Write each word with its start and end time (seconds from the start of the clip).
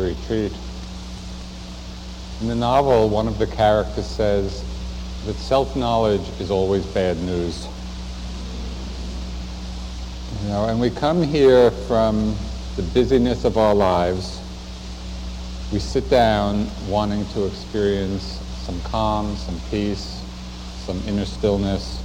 retreat. 0.00 0.52
In 2.40 2.48
the 2.48 2.54
novel, 2.54 3.08
one 3.08 3.28
of 3.28 3.38
the 3.38 3.46
characters 3.46 4.06
says 4.06 4.64
that 5.26 5.36
self-knowledge 5.36 6.40
is 6.40 6.50
always 6.50 6.84
bad 6.86 7.16
news. 7.18 7.66
You 10.42 10.48
know, 10.48 10.66
and 10.66 10.80
we 10.80 10.90
come 10.90 11.22
here 11.22 11.70
from 11.70 12.36
the 12.76 12.82
busyness 12.82 13.44
of 13.44 13.56
our 13.56 13.74
lives. 13.74 14.40
We 15.72 15.78
sit 15.78 16.10
down 16.10 16.68
wanting 16.88 17.24
to 17.28 17.46
experience 17.46 18.40
some 18.64 18.80
calm, 18.82 19.36
some 19.36 19.58
peace, 19.70 20.20
some 20.84 21.00
inner 21.06 21.24
stillness, 21.24 22.02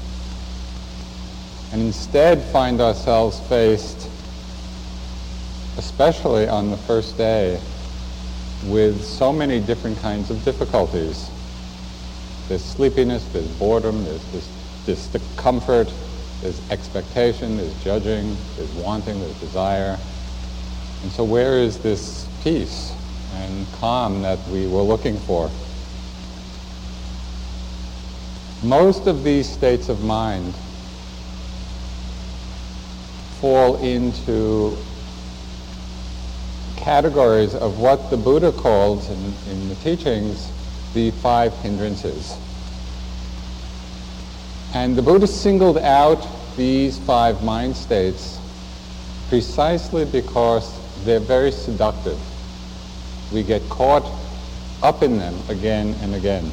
and 1.73 1.81
instead 1.81 2.41
find 2.41 2.79
ourselves 2.79 3.39
faced, 3.41 4.09
especially 5.77 6.47
on 6.47 6.71
the 6.71 6.77
first 6.77 7.17
day, 7.17 7.59
with 8.63 9.03
so 9.03 9.31
many 9.31 9.59
different 9.59 9.97
kinds 9.99 10.29
of 10.29 10.43
difficulties. 10.43 11.29
There's 12.47 12.63
sleepiness, 12.63 13.25
there's 13.25 13.47
boredom, 13.47 14.03
there's, 14.05 14.25
there's 14.85 15.07
discomfort, 15.07 15.93
there's 16.41 16.61
expectation, 16.71 17.57
there's 17.57 17.73
judging, 17.83 18.35
there's 18.57 18.71
wanting, 18.71 19.19
there's 19.19 19.39
desire. 19.39 19.97
And 21.03 21.11
so 21.11 21.23
where 21.23 21.57
is 21.57 21.79
this 21.79 22.27
peace 22.43 22.93
and 23.35 23.65
calm 23.73 24.21
that 24.23 24.39
we 24.49 24.67
were 24.67 24.81
looking 24.81 25.17
for? 25.19 25.49
Most 28.63 29.07
of 29.07 29.23
these 29.23 29.49
states 29.49 29.87
of 29.87 30.03
mind 30.03 30.53
fall 33.39 33.77
into 33.77 34.77
categories 36.83 37.55
of 37.55 37.79
what 37.79 38.09
the 38.09 38.17
Buddha 38.17 38.51
called 38.51 39.03
in, 39.05 39.51
in 39.51 39.69
the 39.69 39.75
teachings 39.75 40.51
the 40.93 41.11
five 41.11 41.53
hindrances. 41.59 42.35
And 44.73 44.95
the 44.95 45.01
Buddha 45.01 45.27
singled 45.27 45.77
out 45.77 46.25
these 46.55 46.97
five 46.99 47.43
mind 47.43 47.75
states 47.75 48.39
precisely 49.29 50.05
because 50.05 50.73
they're 51.05 51.19
very 51.19 51.51
seductive. 51.51 52.19
We 53.31 53.43
get 53.43 53.67
caught 53.69 54.05
up 54.81 55.03
in 55.03 55.17
them 55.17 55.35
again 55.49 55.95
and 56.01 56.15
again. 56.15 56.51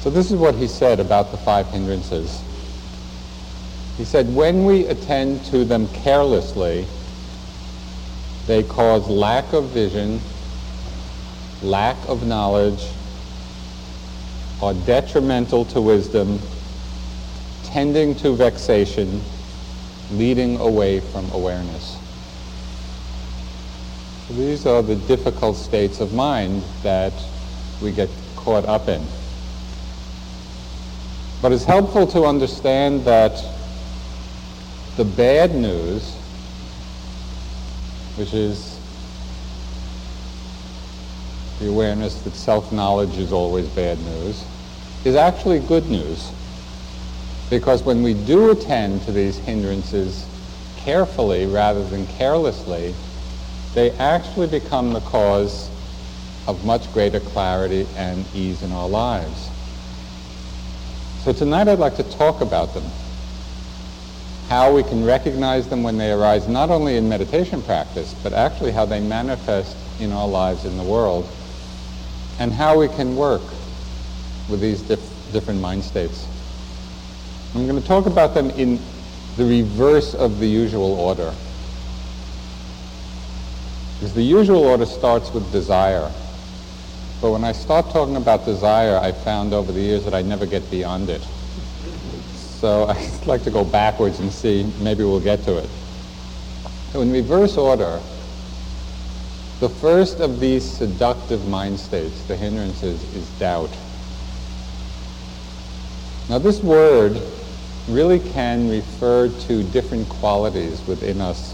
So 0.00 0.10
this 0.10 0.30
is 0.30 0.36
what 0.36 0.54
he 0.54 0.68
said 0.68 1.00
about 1.00 1.30
the 1.32 1.36
five 1.38 1.66
hindrances. 1.68 2.42
He 3.96 4.04
said, 4.04 4.32
when 4.32 4.64
we 4.64 4.86
attend 4.86 5.44
to 5.46 5.64
them 5.64 5.88
carelessly, 5.88 6.86
they 8.48 8.62
cause 8.62 9.06
lack 9.08 9.52
of 9.52 9.68
vision, 9.68 10.20
lack 11.62 11.96
of 12.08 12.26
knowledge, 12.26 12.82
are 14.62 14.72
detrimental 14.72 15.66
to 15.66 15.82
wisdom, 15.82 16.40
tending 17.64 18.14
to 18.16 18.34
vexation, 18.34 19.20
leading 20.12 20.58
away 20.60 20.98
from 20.98 21.30
awareness. 21.32 21.98
So 24.26 24.34
these 24.34 24.64
are 24.64 24.80
the 24.80 24.96
difficult 24.96 25.56
states 25.56 26.00
of 26.00 26.14
mind 26.14 26.62
that 26.82 27.12
we 27.82 27.92
get 27.92 28.08
caught 28.34 28.64
up 28.64 28.88
in. 28.88 29.04
But 31.42 31.52
it's 31.52 31.64
helpful 31.64 32.06
to 32.08 32.24
understand 32.24 33.04
that 33.04 33.44
the 34.96 35.04
bad 35.04 35.54
news, 35.54 36.17
which 38.18 38.34
is 38.34 38.78
the 41.60 41.68
awareness 41.68 42.20
that 42.22 42.34
self-knowledge 42.34 43.16
is 43.16 43.32
always 43.32 43.68
bad 43.68 43.98
news, 44.00 44.44
is 45.04 45.14
actually 45.14 45.60
good 45.60 45.88
news. 45.88 46.32
Because 47.50 47.82
when 47.82 48.02
we 48.02 48.14
do 48.14 48.50
attend 48.50 49.02
to 49.02 49.12
these 49.12 49.38
hindrances 49.38 50.26
carefully 50.76 51.46
rather 51.46 51.84
than 51.84 52.06
carelessly, 52.06 52.94
they 53.74 53.90
actually 53.92 54.46
become 54.46 54.92
the 54.92 55.00
cause 55.00 55.70
of 56.46 56.64
much 56.64 56.92
greater 56.92 57.20
clarity 57.20 57.86
and 57.96 58.26
ease 58.34 58.62
in 58.62 58.72
our 58.72 58.88
lives. 58.88 59.50
So 61.20 61.32
tonight 61.32 61.68
I'd 61.68 61.78
like 61.78 61.96
to 61.96 62.02
talk 62.04 62.40
about 62.40 62.74
them. 62.74 62.84
How 64.48 64.72
we 64.74 64.82
can 64.82 65.04
recognize 65.04 65.68
them 65.68 65.82
when 65.82 65.98
they 65.98 66.10
arise, 66.10 66.48
not 66.48 66.70
only 66.70 66.96
in 66.96 67.08
meditation 67.08 67.60
practice, 67.60 68.14
but 68.22 68.32
actually 68.32 68.72
how 68.72 68.86
they 68.86 68.98
manifest 68.98 69.76
in 70.00 70.10
our 70.10 70.26
lives 70.26 70.64
in 70.64 70.78
the 70.78 70.82
world, 70.82 71.28
and 72.38 72.52
how 72.52 72.78
we 72.78 72.88
can 72.88 73.14
work 73.14 73.42
with 74.48 74.60
these 74.60 74.80
dif- 74.80 75.32
different 75.32 75.60
mind 75.60 75.84
states. 75.84 76.26
I'm 77.54 77.66
going 77.66 77.80
to 77.80 77.86
talk 77.86 78.06
about 78.06 78.32
them 78.32 78.48
in 78.50 78.80
the 79.36 79.44
reverse 79.44 80.14
of 80.14 80.38
the 80.38 80.48
usual 80.48 80.94
order. 80.94 81.34
Because 83.94 84.14
the 84.14 84.22
usual 84.22 84.64
order 84.64 84.86
starts 84.86 85.32
with 85.32 85.50
desire. 85.52 86.10
But 87.20 87.32
when 87.32 87.44
I 87.44 87.52
start 87.52 87.90
talking 87.90 88.16
about 88.16 88.44
desire, 88.44 88.96
I 88.96 89.12
found 89.12 89.52
over 89.52 89.72
the 89.72 89.80
years 89.80 90.04
that 90.04 90.14
I 90.14 90.22
never 90.22 90.46
get 90.46 90.70
beyond 90.70 91.10
it. 91.10 91.26
So 92.60 92.86
I'd 92.88 93.26
like 93.26 93.44
to 93.44 93.50
go 93.50 93.64
backwards 93.64 94.18
and 94.18 94.32
see, 94.32 94.70
maybe 94.80 95.04
we'll 95.04 95.20
get 95.20 95.44
to 95.44 95.58
it. 95.58 95.70
So 96.92 97.02
in 97.02 97.12
reverse 97.12 97.56
order, 97.56 98.00
the 99.60 99.68
first 99.68 100.20
of 100.20 100.40
these 100.40 100.68
seductive 100.68 101.46
mind 101.46 101.78
states, 101.78 102.24
the 102.24 102.36
hindrances, 102.36 103.02
is 103.14 103.28
doubt. 103.38 103.70
Now 106.28 106.38
this 106.38 106.60
word 106.60 107.20
really 107.88 108.18
can 108.18 108.68
refer 108.68 109.28
to 109.28 109.62
different 109.62 110.08
qualities 110.08 110.84
within 110.86 111.20
us, 111.20 111.52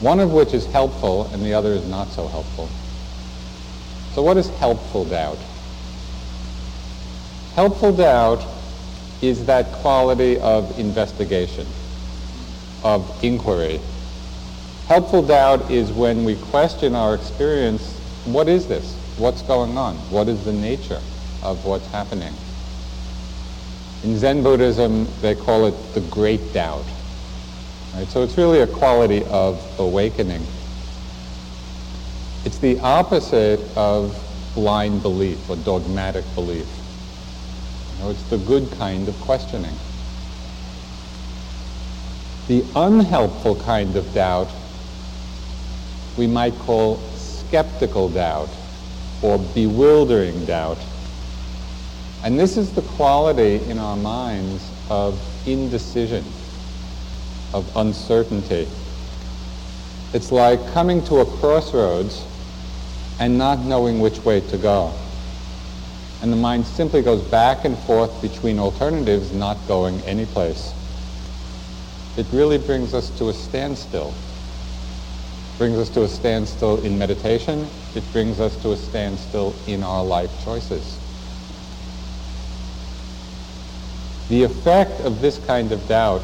one 0.00 0.20
of 0.20 0.32
which 0.32 0.54
is 0.54 0.66
helpful 0.66 1.26
and 1.32 1.42
the 1.44 1.52
other 1.52 1.72
is 1.72 1.86
not 1.86 2.08
so 2.08 2.28
helpful. 2.28 2.68
So 4.14 4.22
what 4.22 4.36
is 4.36 4.48
helpful 4.58 5.04
doubt? 5.04 5.38
Helpful 7.54 7.92
doubt 7.92 8.53
is 9.28 9.46
that 9.46 9.66
quality 9.72 10.38
of 10.38 10.78
investigation, 10.78 11.66
of 12.82 13.24
inquiry. 13.24 13.80
Helpful 14.86 15.22
doubt 15.22 15.70
is 15.70 15.90
when 15.92 16.24
we 16.24 16.36
question 16.36 16.94
our 16.94 17.14
experience, 17.14 17.98
what 18.26 18.48
is 18.48 18.66
this? 18.68 18.94
What's 19.16 19.42
going 19.42 19.78
on? 19.78 19.96
What 20.10 20.28
is 20.28 20.44
the 20.44 20.52
nature 20.52 21.00
of 21.42 21.64
what's 21.64 21.86
happening? 21.88 22.34
In 24.02 24.18
Zen 24.18 24.42
Buddhism, 24.42 25.06
they 25.22 25.34
call 25.34 25.66
it 25.66 25.74
the 25.94 26.00
great 26.02 26.52
doubt. 26.52 26.84
Right? 27.94 28.06
So 28.08 28.22
it's 28.22 28.36
really 28.36 28.60
a 28.60 28.66
quality 28.66 29.24
of 29.26 29.62
awakening. 29.78 30.42
It's 32.44 32.58
the 32.58 32.78
opposite 32.80 33.60
of 33.76 34.20
blind 34.54 35.02
belief 35.02 35.48
or 35.48 35.56
dogmatic 35.56 36.24
belief. 36.34 36.66
It's 38.10 38.22
the 38.24 38.38
good 38.38 38.70
kind 38.72 39.08
of 39.08 39.18
questioning. 39.20 39.74
The 42.48 42.64
unhelpful 42.74 43.56
kind 43.56 43.96
of 43.96 44.12
doubt 44.12 44.50
we 46.16 46.26
might 46.26 46.54
call 46.60 46.96
skeptical 47.16 48.08
doubt 48.08 48.50
or 49.22 49.38
bewildering 49.38 50.44
doubt. 50.44 50.78
And 52.22 52.38
this 52.38 52.56
is 52.56 52.72
the 52.72 52.82
quality 52.82 53.56
in 53.68 53.78
our 53.78 53.96
minds 53.96 54.70
of 54.88 55.20
indecision, 55.46 56.24
of 57.52 57.70
uncertainty. 57.76 58.68
It's 60.12 60.30
like 60.30 60.64
coming 60.72 61.04
to 61.06 61.18
a 61.18 61.26
crossroads 61.26 62.24
and 63.18 63.36
not 63.36 63.60
knowing 63.60 64.00
which 64.00 64.20
way 64.20 64.40
to 64.40 64.56
go. 64.56 64.92
And 66.24 66.32
the 66.32 66.38
mind 66.38 66.64
simply 66.64 67.02
goes 67.02 67.20
back 67.20 67.66
and 67.66 67.76
forth 67.80 68.22
between 68.22 68.58
alternatives, 68.58 69.30
not 69.34 69.58
going 69.68 70.00
anyplace. 70.06 70.72
It 72.16 72.24
really 72.32 72.56
brings 72.56 72.94
us 72.94 73.10
to 73.18 73.28
a 73.28 73.34
standstill. 73.34 74.14
Brings 75.58 75.76
us 75.76 75.90
to 75.90 76.04
a 76.04 76.08
standstill 76.08 76.82
in 76.82 76.98
meditation. 76.98 77.68
It 77.94 78.10
brings 78.10 78.40
us 78.40 78.56
to 78.62 78.72
a 78.72 78.76
standstill 78.78 79.54
in 79.66 79.82
our 79.82 80.02
life 80.02 80.30
choices. 80.42 80.98
The 84.30 84.44
effect 84.44 85.02
of 85.02 85.20
this 85.20 85.36
kind 85.46 85.72
of 85.72 85.86
doubt 85.88 86.22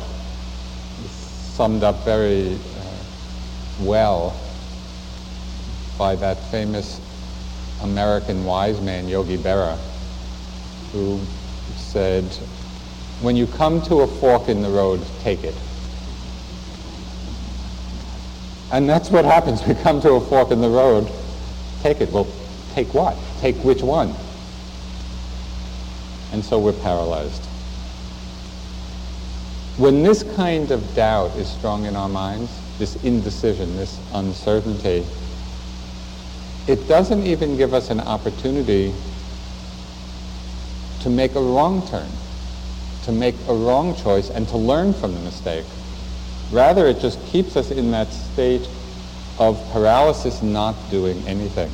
is 1.04 1.10
summed 1.10 1.82
up 1.82 2.02
very 2.06 2.54
uh, 2.54 2.58
well 3.82 4.34
by 5.98 6.16
that 6.16 6.38
famous 6.50 6.98
American 7.82 8.46
wise 8.46 8.80
man, 8.80 9.06
Yogi 9.06 9.36
Berra, 9.36 9.78
who 10.92 11.20
said, 11.76 12.24
when 13.20 13.36
you 13.36 13.46
come 13.46 13.82
to 13.82 14.00
a 14.00 14.06
fork 14.06 14.48
in 14.48 14.62
the 14.62 14.70
road, 14.70 15.04
take 15.20 15.44
it. 15.44 15.54
And 18.72 18.88
that's 18.88 19.10
what 19.10 19.24
happens. 19.24 19.62
We 19.66 19.74
come 19.74 20.00
to 20.00 20.12
a 20.12 20.20
fork 20.20 20.50
in 20.50 20.60
the 20.60 20.68
road. 20.68 21.10
Take 21.82 22.00
it. 22.00 22.10
Well, 22.10 22.26
take 22.72 22.94
what? 22.94 23.16
Take 23.40 23.56
which 23.56 23.82
one? 23.82 24.14
And 26.32 26.44
so 26.44 26.58
we're 26.58 26.72
paralyzed. 26.72 27.44
When 29.76 30.02
this 30.02 30.22
kind 30.22 30.70
of 30.70 30.94
doubt 30.94 31.36
is 31.36 31.48
strong 31.48 31.86
in 31.86 31.96
our 31.96 32.08
minds, 32.08 32.50
this 32.78 33.02
indecision, 33.02 33.76
this 33.76 33.98
uncertainty, 34.12 35.04
it 36.66 36.86
doesn't 36.86 37.26
even 37.26 37.56
give 37.56 37.74
us 37.74 37.90
an 37.90 38.00
opportunity 38.00 38.94
to 41.00 41.10
make 41.10 41.34
a 41.34 41.40
wrong 41.40 41.86
turn, 41.88 42.08
to 43.04 43.12
make 43.12 43.34
a 43.48 43.54
wrong 43.54 43.94
choice, 43.96 44.30
and 44.30 44.46
to 44.48 44.56
learn 44.56 44.92
from 44.92 45.14
the 45.14 45.20
mistake. 45.20 45.64
Rather, 46.52 46.86
it 46.86 47.00
just 47.00 47.24
keeps 47.26 47.56
us 47.56 47.70
in 47.70 47.90
that 47.92 48.12
state 48.12 48.68
of 49.38 49.58
paralysis, 49.72 50.42
not 50.42 50.74
doing 50.90 51.26
anything. 51.26 51.70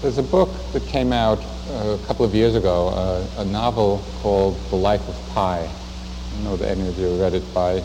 There's 0.00 0.18
a 0.18 0.22
book 0.22 0.50
that 0.72 0.86
came 0.86 1.12
out 1.12 1.42
uh, 1.70 1.98
a 2.00 2.06
couple 2.06 2.24
of 2.24 2.34
years 2.34 2.54
ago, 2.54 2.88
uh, 2.88 3.26
a 3.38 3.44
novel 3.44 4.04
called 4.20 4.56
The 4.70 4.76
Life 4.76 5.06
of 5.08 5.16
Pi. 5.34 5.58
I 5.58 6.34
don't 6.34 6.44
know 6.44 6.54
if 6.54 6.62
any 6.62 6.86
of 6.86 6.96
you 6.98 7.20
read 7.20 7.34
it 7.34 7.42
by 7.52 7.82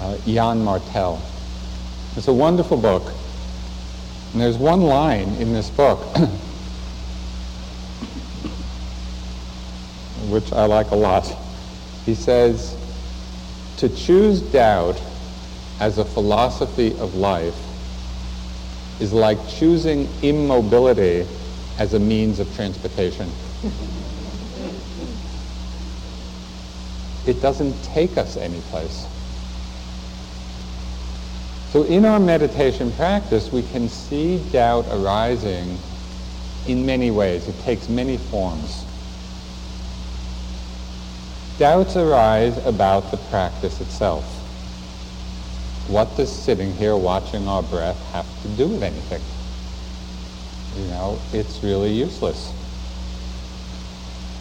uh, 0.00 0.16
Yann 0.26 0.64
Martel. 0.64 1.22
It's 2.16 2.26
a 2.26 2.32
wonderful 2.32 2.76
book. 2.76 3.04
And 4.32 4.40
there's 4.40 4.56
one 4.56 4.80
line 4.80 5.34
in 5.36 5.52
this 5.52 5.68
book 5.70 6.16
which 10.28 10.52
I 10.52 10.64
like 10.64 10.90
a 10.90 10.96
lot. 10.96 11.30
He 12.06 12.14
says, 12.14 12.76
to 13.76 13.88
choose 13.88 14.40
doubt 14.40 15.00
as 15.78 15.98
a 15.98 16.04
philosophy 16.04 16.96
of 16.98 17.14
life 17.14 17.58
is 19.00 19.12
like 19.12 19.48
choosing 19.48 20.08
immobility 20.22 21.26
as 21.78 21.92
a 21.92 21.98
means 21.98 22.38
of 22.38 22.54
transportation. 22.54 23.30
it 27.26 27.40
doesn't 27.40 27.82
take 27.82 28.16
us 28.16 28.36
anyplace. 28.36 29.06
So 31.72 31.84
in 31.84 32.04
our 32.04 32.20
meditation 32.20 32.92
practice, 32.92 33.50
we 33.50 33.62
can 33.62 33.88
see 33.88 34.36
doubt 34.52 34.84
arising 34.90 35.78
in 36.68 36.84
many 36.84 37.10
ways. 37.10 37.48
It 37.48 37.58
takes 37.60 37.88
many 37.88 38.18
forms. 38.18 38.84
Doubts 41.58 41.96
arise 41.96 42.58
about 42.66 43.10
the 43.10 43.16
practice 43.16 43.80
itself. 43.80 44.22
What 45.88 46.14
does 46.14 46.30
sitting 46.30 46.74
here 46.74 46.94
watching 46.94 47.48
our 47.48 47.62
breath 47.62 47.98
have 48.12 48.26
to 48.42 48.48
do 48.48 48.68
with 48.68 48.82
anything? 48.82 49.22
You 50.76 50.90
know, 50.90 51.18
it's 51.32 51.62
really 51.62 51.90
useless. 51.90 52.52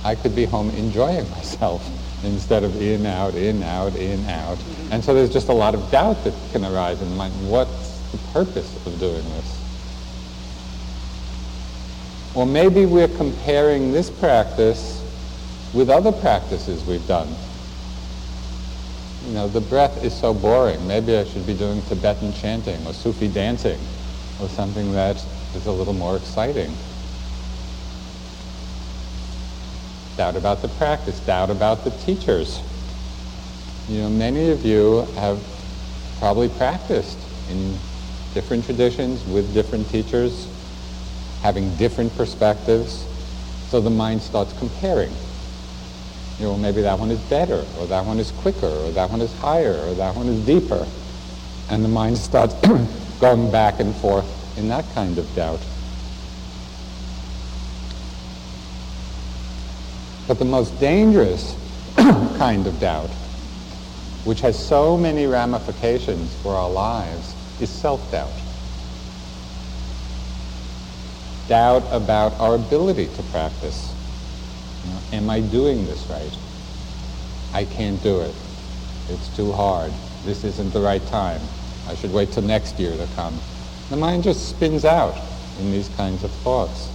I 0.04 0.16
could 0.16 0.36
be 0.36 0.44
home 0.44 0.70
enjoying 0.72 1.30
myself 1.38 1.90
instead 2.24 2.64
of 2.64 2.80
in, 2.82 3.06
out, 3.06 3.36
in, 3.36 3.64
out, 3.64 3.96
in, 3.96 4.24
out. 4.30 4.58
And 4.92 5.04
so 5.04 5.14
there's 5.14 5.32
just 5.32 5.50
a 5.50 5.54
lot 5.54 5.74
of 5.74 5.92
doubt 5.92 6.24
that 6.24 6.34
can 6.52 6.64
arise 6.66 7.02
in 7.02 7.16
mind. 7.16 7.34
What's 7.50 8.00
the 8.12 8.18
purpose 8.34 8.76
of 8.86 9.00
doing 9.00 9.24
this? 9.24 9.58
Or 12.34 12.46
maybe 12.46 12.86
we're 12.86 13.08
comparing 13.08 13.92
this 13.92 14.10
practice 14.10 15.04
with 15.74 15.90
other 15.90 16.12
practices 16.12 16.84
we've 16.86 17.06
done. 17.08 17.28
You 19.28 19.34
know, 19.34 19.48
the 19.48 19.62
breath 19.62 20.04
is 20.04 20.14
so 20.14 20.34
boring. 20.34 20.86
Maybe 20.88 21.16
I 21.16 21.26
should 21.26 21.46
be 21.46 21.54
doing 21.54 21.82
Tibetan 21.84 22.34
chanting 22.34 22.86
or 22.88 22.94
Sufi 22.94 23.28
dancing 23.28 23.80
or 24.40 24.48
something 24.50 24.92
that 24.94 25.18
is 25.56 25.66
a 25.68 25.72
little 25.72 25.94
more 25.94 26.18
exciting. 26.18 26.74
Doubt 30.22 30.36
about 30.36 30.62
the 30.62 30.68
practice, 30.78 31.20
doubt 31.22 31.50
about 31.50 31.84
the 31.84 31.90
teachers. 32.06 32.62
You 33.90 34.02
know, 34.04 34.10
many 34.12 34.52
of 34.52 34.64
you 34.64 35.02
have 35.16 35.42
probably 36.20 36.48
practiced 36.48 37.18
in 37.50 37.76
different 38.36 38.64
traditions 38.64 39.26
with 39.26 39.52
different 39.52 39.90
teachers, 39.90 40.48
having 41.42 41.76
different 41.76 42.16
perspectives. 42.16 43.04
So 43.70 43.82
the 43.82 43.90
mind 43.90 44.22
starts 44.22 44.54
comparing. 44.60 45.12
You 46.38 46.46
know, 46.46 46.56
maybe 46.56 46.84
that 46.84 47.00
one 47.00 47.10
is 47.10 47.20
better, 47.22 47.66
or 47.80 47.88
that 47.88 48.06
one 48.06 48.20
is 48.20 48.30
quicker, 48.30 48.68
or 48.68 48.92
that 48.92 49.10
one 49.10 49.22
is 49.22 49.34
higher, 49.40 49.74
or 49.88 49.96
that 49.96 50.16
one 50.16 50.28
is 50.28 50.46
deeper. 50.46 50.86
And 51.72 51.84
the 51.84 51.90
mind 51.90 52.20
starts 52.20 52.54
going 53.20 53.50
back 53.50 53.80
and 53.80 53.96
forth 53.96 54.30
in 54.56 54.68
that 54.68 54.86
kind 54.94 55.18
of 55.18 55.26
doubt. 55.36 55.62
But 60.28 60.40
the 60.40 60.46
most 60.46 60.80
dangerous 60.80 61.56
kind 61.96 62.68
of 62.68 62.80
doubt, 62.80 63.10
which 64.24 64.42
has 64.42 64.58
so 64.58 64.98
many 64.98 65.26
ramifications 65.26 66.36
for 66.42 66.56
our 66.56 66.70
lives, 66.70 67.36
is 67.60 67.70
self-doubt. 67.70 68.32
Doubt 71.48 71.84
about 71.92 72.40
our 72.40 72.56
ability 72.56 73.08
to 73.08 73.24
practice. 73.24 73.94
You 74.86 74.92
know, 74.94 75.00
am 75.14 75.30
I 75.30 75.42
doing 75.42 75.86
this 75.86 76.06
right? 76.08 76.38
I 77.54 77.66
can't 77.66 78.02
do 78.02 78.22
it. 78.22 78.34
It's 79.10 79.36
too 79.36 79.52
hard. 79.52 79.92
This 80.24 80.44
isn't 80.44 80.72
the 80.72 80.80
right 80.80 81.06
time. 81.08 81.42
I 81.88 81.96
should 81.96 82.14
wait 82.14 82.32
till 82.32 82.44
next 82.44 82.80
year 82.80 82.96
to 82.96 83.08
come. 83.16 83.38
The 83.90 83.98
mind 83.98 84.24
just 84.24 84.48
spins 84.50 84.86
out 84.86 85.18
in 85.60 85.72
these 85.72 85.90
kinds 85.90 86.24
of 86.24 86.32
thoughts. 86.32 86.90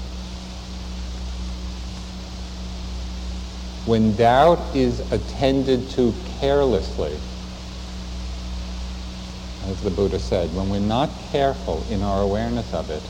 When 3.86 4.16
doubt 4.16 4.74
is 4.74 5.00
attended 5.12 5.88
to 5.90 6.12
carelessly, 6.40 7.16
as 9.66 9.80
the 9.82 9.90
Buddha 9.90 10.18
said, 10.18 10.52
when 10.56 10.68
we're 10.68 10.80
not 10.80 11.08
careful 11.30 11.84
in 11.88 12.02
our 12.02 12.20
awareness 12.20 12.74
of 12.74 12.90
it, 12.90 13.02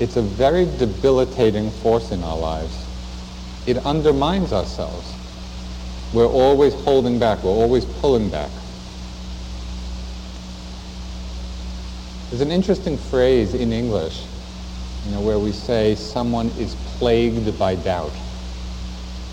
it's 0.00 0.16
a 0.16 0.22
very 0.22 0.64
debilitating 0.64 1.70
force 1.70 2.10
in 2.10 2.24
our 2.24 2.36
lives. 2.36 2.86
It 3.66 3.78
undermines 3.86 4.52
ourselves. 4.52 5.14
We're 6.12 6.26
always 6.26 6.74
holding 6.74 7.20
back. 7.20 7.44
We're 7.44 7.50
always 7.50 7.84
pulling 7.84 8.30
back. 8.30 8.50
There's 12.30 12.40
an 12.40 12.50
interesting 12.50 12.98
phrase 12.98 13.54
in 13.54 13.72
English, 13.72 14.24
you 15.06 15.12
know, 15.12 15.20
where 15.20 15.38
we 15.38 15.52
say 15.52 15.94
someone 15.94 16.48
is 16.58 16.74
plagued 16.98 17.56
by 17.58 17.76
doubt. 17.76 18.12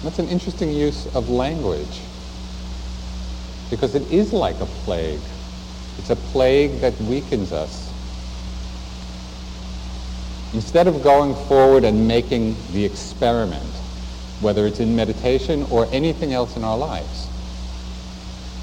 That's 0.04 0.20
an 0.20 0.28
interesting 0.28 0.72
use 0.72 1.08
of 1.16 1.30
language 1.30 2.02
because 3.70 3.96
it 3.96 4.10
is 4.12 4.34
like 4.34 4.60
a 4.62 4.66
plague. 4.66 5.20
It's 5.98 6.10
a 6.10 6.16
plague 6.16 6.82
that 6.82 7.00
weakens 7.02 7.52
us. 7.52 7.92
Instead 10.54 10.88
of 10.88 11.02
going 11.02 11.36
forward 11.48 11.84
and 11.84 12.08
making 12.08 12.56
the 12.72 12.86
experiment, 12.86 13.64
whether 14.42 14.68
it's 14.68 14.80
in 14.80 14.96
meditation 14.96 15.66
or 15.72 15.88
anything 15.92 16.34
else 16.34 16.56
in 16.56 16.64
our 16.64 16.78
lives, 16.78 17.28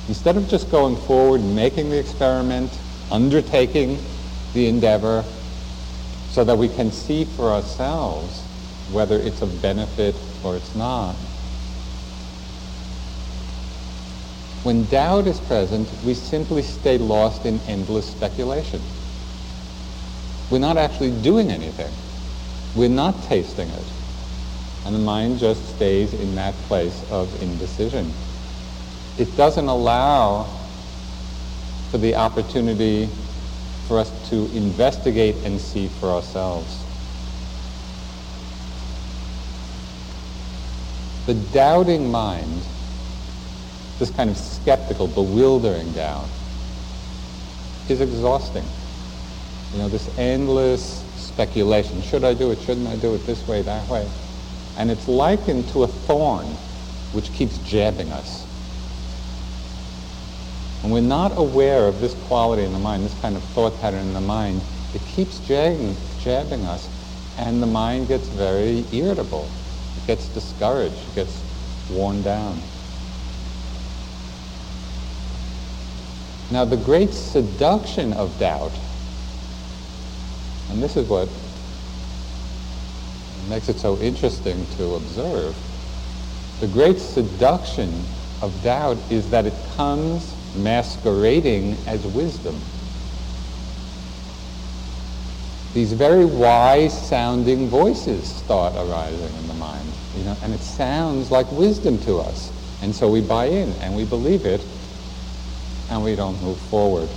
instead 0.09 0.37
of 0.37 0.49
just 0.49 0.71
going 0.71 0.97
forward 0.97 1.43
making 1.43 1.91
the 1.91 1.99
experiment, 1.99 2.73
undertaking 3.11 3.99
the 4.55 4.69
endeavor, 4.69 5.25
so 6.31 6.45
that 6.45 6.57
we 6.57 6.69
can 6.69 6.91
see 6.91 7.25
for 7.25 7.51
ourselves 7.51 8.41
whether 8.91 9.19
it's 9.19 9.43
of 9.43 9.61
benefit 9.61 10.15
or 10.45 10.57
it's 10.57 10.75
not, 10.75 11.17
When 14.63 14.85
doubt 14.85 15.27
is 15.27 15.41
present, 15.41 15.93
we 16.05 16.15
simply 16.15 16.63
stay 16.63 16.97
lost 16.97 17.47
in 17.47 17.59
endless 17.67 18.09
speculation. 18.09 18.81
We're 20.51 20.61
not 20.61 20.77
actually 20.77 21.11
doing 21.21 21.51
anything. 21.51 21.93
We're 22.77 22.89
not 22.89 23.25
tasting 23.25 23.69
it. 23.69 23.93
And 24.87 24.95
the 24.95 25.01
mind 25.01 25.41
just 25.41 25.75
stays 25.75 26.15
in 26.15 26.37
that 26.37 26.55
place 26.69 27.05
of 27.11 27.43
indecision. 27.43 28.13
It 29.19 29.37
doesn't 29.37 29.67
allow 29.67 30.45
for 31.91 31.99
the 31.99 32.15
opportunity 32.15 33.09
for 33.89 33.99
us 33.99 34.13
to 34.31 34.47
investigate 34.55 35.35
and 35.43 35.61
see 35.61 35.89
for 35.89 36.11
ourselves. 36.11 36.82
The 41.33 41.55
doubting 41.55 42.11
mind 42.11 42.63
this 43.99 44.11
kind 44.11 44.29
of 44.29 44.37
skeptical, 44.37 45.07
bewildering 45.07 45.91
doubt 45.93 46.29
is 47.89 48.03
exhausting. 48.03 48.67
You 49.73 49.79
know, 49.79 49.89
this 49.89 50.11
endless 50.19 51.03
speculation. 51.17 52.03
Should 52.03 52.23
I 52.25 52.35
do 52.35 52.51
it? 52.51 52.59
Shouldn't 52.59 52.87
I 52.87 52.97
do 52.97 53.15
it 53.15 53.25
this 53.25 53.49
way, 53.49 53.63
that 53.63 53.89
way? 53.89 54.07
And 54.77 54.91
it's 54.91 55.09
likened 55.09 55.67
to 55.71 55.85
a 55.85 55.87
thorn 55.87 56.45
which 57.15 57.33
keeps 57.33 57.57
jabbing 57.61 58.13
us. 58.13 58.45
and 60.83 60.93
we're 60.93 61.01
not 61.01 61.33
aware 61.39 61.87
of 61.87 62.03
this 62.03 62.13
quality 62.27 62.63
in 62.63 62.75
the 62.75 62.79
mind, 62.79 63.07
this 63.07 63.19
kind 63.23 63.37
of 63.37 63.43
thought 63.55 63.73
pattern 63.81 64.01
in 64.01 64.13
the 64.13 64.21
mind, 64.21 64.61
it 64.93 65.01
keeps 65.07 65.39
jabbing, 65.49 65.97
jabbing 66.21 66.67
us, 66.67 66.91
and 67.39 67.63
the 67.63 67.67
mind 67.67 68.09
gets 68.09 68.29
very 68.29 68.85
irritable. 68.93 69.49
Gets 70.07 70.29
discouraged. 70.29 71.15
Gets 71.15 71.43
worn 71.91 72.23
down. 72.23 72.61
Now, 76.51 76.65
the 76.67 76.77
great 76.77 77.15
seduction 77.15 78.13
of 78.13 78.39
doubt, 78.39 78.73
and 80.71 80.83
this 80.83 80.97
is 80.97 81.09
what 81.09 81.29
makes 83.49 83.69
it 83.69 83.79
so 83.79 83.99
interesting 83.99 84.67
to 84.77 84.95
observe, 84.95 85.57
the 86.61 86.67
great 86.69 86.99
seduction 86.99 88.05
of 88.43 88.53
doubt 88.63 88.99
is 89.11 89.31
that 89.31 89.47
it 89.47 89.55
comes 89.77 90.35
masquerading 90.57 91.77
as 91.87 92.07
wisdom. 92.09 92.61
These 95.75 95.95
very 95.95 96.27
wise 96.27 97.09
sounding 97.09 97.69
voices 97.69 98.29
start 98.29 98.75
arising 98.77 99.35
in 99.37 99.49
the 99.49 99.55
mind, 99.55 99.92
you 100.17 100.25
know, 100.25 100.37
and 100.43 100.53
it 100.53 100.61
sounds 100.61 101.31
like 101.31 101.51
wisdom 101.53 101.99
to 102.01 102.19
us. 102.19 102.53
And 102.83 102.95
so 102.95 103.09
we 103.09 103.21
buy 103.21 103.47
in 103.47 103.73
and 103.75 103.95
we 103.95 104.05
believe 104.05 104.45
it 104.45 104.65
and 105.91 106.03
we 106.03 106.15
don't 106.17 106.41
move 106.43 106.59
forward. 106.59 107.09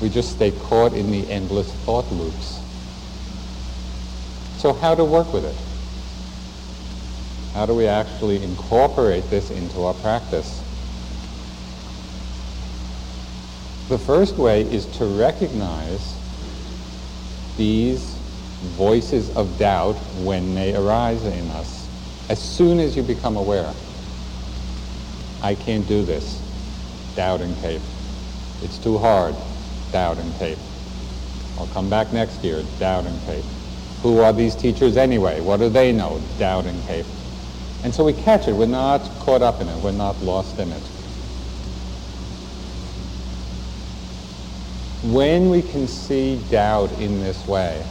We 0.00 0.08
just 0.08 0.32
stay 0.32 0.52
caught 0.52 0.92
in 0.92 1.10
the 1.10 1.28
endless 1.28 1.72
thought 1.84 2.10
loops. 2.12 2.60
So 4.58 4.72
how 4.72 4.94
to 4.94 5.04
work 5.04 5.32
with 5.32 5.44
it? 5.44 5.56
How 7.54 7.66
do 7.66 7.74
we 7.74 7.86
actually 7.86 8.42
incorporate 8.42 9.28
this 9.30 9.50
into 9.50 9.82
our 9.82 9.94
practice? 9.94 10.62
The 13.88 13.98
first 13.98 14.36
way 14.36 14.62
is 14.62 14.86
to 14.98 15.06
recognize 15.06 16.14
these 17.56 18.17
voices 18.76 19.34
of 19.36 19.58
doubt 19.58 19.96
when 20.22 20.54
they 20.54 20.74
arise 20.74 21.24
in 21.24 21.48
us. 21.50 21.86
As 22.28 22.40
soon 22.40 22.80
as 22.80 22.96
you 22.96 23.02
become 23.02 23.36
aware, 23.36 23.72
I 25.42 25.54
can't 25.54 25.86
do 25.86 26.02
this, 26.02 26.42
doubt 27.14 27.40
and 27.40 27.56
tape. 27.58 27.82
It's 28.62 28.78
too 28.78 28.98
hard, 28.98 29.34
doubt 29.92 30.18
and 30.18 30.34
tape. 30.36 30.58
I'll 31.58 31.68
come 31.68 31.88
back 31.88 32.12
next 32.12 32.42
year, 32.42 32.62
doubt 32.78 33.06
and 33.06 33.20
tape. 33.26 33.44
Who 34.02 34.20
are 34.20 34.32
these 34.32 34.54
teachers 34.54 34.96
anyway? 34.96 35.40
What 35.40 35.58
do 35.58 35.68
they 35.68 35.92
know? 35.92 36.20
Doubt 36.38 36.66
and 36.66 36.82
tape. 36.84 37.06
And 37.84 37.94
so 37.94 38.04
we 38.04 38.12
catch 38.12 38.48
it. 38.48 38.52
We're 38.52 38.66
not 38.66 39.00
caught 39.20 39.42
up 39.42 39.60
in 39.60 39.68
it. 39.68 39.76
We're 39.82 39.92
not 39.92 40.20
lost 40.20 40.58
in 40.58 40.70
it. 40.70 40.82
When 45.12 45.48
we 45.48 45.62
can 45.62 45.86
see 45.86 46.40
doubt 46.50 46.90
in 46.98 47.20
this 47.20 47.46
way, 47.46 47.84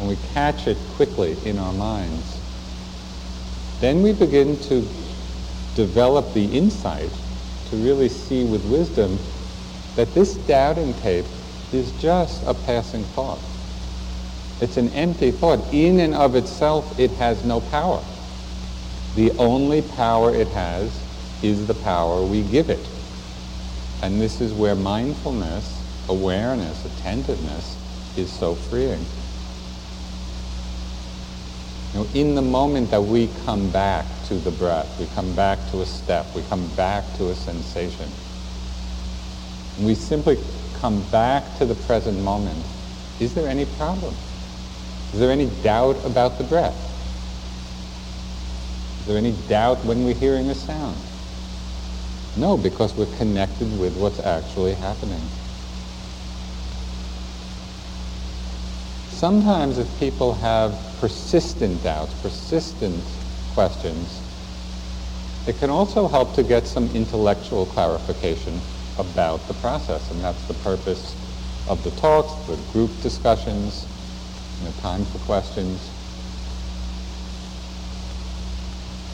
when 0.00 0.08
we 0.08 0.16
catch 0.32 0.66
it 0.66 0.78
quickly 0.96 1.36
in 1.44 1.58
our 1.58 1.74
minds, 1.74 2.40
then 3.80 4.02
we 4.02 4.14
begin 4.14 4.58
to 4.58 4.80
develop 5.74 6.32
the 6.32 6.46
insight 6.46 7.12
to 7.68 7.76
really 7.76 8.08
see 8.08 8.44
with 8.44 8.64
wisdom 8.64 9.18
that 9.96 10.12
this 10.14 10.36
doubting 10.46 10.94
tape 10.94 11.26
is 11.72 11.92
just 12.00 12.42
a 12.46 12.54
passing 12.54 13.04
thought. 13.04 13.40
It's 14.60 14.78
an 14.78 14.88
empty 14.90 15.30
thought. 15.30 15.72
In 15.72 16.00
and 16.00 16.14
of 16.14 16.34
itself, 16.34 16.98
it 16.98 17.10
has 17.12 17.44
no 17.44 17.60
power. 17.60 18.02
The 19.16 19.32
only 19.32 19.82
power 19.82 20.34
it 20.34 20.48
has 20.48 20.98
is 21.42 21.66
the 21.66 21.74
power 21.74 22.22
we 22.22 22.42
give 22.42 22.70
it. 22.70 22.88
And 24.02 24.20
this 24.20 24.40
is 24.40 24.52
where 24.54 24.74
mindfulness, 24.74 25.82
awareness, 26.08 26.84
attentiveness 26.86 27.76
is 28.16 28.32
so 28.32 28.54
freeing. 28.54 29.04
In 32.14 32.36
the 32.36 32.42
moment 32.42 32.90
that 32.92 33.02
we 33.02 33.28
come 33.44 33.70
back 33.70 34.06
to 34.26 34.34
the 34.34 34.52
breath, 34.52 34.98
we 35.00 35.06
come 35.06 35.34
back 35.34 35.58
to 35.70 35.80
a 35.80 35.86
step, 35.86 36.26
we 36.36 36.42
come 36.42 36.68
back 36.76 37.04
to 37.14 37.30
a 37.30 37.34
sensation, 37.34 38.08
and 39.76 39.86
we 39.86 39.96
simply 39.96 40.38
come 40.74 41.02
back 41.10 41.56
to 41.58 41.66
the 41.66 41.74
present 41.74 42.20
moment, 42.20 42.64
is 43.18 43.34
there 43.34 43.48
any 43.48 43.66
problem? 43.66 44.14
Is 45.12 45.18
there 45.18 45.32
any 45.32 45.46
doubt 45.62 45.96
about 46.04 46.38
the 46.38 46.44
breath? 46.44 46.76
Is 49.00 49.06
there 49.06 49.18
any 49.18 49.32
doubt 49.48 49.84
when 49.84 50.04
we're 50.04 50.14
hearing 50.14 50.48
a 50.48 50.54
sound? 50.54 50.96
No, 52.36 52.56
because 52.56 52.94
we're 52.96 53.16
connected 53.16 53.80
with 53.80 53.96
what's 53.96 54.20
actually 54.20 54.74
happening. 54.74 55.20
Sometimes 59.08 59.78
if 59.78 59.98
people 59.98 60.34
have 60.34 60.89
persistent 61.00 61.82
doubts, 61.82 62.14
persistent 62.22 63.02
questions, 63.54 64.20
it 65.46 65.58
can 65.58 65.70
also 65.70 66.06
help 66.06 66.34
to 66.34 66.42
get 66.42 66.66
some 66.66 66.88
intellectual 66.94 67.66
clarification 67.66 68.60
about 68.98 69.46
the 69.48 69.54
process, 69.54 70.10
and 70.10 70.22
that's 70.22 70.42
the 70.44 70.54
purpose 70.54 71.16
of 71.66 71.82
the 71.82 71.90
talks, 71.92 72.32
the 72.46 72.56
group 72.72 72.90
discussions, 73.00 73.86
know, 74.64 74.70
time 74.80 75.04
for 75.06 75.18
questions. 75.20 75.90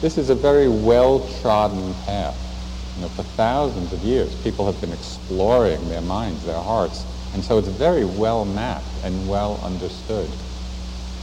This 0.01 0.19
is 0.19 0.31
a 0.31 0.35
very 0.35 0.69
well-trodden 0.69 1.95
path. 2.05 2.37
You 2.97 3.03
know, 3.03 3.09
for 3.09 3.23
thousands 3.23 3.93
of 3.93 4.01
years, 4.01 4.35
people 4.37 4.67
have 4.67 4.81
been 4.81 4.93
exploring 4.93 5.89
their 5.89 6.03
minds, 6.03 6.45
their 6.45 6.61
hearts, 6.61 7.05
and 7.35 7.45
so 7.45 7.59
it's 7.59 7.69
very 7.69 8.05
well 8.05 8.45
mapped 8.45 8.89
and 9.05 9.29
well 9.29 9.61
understood. 9.63 10.31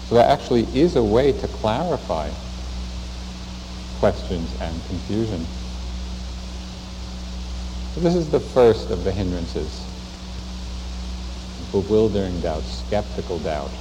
So 0.07 0.15
there 0.15 0.27
actually 0.27 0.63
is 0.77 0.95
a 0.95 1.03
way 1.03 1.31
to 1.31 1.47
clarify 1.47 2.29
questions 3.99 4.53
and 4.59 4.85
confusion. 4.87 5.45
So 7.93 8.01
this 8.01 8.15
is 8.15 8.29
the 8.29 8.39
first 8.39 8.89
of 8.89 9.03
the 9.03 9.11
hindrances. 9.11 9.85
Bewildering 11.71 12.41
doubt, 12.41 12.63
skeptical 12.63 13.39
doubt. 13.39 13.71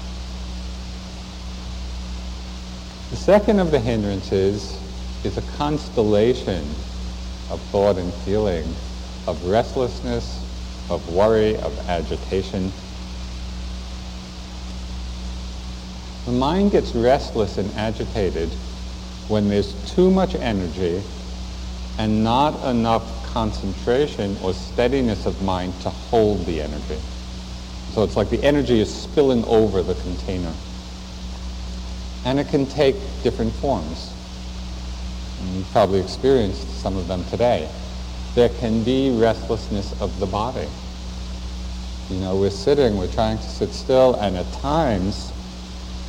The 3.10 3.16
second 3.16 3.58
of 3.58 3.70
the 3.70 3.80
hindrances 3.80 4.78
is 5.24 5.36
a 5.36 5.42
constellation 5.56 6.64
of 7.50 7.60
thought 7.70 7.98
and 7.98 8.12
feeling, 8.24 8.64
of 9.26 9.44
restlessness, 9.44 10.42
of 10.88 11.06
worry, 11.12 11.56
of 11.56 11.78
agitation. 11.88 12.72
The 16.24 16.32
mind 16.32 16.70
gets 16.70 16.94
restless 16.94 17.58
and 17.58 17.72
agitated 17.74 18.50
when 19.28 19.48
there's 19.48 19.74
too 19.92 20.10
much 20.10 20.34
energy 20.36 21.02
and 21.98 22.22
not 22.22 22.64
enough 22.68 23.26
concentration 23.32 24.36
or 24.42 24.52
steadiness 24.52 25.26
of 25.26 25.42
mind 25.42 25.74
to 25.80 25.90
hold 25.90 26.46
the 26.46 26.62
energy. 26.62 26.98
So 27.90 28.04
it's 28.04 28.16
like 28.16 28.30
the 28.30 28.42
energy 28.42 28.80
is 28.80 28.94
spilling 28.94 29.44
over 29.44 29.82
the 29.82 29.94
container. 29.94 30.52
And 32.24 32.38
it 32.38 32.48
can 32.48 32.66
take 32.66 32.94
different 33.22 33.52
forms. 33.54 34.14
And 35.40 35.56
you've 35.56 35.70
probably 35.72 36.00
experienced 36.00 36.80
some 36.80 36.96
of 36.96 37.08
them 37.08 37.24
today. 37.24 37.68
There 38.34 38.48
can 38.48 38.84
be 38.84 39.10
restlessness 39.10 40.00
of 40.00 40.18
the 40.20 40.26
body. 40.26 40.68
You 42.08 42.20
know, 42.20 42.36
we're 42.36 42.50
sitting, 42.50 42.96
we're 42.96 43.12
trying 43.12 43.38
to 43.38 43.44
sit 43.44 43.70
still, 43.70 44.14
and 44.14 44.36
at 44.36 44.50
times 44.54 45.31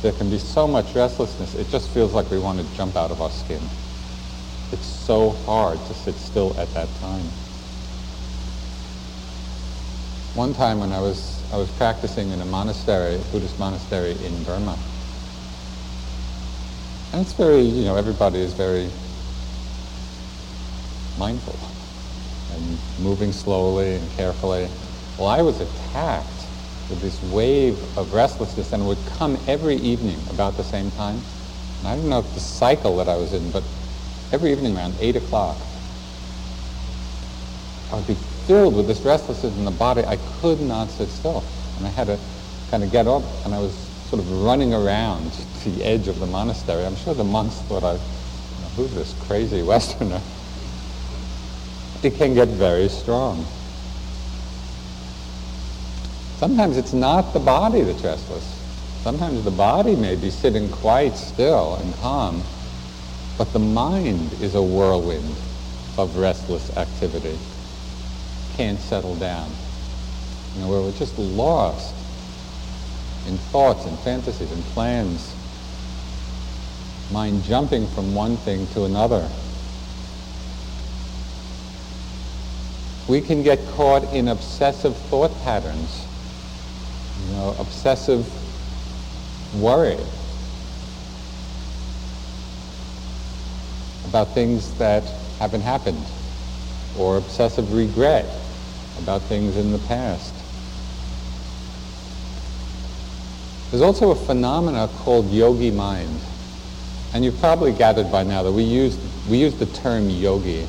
there 0.02 0.12
can 0.12 0.28
be 0.30 0.38
so 0.38 0.66
much 0.66 0.94
restlessness, 0.94 1.54
it 1.54 1.68
just 1.68 1.90
feels 1.90 2.12
like 2.12 2.30
we 2.30 2.38
want 2.38 2.58
to 2.58 2.76
jump 2.76 2.96
out 2.96 3.10
of 3.10 3.20
our 3.20 3.30
skin. 3.30 3.68
It's 4.72 4.86
so 4.86 5.30
hard 5.46 5.84
to 5.86 5.94
sit 5.94 6.16
still 6.16 6.54
at 6.58 6.72
that 6.74 6.94
time. 6.96 7.30
One 10.34 10.52
time 10.52 10.80
when 10.80 10.92
I 10.92 11.00
was, 11.00 11.42
I 11.52 11.56
was 11.56 11.70
practicing 11.70 12.30
in 12.30 12.40
a 12.40 12.44
monastery, 12.44 13.18
Buddhist 13.30 13.58
monastery 13.58 14.12
in 14.24 14.42
Burma, 14.42 14.76
and 17.12 17.22
it's 17.22 17.32
very, 17.32 17.60
you 17.60 17.84
know, 17.84 17.94
everybody 17.96 18.40
is 18.40 18.52
very 18.54 18.90
mindful 21.16 21.56
and 22.50 22.78
moving 22.98 23.30
slowly 23.30 23.94
and 23.94 24.10
carefully. 24.16 24.68
Well, 25.16 25.28
I 25.28 25.42
was 25.42 25.60
attacked 25.60 26.33
with 26.90 27.00
this 27.00 27.22
wave 27.32 27.78
of 27.96 28.12
restlessness 28.12 28.72
and 28.72 28.86
would 28.86 28.98
come 29.06 29.38
every 29.46 29.76
evening 29.76 30.18
about 30.30 30.56
the 30.56 30.64
same 30.64 30.90
time. 30.92 31.20
And 31.78 31.88
I 31.88 31.96
don't 31.96 32.08
know 32.08 32.20
if 32.20 32.34
the 32.34 32.40
cycle 32.40 32.96
that 32.98 33.08
I 33.08 33.16
was 33.16 33.32
in, 33.32 33.50
but 33.50 33.64
every 34.32 34.52
evening 34.52 34.76
around 34.76 34.94
8 35.00 35.16
o'clock, 35.16 35.56
I 37.90 37.96
would 37.96 38.06
be 38.06 38.16
filled 38.46 38.76
with 38.76 38.86
this 38.86 39.00
restlessness 39.00 39.56
in 39.56 39.64
the 39.64 39.70
body. 39.70 40.04
I 40.04 40.18
could 40.40 40.60
not 40.60 40.90
sit 40.90 41.08
still. 41.08 41.44
And 41.76 41.86
I 41.86 41.90
had 41.90 42.06
to 42.08 42.18
kind 42.70 42.82
of 42.82 42.90
get 42.90 43.06
up 43.06 43.22
and 43.44 43.54
I 43.54 43.58
was 43.58 43.74
sort 44.08 44.20
of 44.20 44.30
running 44.42 44.74
around 44.74 45.30
the 45.64 45.82
edge 45.84 46.08
of 46.08 46.18
the 46.18 46.26
monastery. 46.26 46.84
I'm 46.84 46.96
sure 46.96 47.14
the 47.14 47.24
monks 47.24 47.56
thought 47.62 47.84
I 47.84 47.92
you 47.92 47.98
know, 47.98 48.68
who's 48.76 48.94
this 48.94 49.14
crazy 49.26 49.62
Westerner? 49.62 50.20
It 52.02 52.14
can 52.16 52.34
get 52.34 52.48
very 52.48 52.88
strong. 52.90 53.46
Sometimes 56.44 56.76
it's 56.76 56.92
not 56.92 57.32
the 57.32 57.40
body 57.40 57.80
that's 57.80 58.02
restless. 58.02 58.44
Sometimes 59.02 59.42
the 59.44 59.50
body 59.50 59.96
may 59.96 60.14
be 60.14 60.28
sitting 60.28 60.68
quite 60.68 61.16
still 61.16 61.76
and 61.76 61.94
calm, 61.94 62.42
but 63.38 63.50
the 63.54 63.58
mind 63.58 64.30
is 64.42 64.54
a 64.54 64.62
whirlwind 64.62 65.34
of 65.96 66.18
restless 66.18 66.76
activity. 66.76 67.38
Can't 68.58 68.78
settle 68.78 69.16
down. 69.16 69.50
You 70.54 70.60
know, 70.60 70.68
we're 70.68 70.92
just 70.92 71.16
lost 71.16 71.94
in 73.26 73.38
thoughts 73.38 73.86
and 73.86 73.98
fantasies 74.00 74.52
and 74.52 74.62
plans. 74.74 75.34
Mind 77.10 77.42
jumping 77.42 77.86
from 77.86 78.14
one 78.14 78.36
thing 78.36 78.66
to 78.74 78.84
another. 78.84 79.26
We 83.08 83.22
can 83.22 83.42
get 83.42 83.66
caught 83.68 84.12
in 84.12 84.28
obsessive 84.28 84.94
thought 85.08 85.34
patterns, 85.42 86.03
you 87.26 87.32
know, 87.32 87.56
obsessive 87.58 88.26
worry 89.54 89.98
about 94.06 94.34
things 94.34 94.74
that 94.74 95.02
haven't 95.38 95.62
happened, 95.62 96.04
or 96.98 97.16
obsessive 97.18 97.72
regret 97.72 98.26
about 99.02 99.22
things 99.22 99.56
in 99.56 99.72
the 99.72 99.78
past. 99.80 100.34
There's 103.70 103.82
also 103.82 104.12
a 104.12 104.14
phenomena 104.14 104.88
called 104.98 105.30
yogi 105.30 105.72
mind. 105.72 106.20
And 107.12 107.24
you've 107.24 107.38
probably 107.38 107.72
gathered 107.72 108.10
by 108.10 108.24
now 108.24 108.42
that 108.42 108.52
we 108.52 108.62
use, 108.62 108.98
we 109.28 109.38
use 109.38 109.54
the 109.54 109.66
term 109.66 110.10
yogi 110.10 110.66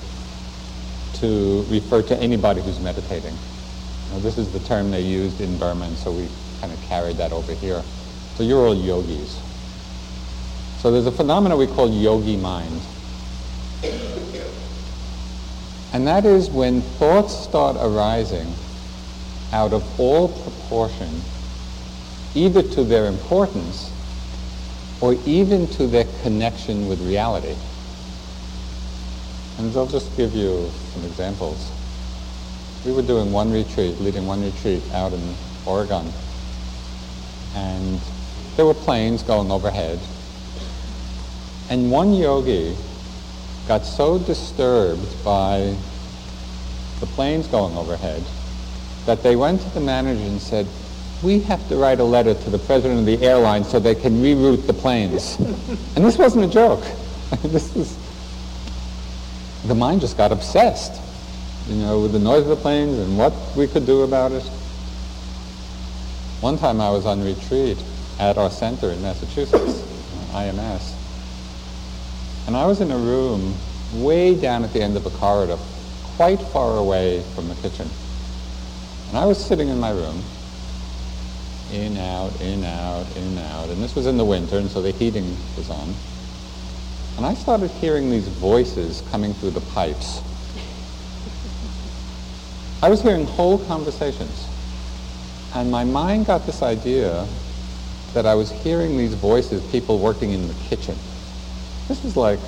to 1.15 1.65
refer 1.69 2.01
to 2.03 2.17
anybody 2.17 2.61
who's 2.61 2.79
meditating. 2.79 3.35
Now, 4.11 4.19
this 4.19 4.37
is 4.37 4.51
the 4.51 4.59
term 4.59 4.91
they 4.91 5.01
used 5.01 5.41
in 5.41 5.57
Burma, 5.57 5.85
and 5.85 5.97
so 5.97 6.11
we 6.11 6.27
kind 6.61 6.71
of 6.73 6.81
carried 6.83 7.17
that 7.17 7.31
over 7.31 7.53
here. 7.53 7.81
So 8.35 8.43
you're 8.43 8.67
all 8.67 8.75
yogis. 8.75 9.41
So 10.79 10.91
there's 10.91 11.07
a 11.07 11.11
phenomenon 11.11 11.57
we 11.57 11.67
call 11.67 11.89
yogi 11.89 12.37
mind. 12.37 12.81
And 15.93 16.05
that 16.07 16.25
is 16.25 16.49
when 16.49 16.81
thoughts 16.81 17.33
start 17.33 17.77
arising 17.79 18.53
out 19.53 19.71
of 19.71 19.99
all 19.99 20.27
proportion 20.27 21.21
either 22.35 22.61
to 22.61 22.83
their 22.83 23.05
importance 23.05 23.91
or 25.01 25.15
even 25.25 25.67
to 25.67 25.87
their 25.87 26.05
connection 26.21 26.87
with 26.87 26.99
reality. 27.01 27.55
And 29.57 29.75
I'll 29.77 29.87
just 29.87 30.15
give 30.17 30.35
you 30.35 30.69
some 30.93 31.05
examples. 31.05 31.71
We 32.85 32.91
were 32.91 33.01
doing 33.01 33.31
one 33.31 33.51
retreat, 33.51 33.99
leading 34.01 34.27
one 34.27 34.43
retreat 34.43 34.83
out 34.91 35.13
in 35.13 35.35
Oregon. 35.65 36.11
And 37.55 37.99
there 38.55 38.65
were 38.65 38.73
planes 38.73 39.23
going 39.23 39.51
overhead. 39.51 39.99
And 41.69 41.89
one 41.89 42.13
yogi 42.13 42.75
got 43.67 43.85
so 43.85 44.19
disturbed 44.19 45.23
by 45.23 45.75
the 46.99 47.05
planes 47.07 47.47
going 47.47 47.75
overhead 47.75 48.23
that 49.05 49.23
they 49.23 49.35
went 49.35 49.61
to 49.61 49.69
the 49.69 49.79
manager 49.79 50.23
and 50.23 50.39
said, 50.39 50.67
we 51.23 51.39
have 51.41 51.67
to 51.69 51.75
write 51.75 51.99
a 51.99 52.03
letter 52.03 52.33
to 52.33 52.49
the 52.49 52.59
president 52.59 52.99
of 52.99 53.05
the 53.05 53.25
airline 53.25 53.63
so 53.63 53.79
they 53.79 53.95
can 53.95 54.21
reroute 54.21 54.67
the 54.67 54.73
planes. 54.73 55.37
and 55.39 56.05
this 56.05 56.17
wasn't 56.17 56.43
a 56.43 56.47
joke. 56.47 56.83
this 57.43 57.73
was, 57.73 57.97
the 59.65 59.75
mind 59.75 60.01
just 60.01 60.17
got 60.17 60.31
obsessed, 60.31 61.01
you 61.67 61.75
know, 61.75 62.01
with 62.01 62.11
the 62.11 62.19
noise 62.19 62.43
of 62.43 62.49
the 62.49 62.55
planes 62.55 62.97
and 62.99 63.17
what 63.17 63.33
we 63.55 63.67
could 63.67 63.85
do 63.85 64.03
about 64.03 64.31
it. 64.31 64.43
One 66.41 66.57
time 66.57 66.81
I 66.81 66.89
was 66.91 67.05
on 67.05 67.23
retreat 67.23 67.81
at 68.19 68.37
our 68.37 68.49
center 68.49 68.91
in 68.91 69.01
Massachusetts, 69.01 69.81
IMS, 70.31 70.95
and 72.47 72.55
I 72.55 72.65
was 72.65 72.81
in 72.81 72.91
a 72.91 72.97
room 72.97 73.55
way 73.93 74.35
down 74.35 74.63
at 74.63 74.73
the 74.73 74.81
end 74.81 74.97
of 74.97 75.05
a 75.05 75.09
corridor, 75.09 75.57
quite 76.17 76.41
far 76.41 76.77
away 76.77 77.23
from 77.33 77.47
the 77.47 77.55
kitchen. 77.55 77.89
And 79.09 79.17
I 79.17 79.25
was 79.25 79.43
sitting 79.43 79.69
in 79.69 79.79
my 79.79 79.91
room, 79.91 80.21
in, 81.71 81.97
out, 81.97 82.39
in, 82.41 82.63
out, 82.63 83.05
in, 83.15 83.37
out. 83.37 83.69
And 83.69 83.81
this 83.81 83.95
was 83.95 84.05
in 84.05 84.17
the 84.17 84.25
winter, 84.25 84.57
and 84.57 84.69
so 84.69 84.81
the 84.81 84.91
heating 84.91 85.35
was 85.57 85.69
on. 85.69 85.93
And 87.17 87.25
I 87.25 87.33
started 87.33 87.71
hearing 87.71 88.11
these 88.11 88.27
voices 88.27 89.01
coming 89.09 89.33
through 89.33 89.51
the 89.51 89.61
pipes. 89.61 90.21
I 92.83 92.89
was 92.89 93.01
hearing 93.01 93.25
whole 93.25 93.57
conversations. 93.57 94.47
And 95.55 95.71
my 95.71 95.85
mind 95.85 96.25
got 96.25 96.45
this 96.45 96.61
idea 96.61 97.25
that 98.13 98.25
I 98.25 98.35
was 98.35 98.51
hearing 98.51 98.97
these 98.97 99.13
voices, 99.13 99.65
people 99.71 99.99
working 99.99 100.31
in 100.31 100.49
the 100.49 100.53
kitchen. 100.55 100.95
This 101.87 102.03
was 102.03 102.17
like, 102.17 102.39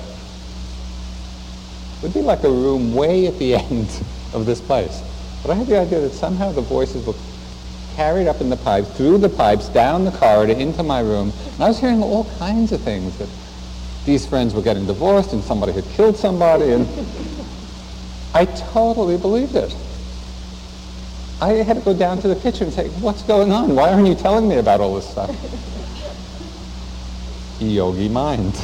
would 2.02 2.12
be 2.12 2.20
like 2.20 2.44
a 2.44 2.50
room 2.50 2.94
way 2.94 3.26
at 3.26 3.38
the 3.38 3.54
end 3.56 3.88
of 4.34 4.44
this 4.44 4.60
place. 4.60 5.02
But 5.42 5.52
I 5.52 5.54
had 5.54 5.66
the 5.66 5.78
idea 5.78 6.00
that 6.00 6.12
somehow 6.12 6.52
the 6.52 6.60
voices 6.60 7.06
were 7.06 7.14
carried 7.96 8.28
up 8.28 8.42
in 8.42 8.50
the 8.50 8.58
pipes, 8.58 8.90
through 8.90 9.18
the 9.18 9.30
pipes, 9.30 9.70
down 9.70 10.04
the 10.04 10.10
corridor, 10.10 10.52
into 10.52 10.82
my 10.82 11.00
room. 11.00 11.32
And 11.54 11.64
I 11.64 11.68
was 11.68 11.80
hearing 11.80 12.02
all 12.02 12.24
kinds 12.38 12.72
of 12.72 12.82
things 12.82 13.16
that 13.16 13.28
these 14.04 14.26
friends 14.26 14.52
were 14.52 14.62
getting 14.62 14.86
divorced 14.86 15.32
and 15.32 15.42
somebody 15.42 15.72
had 15.72 15.84
killed 15.96 16.16
somebody. 16.16 16.72
And 16.72 16.86
I 18.34 18.44
totally 18.44 19.16
believed 19.16 19.56
it. 19.56 19.74
I 21.40 21.62
had 21.62 21.76
to 21.76 21.82
go 21.82 21.94
down 21.94 22.20
to 22.22 22.28
the 22.28 22.36
kitchen 22.36 22.64
and 22.64 22.72
say, 22.72 22.88
what's 23.00 23.22
going 23.22 23.52
on? 23.52 23.74
Why 23.74 23.92
aren't 23.92 24.08
you 24.08 24.14
telling 24.14 24.48
me 24.48 24.56
about 24.56 24.80
all 24.80 24.96
this 24.96 25.08
stuff? 25.08 25.30
Yogi 27.60 28.08
mind. 28.08 28.56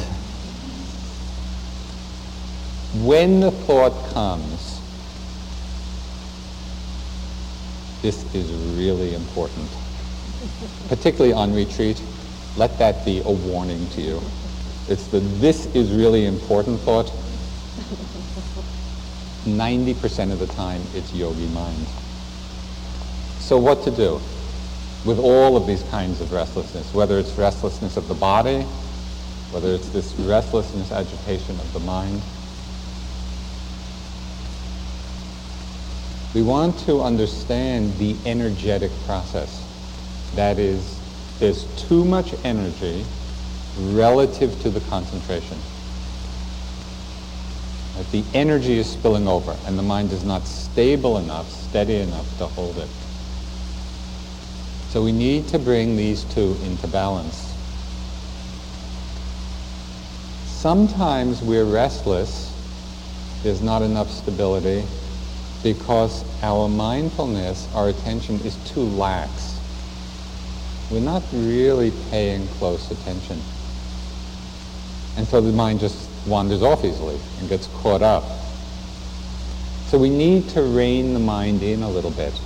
When 3.03 3.39
the 3.39 3.51
thought 3.51 3.93
comes, 4.13 4.75
This 8.05 8.35
is 8.35 8.51
really 8.77 9.15
important. 9.15 9.67
Particularly 10.89 11.33
on 11.33 11.55
retreat, 11.55 11.99
let 12.55 12.77
that 12.77 13.03
be 13.03 13.21
a 13.21 13.31
warning 13.31 13.89
to 13.93 14.01
you. 14.01 14.21
It's 14.87 15.07
the 15.07 15.21
this 15.41 15.65
is 15.73 15.91
really 15.91 16.27
important 16.27 16.79
thought. 16.81 17.11
90% 19.45 20.31
of 20.31 20.37
the 20.37 20.45
time, 20.45 20.83
it's 20.93 21.15
yogi 21.15 21.47
mind. 21.47 21.87
So 23.45 23.59
what 23.59 23.83
to 23.83 23.91
do 23.91 24.19
with 25.05 25.19
all 25.19 25.55
of 25.55 25.67
these 25.67 25.83
kinds 25.83 26.19
of 26.19 26.31
restlessness, 26.31 26.93
whether 26.93 27.19
it's 27.19 27.31
restlessness 27.33 27.95
of 27.95 28.07
the 28.07 28.15
body, 28.15 28.61
whether 29.51 29.69
it's 29.73 29.89
this 29.89 30.13
restlessness, 30.15 30.91
agitation 30.91 31.59
of 31.59 31.71
the 31.71 31.79
mind, 31.79 32.21
We 36.35 36.41
want 36.41 36.77
to 36.79 37.01
understand 37.01 37.97
the 37.97 38.17
energetic 38.25 38.91
process. 39.05 39.65
That 40.35 40.59
is, 40.59 40.99
there's 41.39 41.63
too 41.81 42.03
much 42.03 42.33
energy 42.43 43.05
relative 43.79 44.61
to 44.63 44.69
the 44.69 44.81
concentration. 44.89 45.57
That 47.95 48.11
the 48.11 48.25
energy 48.33 48.79
is 48.79 48.91
spilling 48.91 49.29
over 49.29 49.55
and 49.65 49.79
the 49.79 49.83
mind 49.83 50.11
is 50.11 50.25
not 50.25 50.45
stable 50.45 51.19
enough, 51.19 51.49
steady 51.49 51.95
enough 51.95 52.37
to 52.39 52.47
hold 52.47 52.79
it. 52.79 52.89
So 54.95 55.03
we 55.03 55.11
need 55.11 55.49
to 55.49 55.59
bring 55.59 55.97
these 55.97 56.23
two 56.23 56.55
into 56.63 56.87
balance. 56.87 57.53
Sometimes 60.45 61.41
we're 61.41 61.65
restless, 61.65 62.55
there's 63.43 63.61
not 63.61 63.81
enough 63.81 64.09
stability, 64.09 64.85
because 65.63 66.23
our 66.41 66.69
mindfulness, 66.69 67.67
our 67.75 67.89
attention 67.89 68.35
is 68.45 68.55
too 68.71 68.83
lax. 68.83 69.59
We're 70.89 71.01
not 71.01 71.23
really 71.33 71.91
paying 72.09 72.47
close 72.47 72.89
attention. 72.89 73.41
And 75.17 75.27
so 75.27 75.41
the 75.41 75.51
mind 75.51 75.81
just 75.81 76.09
wanders 76.25 76.63
off 76.63 76.85
easily 76.85 77.19
and 77.41 77.49
gets 77.49 77.67
caught 77.81 78.01
up. 78.01 78.23
So 79.87 79.97
we 79.97 80.09
need 80.09 80.47
to 80.51 80.61
rein 80.61 81.13
the 81.13 81.19
mind 81.19 81.63
in 81.63 81.83
a 81.83 81.89
little 81.89 82.11
bit. 82.11 82.39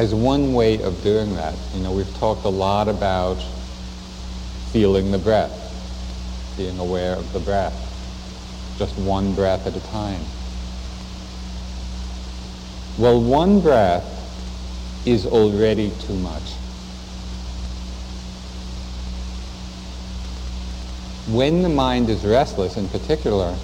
As 0.00 0.14
one 0.14 0.54
way 0.54 0.80
of 0.80 1.02
doing 1.02 1.34
that, 1.34 1.54
you 1.74 1.82
know, 1.82 1.92
we've 1.92 2.14
talked 2.14 2.46
a 2.46 2.48
lot 2.48 2.88
about 2.88 3.36
feeling 4.72 5.10
the 5.10 5.18
breath, 5.18 5.52
being 6.56 6.78
aware 6.78 7.12
of 7.12 7.30
the 7.34 7.38
breath, 7.38 7.74
just 8.78 8.96
one 8.96 9.34
breath 9.34 9.66
at 9.66 9.76
a 9.76 9.80
time. 9.80 10.22
Well, 12.96 13.20
one 13.20 13.60
breath 13.60 14.02
is 15.04 15.26
already 15.26 15.90
too 15.90 16.16
much. 16.16 16.54
when 21.26 21.60
the 21.60 21.68
mind 21.68 22.08
is 22.08 22.24
restless 22.24 22.78
in 22.78 22.88
particular, 22.88 23.54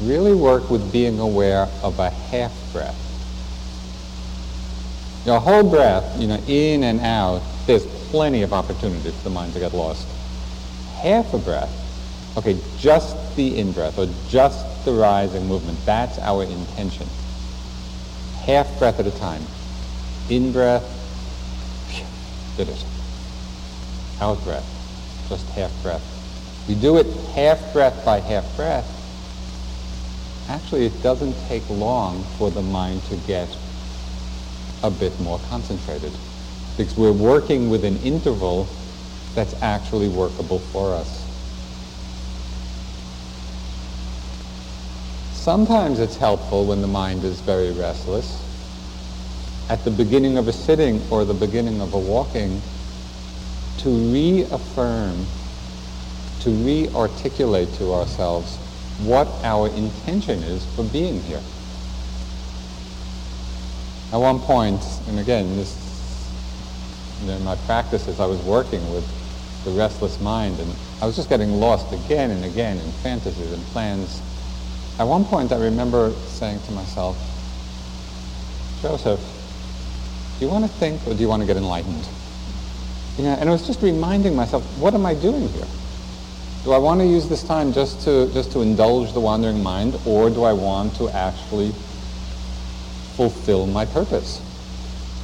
really 0.00 0.34
work 0.34 0.68
with 0.68 0.92
being 0.92 1.18
aware 1.18 1.68
of 1.82 1.98
a 1.98 2.10
half 2.10 2.52
breath. 2.70 3.03
Your 5.24 5.40
whole 5.40 5.62
breath, 5.62 6.20
you 6.20 6.26
know, 6.26 6.38
in 6.46 6.84
and 6.84 7.00
out, 7.00 7.42
there's 7.66 7.86
plenty 8.10 8.42
of 8.42 8.52
opportunity 8.52 9.10
for 9.10 9.24
the 9.24 9.30
mind 9.30 9.54
to 9.54 9.58
get 9.58 9.72
lost. 9.72 10.06
Half 10.96 11.32
a 11.32 11.38
breath, 11.38 11.72
okay, 12.36 12.58
just 12.78 13.16
the 13.36 13.58
in-breath 13.58 13.98
or 13.98 14.06
just 14.28 14.84
the 14.84 14.92
rising 14.92 15.46
movement, 15.46 15.78
that's 15.86 16.18
our 16.18 16.44
intention. 16.44 17.06
Half 18.44 18.78
breath 18.78 19.00
at 19.00 19.06
a 19.06 19.10
time. 19.12 19.42
In-breath, 20.28 20.84
did 22.56 22.68
it. 22.68 22.84
Out 24.20 24.42
breath, 24.44 25.26
just 25.28 25.48
half 25.50 25.72
breath. 25.82 26.02
We 26.68 26.74
do 26.74 26.98
it 26.98 27.06
half 27.34 27.72
breath 27.72 28.04
by 28.04 28.20
half 28.20 28.56
breath. 28.56 28.90
Actually, 30.48 30.84
it 30.86 31.02
doesn't 31.02 31.34
take 31.48 31.68
long 31.70 32.22
for 32.38 32.50
the 32.50 32.62
mind 32.62 33.02
to 33.04 33.16
get 33.16 33.48
a 34.84 34.90
bit 34.90 35.18
more 35.18 35.40
concentrated 35.48 36.12
because 36.76 36.96
we're 36.96 37.10
working 37.10 37.70
with 37.70 37.84
an 37.84 37.96
interval 38.02 38.68
that's 39.34 39.54
actually 39.62 40.08
workable 40.08 40.58
for 40.58 40.94
us. 40.94 41.22
Sometimes 45.32 46.00
it's 46.00 46.16
helpful 46.16 46.66
when 46.66 46.82
the 46.82 46.86
mind 46.86 47.24
is 47.24 47.40
very 47.40 47.72
restless. 47.72 48.40
At 49.70 49.84
the 49.84 49.90
beginning 49.90 50.36
of 50.36 50.48
a 50.48 50.52
sitting 50.52 51.02
or 51.10 51.24
the 51.24 51.34
beginning 51.34 51.80
of 51.80 51.94
a 51.94 51.98
walking, 51.98 52.60
to 53.78 53.90
reaffirm, 54.12 55.26
to 56.40 56.50
re-articulate 56.50 57.72
to 57.74 57.94
ourselves 57.94 58.56
what 59.00 59.28
our 59.42 59.68
intention 59.68 60.42
is 60.42 60.64
for 60.74 60.84
being 60.84 61.22
here. 61.22 61.42
At 64.12 64.18
one 64.18 64.38
point, 64.40 64.84
and 65.08 65.18
again, 65.18 65.56
this, 65.56 65.76
you 67.20 67.28
know, 67.28 67.36
in 67.36 67.44
my 67.44 67.56
practices, 67.56 68.20
I 68.20 68.26
was 68.26 68.40
working 68.42 68.92
with 68.92 69.04
the 69.64 69.70
restless 69.72 70.20
mind, 70.20 70.60
and 70.60 70.72
I 71.02 71.06
was 71.06 71.16
just 71.16 71.28
getting 71.28 71.52
lost 71.54 71.92
again 71.92 72.30
and 72.30 72.44
again 72.44 72.78
in 72.78 72.90
fantasies 72.92 73.52
and 73.52 73.62
plans. 73.66 74.22
At 74.98 75.04
one 75.04 75.24
point, 75.24 75.52
I 75.52 75.56
remember 75.56 76.12
saying 76.26 76.60
to 76.66 76.72
myself, 76.72 77.16
Joseph, 78.82 79.20
do 80.38 80.44
you 80.44 80.50
want 80.50 80.64
to 80.64 80.70
think 80.70 81.06
or 81.06 81.14
do 81.14 81.20
you 81.20 81.28
want 81.28 81.40
to 81.42 81.46
get 81.46 81.56
enlightened? 81.56 82.06
You 83.16 83.24
know, 83.24 83.34
and 83.34 83.48
I 83.48 83.52
was 83.52 83.66
just 83.66 83.82
reminding 83.82 84.36
myself, 84.36 84.62
what 84.78 84.94
am 84.94 85.06
I 85.06 85.14
doing 85.14 85.48
here? 85.48 85.66
Do 86.64 86.72
I 86.72 86.78
want 86.78 87.00
to 87.00 87.06
use 87.06 87.28
this 87.28 87.42
time 87.42 87.72
just 87.72 88.02
to, 88.02 88.32
just 88.32 88.52
to 88.52 88.60
indulge 88.60 89.12
the 89.12 89.20
wandering 89.20 89.62
mind, 89.62 89.96
or 90.06 90.30
do 90.30 90.44
I 90.44 90.52
want 90.52 90.96
to 90.96 91.08
actually 91.10 91.72
fulfill 93.16 93.66
my 93.66 93.84
purpose? 93.84 94.40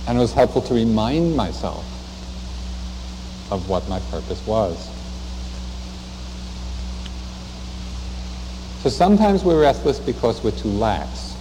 And 0.06 0.18
it 0.18 0.20
was 0.20 0.32
helpful 0.32 0.62
to 0.62 0.74
remind 0.74 1.36
myself 1.36 1.84
of 3.50 3.68
what 3.68 3.88
my 3.88 4.00
purpose 4.10 4.44
was. 4.46 4.88
So 8.82 8.88
sometimes 8.88 9.44
we're 9.44 9.60
restless 9.60 9.98
because 9.98 10.42
we're 10.42 10.52
too 10.52 10.68
lax. 10.68 11.36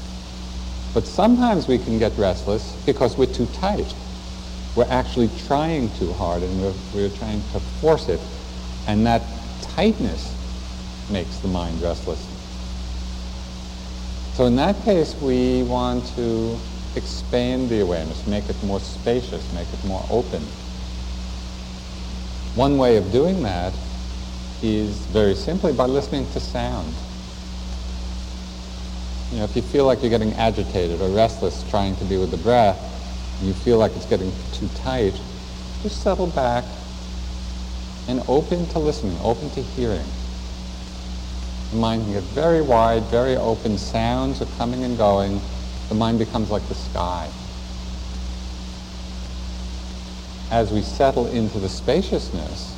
But 0.94 1.06
sometimes 1.06 1.68
we 1.68 1.78
can 1.78 1.98
get 2.00 2.18
restless 2.18 2.76
because 2.86 3.18
we're 3.18 3.34
too 3.34 3.46
tight. 3.54 3.94
We're 4.76 4.90
actually 4.90 5.30
trying 5.48 5.90
too 5.92 6.12
hard 6.14 6.44
and 6.44 6.62
we're, 6.62 6.74
we're 6.94 7.10
trying 7.10 7.42
to 7.54 7.60
force 7.80 8.10
it. 8.10 8.20
And 8.88 9.06
that 9.06 9.22
tightness 9.62 10.36
makes 11.10 11.38
the 11.38 11.48
mind 11.48 11.82
restless. 11.82 12.39
So 14.40 14.46
in 14.46 14.56
that 14.56 14.82
case, 14.86 15.16
we 15.16 15.64
want 15.64 16.06
to 16.16 16.58
expand 16.96 17.70
the 17.70 17.82
awareness, 17.82 18.26
make 18.26 18.48
it 18.48 18.64
more 18.64 18.80
spacious, 18.80 19.52
make 19.52 19.68
it 19.68 19.84
more 19.84 20.06
open. 20.10 20.42
One 22.56 22.78
way 22.78 22.96
of 22.96 23.12
doing 23.12 23.44
that 23.44 23.74
is 24.64 24.96
very 25.08 25.36
simply 25.36 25.74
by 25.74 25.88
listening 25.88 26.26
to 26.32 26.40
sound. 26.40 26.96
You 29.34 29.40
know, 29.40 29.44
if 29.44 29.58
you 29.58 29.62
feel 29.62 29.84
like 29.84 30.02
you're 30.02 30.10
getting 30.10 30.32
agitated 30.36 31.02
or 31.02 31.10
restless 31.10 31.70
trying 31.70 31.98
to 31.98 32.06
be 32.06 32.16
with 32.16 32.32
the 32.32 32.38
breath, 32.38 32.80
you 33.44 33.52
feel 33.52 33.78
like 33.78 33.92
it's 33.98 34.06
getting 34.06 34.32
too 34.54 34.70
tight, 34.70 35.20
just 35.84 36.02
settle 36.02 36.28
back 36.28 36.64
and 38.08 38.24
open 38.30 38.68
to 38.68 38.80
listening, 38.80 39.20
open 39.22 39.50
to 39.50 39.62
hearing. 39.62 40.10
The 41.72 41.78
mind 41.78 42.04
can 42.04 42.14
get 42.14 42.24
very 42.24 42.62
wide, 42.62 43.04
very 43.04 43.36
open. 43.36 43.78
Sounds 43.78 44.42
are 44.42 44.48
coming 44.58 44.84
and 44.84 44.98
going. 44.98 45.40
The 45.90 45.96
mind 45.96 46.18
becomes 46.18 46.50
like 46.50 46.68
the 46.68 46.76
sky. 46.76 47.30
As 50.50 50.72
we 50.72 50.82
settle 50.82 51.28
into 51.28 51.60
the 51.60 51.70
spaciousness, 51.70 52.76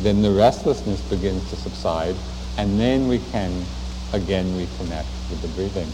then 0.00 0.22
the 0.22 0.30
restlessness 0.30 1.00
begins 1.02 1.48
to 1.50 1.56
subside, 1.56 2.14
and 2.56 2.78
then 2.78 3.08
we 3.08 3.18
can 3.32 3.64
again 4.12 4.46
reconnect 4.46 5.06
with 5.28 5.42
the 5.42 5.48
breathing. 5.48 5.88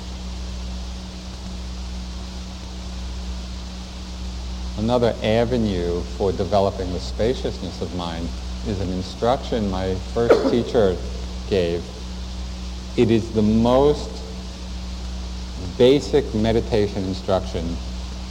Another 4.76 5.14
avenue 5.22 6.02
for 6.16 6.32
developing 6.32 6.92
the 6.92 7.00
spaciousness 7.00 7.80
of 7.80 7.94
mind 7.94 8.28
is 8.66 8.78
an 8.80 8.90
instruction 8.92 9.70
my 9.70 9.94
first 10.12 10.50
teacher 10.50 10.96
gave. 11.48 11.82
It 13.00 13.10
is 13.10 13.30
the 13.30 13.40
most 13.40 14.10
basic 15.78 16.34
meditation 16.34 17.02
instruction 17.04 17.78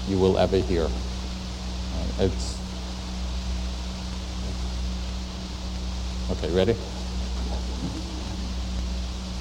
you 0.07 0.19
will 0.19 0.37
ever 0.37 0.57
hear. 0.57 0.87
It's 2.19 2.55
okay. 6.29 6.51
Ready? 6.51 6.75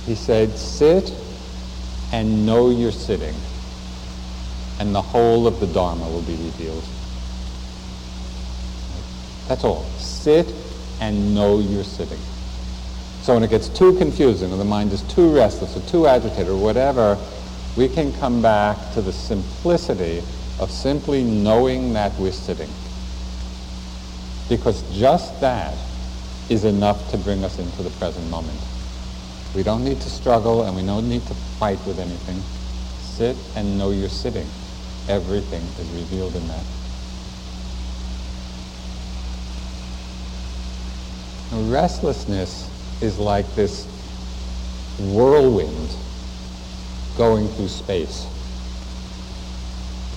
He 0.07 0.15
said, 0.15 0.59
"Sit 0.59 1.13
and 2.11 2.47
know 2.47 2.71
you're 2.71 2.91
sitting, 2.91 3.35
and 4.79 4.95
the 4.95 5.03
whole 5.03 5.47
of 5.47 5.61
the 5.61 5.67
Dharma 5.67 6.09
will 6.09 6.23
be 6.23 6.37
revealed." 6.37 6.85
That's 9.47 9.63
all. 9.63 9.85
Sit 9.99 10.55
and 11.01 11.35
know 11.35 11.59
you're 11.59 11.85
sitting. 11.85 12.21
So 13.29 13.35
when 13.35 13.43
it 13.43 13.51
gets 13.51 13.69
too 13.69 13.95
confusing 13.99 14.51
or 14.55 14.57
the 14.57 14.65
mind 14.65 14.91
is 14.91 15.03
too 15.03 15.31
restless 15.37 15.77
or 15.77 15.87
too 15.87 16.07
agitated 16.07 16.49
or 16.49 16.57
whatever, 16.57 17.19
we 17.77 17.87
can 17.87 18.11
come 18.11 18.41
back 18.41 18.95
to 18.95 19.03
the 19.03 19.13
simplicity 19.13 20.23
of 20.59 20.71
simply 20.71 21.23
knowing 21.25 21.93
that 21.93 22.19
we're 22.19 22.33
sitting. 22.33 22.71
Because 24.49 24.81
just 24.99 25.39
that 25.43 25.77
is 26.49 26.65
enough 26.65 27.11
to 27.11 27.19
bring 27.19 27.45
us 27.45 27.59
into 27.59 27.83
the 27.83 27.91
present 27.99 28.27
moment. 28.31 28.59
We 29.55 29.63
don't 29.63 29.85
need 29.85 30.01
to 30.01 30.09
struggle 30.09 30.63
and 30.63 30.75
we 30.75 30.83
don't 30.83 31.07
need 31.07 31.27
to 31.27 31.35
fight 31.61 31.87
with 31.87 31.99
anything. 31.99 32.43
Sit 33.03 33.37
and 33.55 33.77
know 33.77 33.91
you're 33.91 34.09
sitting. 34.09 34.49
Everything 35.07 35.61
is 35.79 35.91
revealed 35.91 36.35
in 36.35 36.49
that. 36.49 36.65
restlessness 41.71 42.71
is 43.01 43.19
like 43.19 43.55
this 43.55 43.87
whirlwind 44.99 45.95
going 47.17 47.49
through 47.49 47.69
space. 47.69 48.27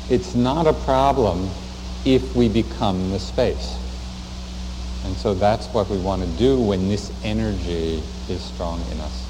It's 0.09 0.35
not 0.35 0.67
a 0.67 0.73
problem 0.73 1.49
if 2.05 2.35
we 2.35 2.49
become 2.49 3.11
the 3.11 3.19
space. 3.19 3.77
And 5.05 5.15
so 5.17 5.33
that's 5.33 5.67
what 5.67 5.89
we 5.89 5.97
want 5.97 6.21
to 6.23 6.27
do 6.37 6.59
when 6.59 6.89
this 6.89 7.11
energy 7.23 8.03
is 8.29 8.41
strong 8.41 8.81
in 8.91 8.99
us. 8.99 9.27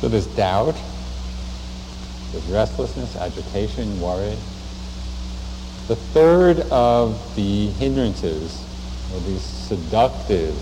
So 0.00 0.08
there's 0.08 0.26
doubt, 0.26 0.76
there's 2.32 2.44
restlessness, 2.46 3.16
agitation, 3.16 4.00
worry, 4.00 4.36
the 5.88 5.96
third 5.96 6.60
of 6.72 7.36
the 7.36 7.68
hindrances, 7.68 8.64
or 9.12 9.20
these 9.20 9.42
seductive 9.42 10.56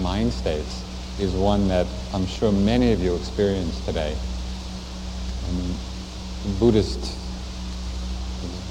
mind 0.00 0.32
states, 0.32 0.82
is 1.18 1.32
one 1.32 1.68
that 1.68 1.86
I'm 2.14 2.26
sure 2.26 2.50
many 2.50 2.92
of 2.92 3.00
you 3.00 3.16
experience 3.16 3.78
today. 3.84 4.16
Um, 5.48 5.74
Buddhist, 6.58 7.18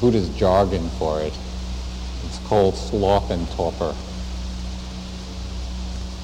Buddhist 0.02 0.36
jargon 0.36 0.90
for 0.92 1.22
it. 1.22 1.38
It's 2.26 2.40
called 2.40 2.76
sloth 2.76 3.30
and 3.30 3.50
torpor. 3.52 3.96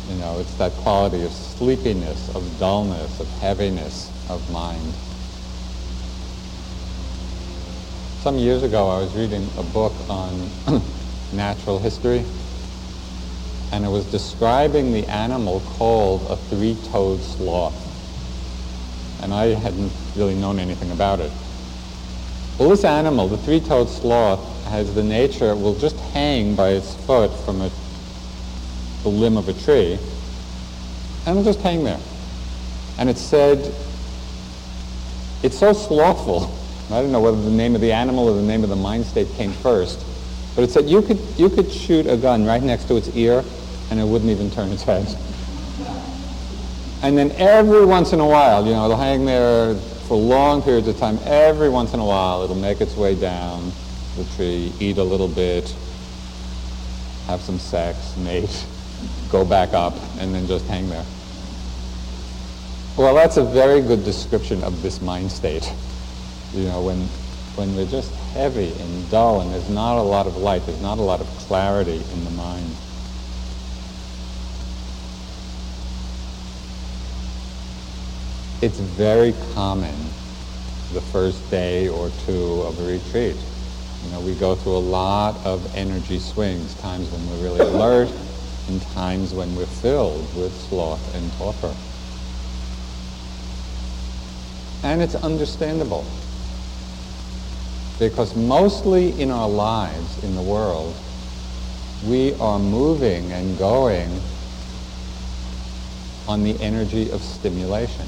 You 0.09 0.15
know, 0.15 0.39
it's 0.39 0.55
that 0.55 0.71
quality 0.73 1.23
of 1.23 1.31
sleepiness, 1.31 2.33
of 2.35 2.59
dullness, 2.59 3.19
of 3.19 3.27
heaviness 3.39 4.09
of 4.27 4.49
mind. 4.49 4.93
Some 8.25 8.39
years 8.39 8.63
ago, 8.63 8.87
I 8.87 9.01
was 9.01 9.15
reading 9.15 9.47
a 9.55 9.61
book 9.61 9.93
on 10.09 10.49
natural 11.31 11.77
history, 11.77 12.25
and 13.71 13.85
it 13.85 13.87
was 13.87 14.03
describing 14.05 14.93
the 14.93 15.05
animal 15.05 15.59
called 15.77 16.25
a 16.31 16.35
three-toed 16.35 17.21
sloth. 17.21 17.75
And 19.21 19.31
I 19.31 19.49
hadn't 19.53 19.91
really 20.15 20.33
known 20.33 20.57
anything 20.57 20.89
about 20.89 21.19
it. 21.19 21.31
Well, 22.57 22.69
this 22.69 22.83
animal, 22.83 23.27
the 23.27 23.37
three-toed 23.37 23.89
sloth, 23.89 24.65
has 24.69 24.95
the 24.95 25.03
nature, 25.03 25.51
it 25.51 25.57
will 25.57 25.77
just 25.77 25.99
hang 26.11 26.55
by 26.55 26.69
its 26.69 26.95
foot 27.05 27.29
from 27.45 27.61
a, 27.61 27.69
the 29.03 29.09
limb 29.09 29.37
of 29.37 29.49
a 29.49 29.53
tree, 29.53 29.99
and 31.27 31.37
it'll 31.37 31.43
just 31.43 31.61
hang 31.61 31.83
there. 31.83 31.99
And 32.97 33.07
it 33.07 33.19
said, 33.19 33.71
it's 35.43 35.59
so 35.59 35.73
slothful. 35.73 36.51
I 36.91 37.01
don't 37.01 37.11
know 37.11 37.19
whether 37.19 37.41
the 37.41 37.49
name 37.49 37.73
of 37.75 37.81
the 37.81 37.91
animal 37.91 38.29
or 38.29 38.35
the 38.35 38.43
name 38.43 38.63
of 38.63 38.69
the 38.69 38.75
mind 38.75 39.05
state 39.05 39.27
came 39.33 39.51
first, 39.51 40.05
but 40.55 40.63
it 40.63 40.69
said 40.69 40.87
you 40.87 41.01
could, 41.01 41.19
you 41.35 41.49
could 41.49 41.71
shoot 41.71 42.05
a 42.05 42.15
gun 42.15 42.45
right 42.45 42.61
next 42.61 42.85
to 42.85 42.95
its 42.95 43.15
ear 43.15 43.43
and 43.89 43.99
it 43.99 44.03
wouldn't 44.05 44.29
even 44.29 44.51
turn 44.51 44.69
its 44.71 44.83
head. 44.83 45.07
And 47.01 47.17
then 47.17 47.31
every 47.33 47.85
once 47.85 48.13
in 48.13 48.19
a 48.19 48.27
while, 48.27 48.65
you 48.65 48.71
know, 48.71 48.85
it'll 48.85 48.97
hang 48.97 49.25
there 49.25 49.75
for 50.07 50.17
long 50.17 50.61
periods 50.61 50.87
of 50.87 50.97
time. 50.97 51.19
Every 51.25 51.69
once 51.69 51.93
in 51.93 51.99
a 51.99 52.05
while, 52.05 52.43
it'll 52.43 52.55
make 52.55 52.81
its 52.81 52.95
way 52.95 53.15
down 53.15 53.71
the 54.15 54.23
tree, 54.35 54.71
eat 54.79 54.97
a 54.97 55.03
little 55.03 55.27
bit, 55.27 55.75
have 57.27 57.41
some 57.41 57.59
sex, 57.59 58.15
mate, 58.17 58.65
go 59.29 59.43
back 59.43 59.73
up, 59.73 59.93
and 60.19 60.33
then 60.33 60.47
just 60.47 60.65
hang 60.67 60.87
there. 60.89 61.05
Well, 62.97 63.13
that's 63.13 63.37
a 63.37 63.43
very 63.43 63.81
good 63.81 64.05
description 64.05 64.63
of 64.63 64.81
this 64.81 65.01
mind 65.01 65.31
state. 65.31 65.69
You 66.55 66.69
know, 66.69 66.81
when, 66.83 66.99
when 67.57 67.75
we're 67.75 67.85
just 67.85 68.13
heavy 68.31 68.71
and 68.79 69.09
dull 69.11 69.41
and 69.41 69.51
there's 69.51 69.69
not 69.69 69.97
a 69.97 70.01
lot 70.01 70.25
of 70.25 70.37
light, 70.37 70.65
there's 70.65 70.81
not 70.81 70.99
a 70.99 71.01
lot 71.01 71.19
of 71.19 71.27
clarity 71.27 72.01
in 72.13 72.23
the 72.23 72.31
mind. 72.31 72.73
It's 78.61 78.79
very 78.79 79.33
common 79.53 79.93
the 80.93 81.01
first 81.01 81.51
day 81.51 81.89
or 81.89 82.09
two 82.25 82.61
of 82.61 82.79
a 82.79 82.85
retreat. 82.85 83.35
You 84.05 84.11
know, 84.11 84.21
we 84.21 84.33
go 84.33 84.55
through 84.55 84.77
a 84.77 84.85
lot 84.87 85.45
of 85.45 85.75
energy 85.75 86.19
swings, 86.19 86.73
times 86.75 87.09
when 87.11 87.29
we're 87.29 87.43
really 87.43 87.59
alert 87.59 88.09
and 88.69 88.81
times 88.93 89.33
when 89.33 89.53
we're 89.55 89.65
filled 89.65 90.33
with 90.37 90.53
sloth 90.53 91.13
and 91.15 91.33
torpor. 91.33 91.75
And 94.83 95.01
it's 95.01 95.15
understandable. 95.15 96.05
Because 97.99 98.35
mostly 98.35 99.19
in 99.21 99.31
our 99.31 99.47
lives, 99.47 100.23
in 100.23 100.35
the 100.35 100.41
world, 100.41 100.95
we 102.05 102.33
are 102.35 102.59
moving 102.59 103.31
and 103.31 103.57
going 103.57 104.21
on 106.27 106.43
the 106.43 106.59
energy 106.61 107.09
of 107.11 107.21
stimulation. 107.21 108.05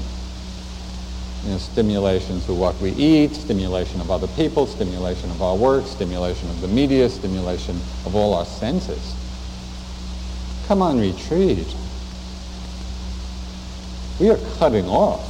You 1.44 1.52
know, 1.52 1.58
stimulation 1.58 2.40
through 2.40 2.56
what 2.56 2.78
we 2.80 2.90
eat, 2.90 3.34
stimulation 3.34 4.00
of 4.00 4.10
other 4.10 4.26
people, 4.28 4.66
stimulation 4.66 5.30
of 5.30 5.40
our 5.40 5.56
work, 5.56 5.86
stimulation 5.86 6.50
of 6.50 6.60
the 6.60 6.68
media, 6.68 7.08
stimulation 7.08 7.76
of 8.04 8.14
all 8.14 8.34
our 8.34 8.44
senses. 8.44 9.14
Come 10.66 10.82
on 10.82 11.00
retreat. 11.00 11.74
We 14.20 14.30
are 14.30 14.38
cutting 14.58 14.86
off 14.86 15.24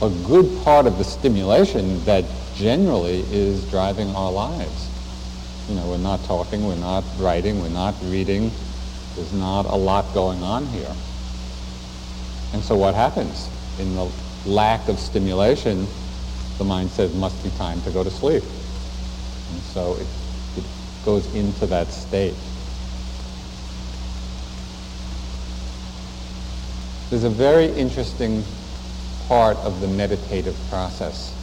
a 0.00 0.08
good 0.26 0.62
part 0.62 0.86
of 0.86 0.98
the 0.98 1.04
stimulation 1.04 2.04
that 2.04 2.24
generally 2.56 3.20
is 3.30 3.68
driving 3.70 4.08
our 4.16 4.32
lives. 4.32 4.90
You 5.68 5.76
know, 5.76 5.86
we're 5.86 5.98
not 5.98 6.24
talking, 6.24 6.66
we're 6.66 6.76
not 6.76 7.04
writing, 7.18 7.60
we're 7.60 7.68
not 7.68 7.94
reading. 8.04 8.50
There's 9.14 9.32
not 9.32 9.66
a 9.66 9.76
lot 9.76 10.12
going 10.14 10.42
on 10.42 10.66
here. 10.66 10.94
And 12.52 12.62
so 12.62 12.76
what 12.76 12.94
happens? 12.94 13.48
In 13.78 13.94
the 13.94 14.10
lack 14.46 14.88
of 14.88 14.98
stimulation, 14.98 15.86
the 16.58 16.64
mind 16.64 16.90
says, 16.90 17.14
must 17.14 17.42
be 17.44 17.50
time 17.50 17.82
to 17.82 17.90
go 17.90 18.02
to 18.02 18.10
sleep. 18.10 18.42
And 19.52 19.60
so 19.62 19.94
it, 19.94 20.06
it 20.56 20.64
goes 21.04 21.32
into 21.34 21.66
that 21.66 21.88
state. 21.88 22.34
There's 27.10 27.24
a 27.24 27.30
very 27.30 27.66
interesting 27.66 28.42
part 29.28 29.56
of 29.58 29.80
the 29.80 29.88
meditative 29.88 30.56
process, 30.70 31.35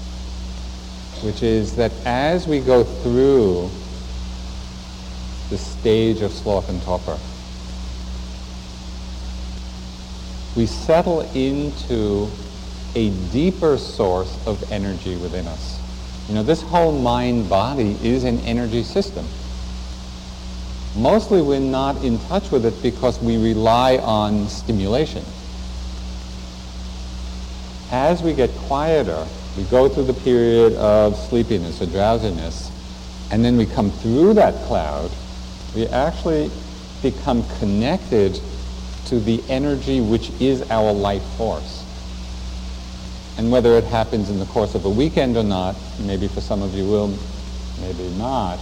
which 1.24 1.42
is 1.42 1.76
that 1.76 1.92
as 2.06 2.48
we 2.48 2.60
go 2.60 2.84
through 2.84 3.70
the 5.50 5.58
stage 5.58 6.22
of 6.22 6.32
sloth 6.32 6.70
and 6.70 6.82
torpor, 6.84 7.18
we 10.56 10.66
settle 10.66 11.22
into 11.34 12.30
a 12.96 13.10
deeper 13.32 13.78
source 13.78 14.38
of 14.46 14.72
energy 14.72 15.16
within 15.16 15.48
us. 15.48 15.80
You 16.28 16.36
know, 16.36 16.44
this 16.44 16.62
whole 16.62 16.92
mind-body 16.92 17.98
is 18.04 18.24
an 18.24 18.40
energy 18.42 18.84
system. 18.84 19.26
Mostly 20.96 21.42
we're 21.42 21.60
not 21.60 22.04
in 22.04 22.20
touch 22.20 22.52
with 22.52 22.66
it 22.66 22.82
because 22.84 23.20
we 23.20 23.38
rely 23.38 23.98
on 23.98 24.48
stimulation 24.48 25.26
as 27.94 28.24
we 28.24 28.34
get 28.34 28.50
quieter, 28.56 29.28
we 29.58 29.64
go 29.64 29.88
through 29.88 30.06
the 30.06 30.14
period 30.14 30.74
of 30.76 31.16
sleepiness 31.16 31.82
or 31.82 31.86
drowsiness, 31.86 32.72
and 33.32 33.44
then 33.44 33.58
we 33.58 33.66
come 33.66 33.92
through 33.92 34.34
that 34.36 34.56
cloud, 34.66 35.12
we 35.76 35.88
actually 35.88 36.52
become 37.02 37.44
connected 37.60 38.40
to 39.06 39.20
the 39.20 39.44
energy 39.50 40.00
which 40.02 40.32
is 40.40 40.62
our 40.70 40.92
life 40.92 41.24
force. 41.38 41.86
And 43.38 43.52
whether 43.52 43.74
it 43.74 43.84
happens 43.86 44.30
in 44.30 44.40
the 44.40 44.46
course 44.46 44.76
of 44.76 44.86
a 44.86 44.90
weekend 44.90 45.36
or 45.38 45.44
not, 45.44 45.76
maybe 46.00 46.28
for 46.28 46.42
some 46.42 46.62
of 46.62 46.74
you 46.74 46.86
will, 46.88 47.18
maybe 47.82 48.10
not, 48.12 48.60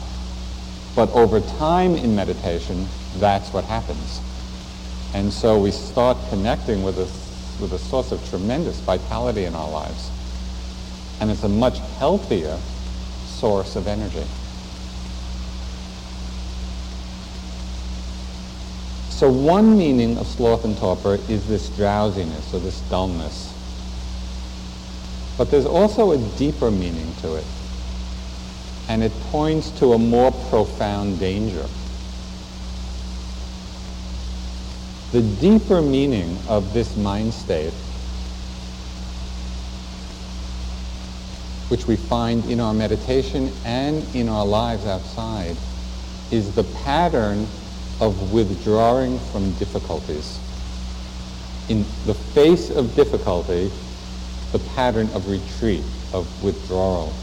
but 0.96 1.10
over 1.12 1.40
time 1.40 1.96
in 1.96 2.16
meditation, 2.16 2.88
that's 3.18 3.54
what 3.54 3.66
happens. 3.66 4.22
And 5.14 5.32
so 5.32 5.60
we 5.60 5.72
start 5.72 6.18
connecting 6.30 6.84
with 6.84 6.98
a 6.98 7.08
with 7.62 7.74
a 7.74 7.78
source 7.78 8.12
of 8.12 8.28
tremendous 8.28 8.80
vitality 8.80 9.46
in 9.46 9.54
our 9.54 9.70
lives. 9.70 10.10
And 11.22 11.32
it's 11.32 11.44
a 11.44 11.50
much 11.50 11.78
healthier 12.00 12.58
source 13.26 13.78
of 13.78 13.88
energy. 13.88 14.26
So 19.10 19.30
one 19.32 19.78
meaning 19.78 20.18
of 20.18 20.26
sloth 20.26 20.66
and 20.66 20.76
torpor 20.78 21.20
is 21.30 21.48
this 21.48 21.70
drowsiness 21.78 22.54
or 22.56 22.60
this 22.60 22.82
dullness. 22.90 23.54
But 25.38 25.52
there's 25.52 25.68
also 25.68 26.12
a 26.12 26.18
deeper 26.38 26.72
meaning 26.72 27.14
to 27.22 27.36
it. 27.36 27.46
And 28.90 29.04
it 29.04 29.12
points 29.30 29.70
to 29.80 29.94
a 29.94 30.00
more 30.00 30.32
profound 30.50 31.20
danger. 31.20 31.68
The 35.12 35.22
deeper 35.22 35.84
meaning 35.84 36.40
of 36.48 36.74
this 36.74 36.98
mind 36.98 37.34
state, 37.34 37.74
which 41.72 41.88
we 41.88 41.96
find 41.96 42.44
in 42.52 42.60
our 42.60 42.74
meditation 42.74 43.50
and 43.64 44.04
in 44.14 44.28
our 44.28 44.46
lives 44.46 44.86
outside, 44.86 45.56
is 46.30 46.54
the 46.54 46.66
pattern 46.84 47.48
of 48.02 48.34
withdrawing 48.34 49.18
from 49.32 49.54
difficulties. 49.54 50.38
In 51.70 51.86
the 52.06 52.14
face 52.14 52.70
of 52.72 52.94
difficulty, 52.94 53.72
the 54.52 54.60
pattern 54.76 55.10
of 55.14 55.30
retreat, 55.30 55.86
of 56.12 56.44
withdrawal. 56.44 57.14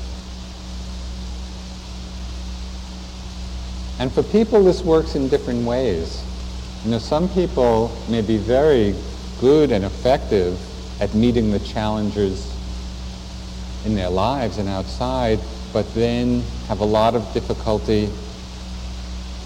And 3.99 4.11
for 4.11 4.23
people, 4.23 4.65
this 4.65 4.81
works 4.81 5.15
in 5.15 5.29
different 5.29 5.67
ways. 5.67 6.25
You 6.87 6.93
know, 6.93 6.99
some 6.99 7.29
people 7.29 7.95
may 8.09 8.23
be 8.23 8.39
very 8.39 8.95
good 9.43 9.73
and 9.73 9.85
effective 9.85 10.59
at 11.03 11.15
meeting 11.15 11.51
the 11.51 11.61
challenges 11.61 12.58
in 13.85 13.95
their 13.95 14.11
lives 14.11 14.59
and 14.59 14.69
outside, 14.69 15.41
but 15.73 15.93
then 15.95 16.43
have 16.67 16.81
a 16.81 16.85
lot 16.85 17.15
of 17.15 17.33
difficulty 17.33 18.11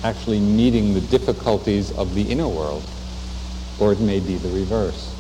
actually 0.05 0.41
meeting 0.41 0.95
the 0.95 1.01
difficulties 1.01 1.93
of 1.93 2.15
the 2.15 2.23
inner 2.23 2.49
world. 2.49 2.85
Or 3.79 3.93
it 3.93 4.01
may 4.01 4.21
be 4.21 4.37
the 4.37 4.49
reverse. 4.49 5.15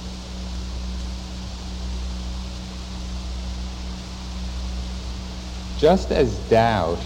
Just 5.78 6.12
as 6.12 6.38
doubt 6.48 7.00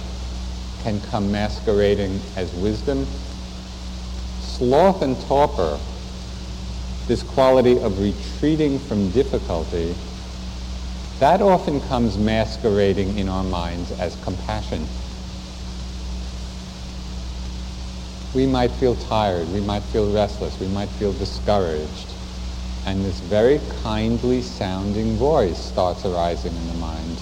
can 0.82 1.00
come 1.00 1.32
masquerading 1.32 2.20
as 2.36 2.52
wisdom, 2.54 3.06
sloth 4.40 5.02
and 5.02 5.18
torpor, 5.22 5.78
this 7.06 7.22
quality 7.22 7.78
of 7.78 7.98
retreating 7.98 8.78
from 8.78 9.10
difficulty, 9.10 9.94
that 11.20 11.40
often 11.40 11.80
comes 11.82 12.18
masquerading 12.18 13.18
in 13.18 13.28
our 13.28 13.44
minds 13.44 13.92
as 13.92 14.16
compassion. 14.22 14.86
we 18.36 18.46
might 18.46 18.70
feel 18.70 18.94
tired, 18.94 19.48
we 19.48 19.62
might 19.62 19.82
feel 19.84 20.12
restless, 20.12 20.60
we 20.60 20.68
might 20.68 20.90
feel 20.90 21.14
discouraged. 21.14 22.12
And 22.84 23.02
this 23.02 23.18
very 23.20 23.58
kindly 23.82 24.42
sounding 24.42 25.16
voice 25.16 25.58
starts 25.58 26.04
arising 26.04 26.54
in 26.54 26.68
the 26.68 26.74
mind. 26.74 27.18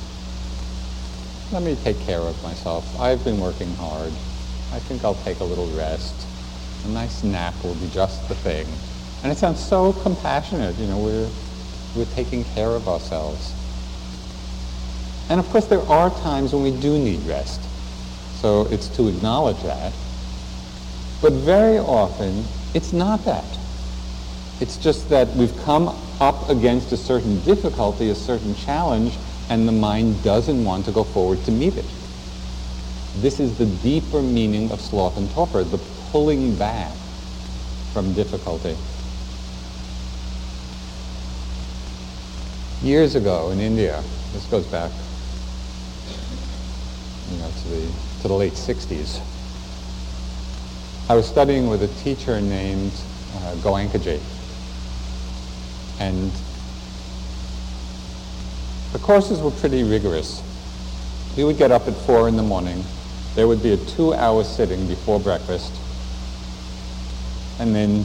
Let 1.53 1.63
me 1.63 1.77
take 1.77 2.01
care 2.01 2.19
of 2.19 2.43
myself. 2.43 2.99
I've 2.99 3.23
been 3.23 3.39
working 3.39 3.73
hard. 3.77 4.13
I 4.73 4.81
think 4.81 5.05
I'll 5.05 5.15
take 5.15 5.39
a 5.39 5.45
little 5.45 5.69
rest. 5.69 6.27
A 6.85 6.89
nice 6.89 7.23
nap 7.23 7.55
will 7.63 7.77
be 7.77 7.89
just 7.91 8.29
the 8.29 8.35
thing. 8.35 8.67
And 9.23 9.31
it 9.31 9.39
sounds 9.39 9.65
so 9.65 9.93
compassionate, 9.93 10.77
you 10.79 10.89
know, 10.89 10.99
we're, 10.99 11.31
we're 11.95 12.13
taking 12.13 12.43
care 12.57 12.75
of 12.75 12.89
ourselves. 12.89 13.55
And 15.29 15.41
of 15.41 15.49
course 15.51 15.67
there 15.67 15.83
are 15.83 16.11
times 16.11 16.53
when 16.53 16.63
we 16.63 16.71
do 16.81 16.99
need 16.99 17.21
rest. 17.27 17.61
So 18.41 18.67
it's 18.71 18.89
to 18.97 19.09
acknowledge 19.09 19.63
that. 19.63 19.93
But 21.23 21.33
very 21.33 21.79
often, 21.79 22.45
it's 22.75 22.93
not 22.93 23.25
that. 23.25 23.45
It's 24.61 24.77
just 24.77 25.09
that 25.09 25.29
we've 25.35 25.57
come 25.63 25.89
up 26.21 26.49
against 26.51 26.93
a 26.93 26.97
certain 26.97 27.41
difficulty, 27.41 28.11
a 28.11 28.15
certain 28.15 28.55
challenge, 28.55 29.17
and 29.49 29.67
the 29.67 29.73
mind 29.73 30.23
doesn't 30.23 30.65
want 30.65 30.85
to 30.85 30.93
go 30.93 31.05
forward 31.05 31.43
to 31.45 31.51
meet 31.51 31.77
it. 31.77 31.87
This 33.17 33.41
is 33.41 33.57
the 33.57 33.67
deeper 33.67 34.21
meaning 34.21 34.71
of 34.71 34.81
sloth 34.81 35.17
and 35.17 35.31
torpor, 35.31 35.65
the 35.65 35.79
pulling 36.11 36.55
back 36.57 36.93
from 37.93 38.13
difficulty. 38.13 38.77
Years 42.83 43.15
ago 43.15 43.51
in 43.51 43.61
India, 43.61 44.03
this 44.33 44.45
goes 44.47 44.67
back 44.67 44.91
you 47.31 47.39
know, 47.39 47.51
to 47.51 47.69
the, 47.69 47.93
to 48.23 48.29
the 48.29 48.35
late 48.35 48.53
60s, 48.53 49.21
I 51.09 51.15
was 51.15 51.27
studying 51.27 51.69
with 51.69 51.83
a 51.83 51.89
teacher 52.03 52.41
named 52.41 52.93
uh, 53.35 53.55
Goenkaji. 53.57 54.21
And 56.01 56.31
the 58.93 58.99
courses 58.99 59.41
were 59.41 59.51
pretty 59.51 59.83
rigorous. 59.83 60.43
We 61.37 61.45
would 61.45 61.59
get 61.59 61.71
up 61.71 61.87
at 61.89 61.95
4 61.95 62.29
in 62.29 62.37
the 62.37 62.43
morning. 62.43 62.83
There 63.35 63.49
would 63.49 63.63
be 63.63 63.73
a 63.73 63.77
two-hour 63.77 64.45
sitting 64.45 64.87
before 64.87 65.19
breakfast. 65.21 65.73
And 67.59 67.75
then, 67.75 68.05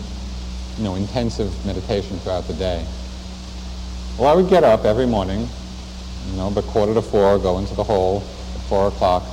you 0.77 0.83
know, 0.83 0.95
intensive 0.95 1.53
meditation 1.65 2.17
throughout 2.19 2.47
the 2.47 2.53
day. 2.53 2.85
Well, 4.17 4.27
I 4.27 4.35
would 4.35 4.49
get 4.49 4.63
up 4.63 4.83
every 4.83 5.05
morning, 5.05 5.47
you 6.27 6.35
know, 6.35 6.51
but 6.51 6.65
quarter 6.65 6.93
to 6.93 7.01
4, 7.01 7.39
go 7.39 7.59
into 7.59 7.75
the 7.75 7.83
at 7.83 8.23
4 8.69 8.87
o'clock, 8.89 9.23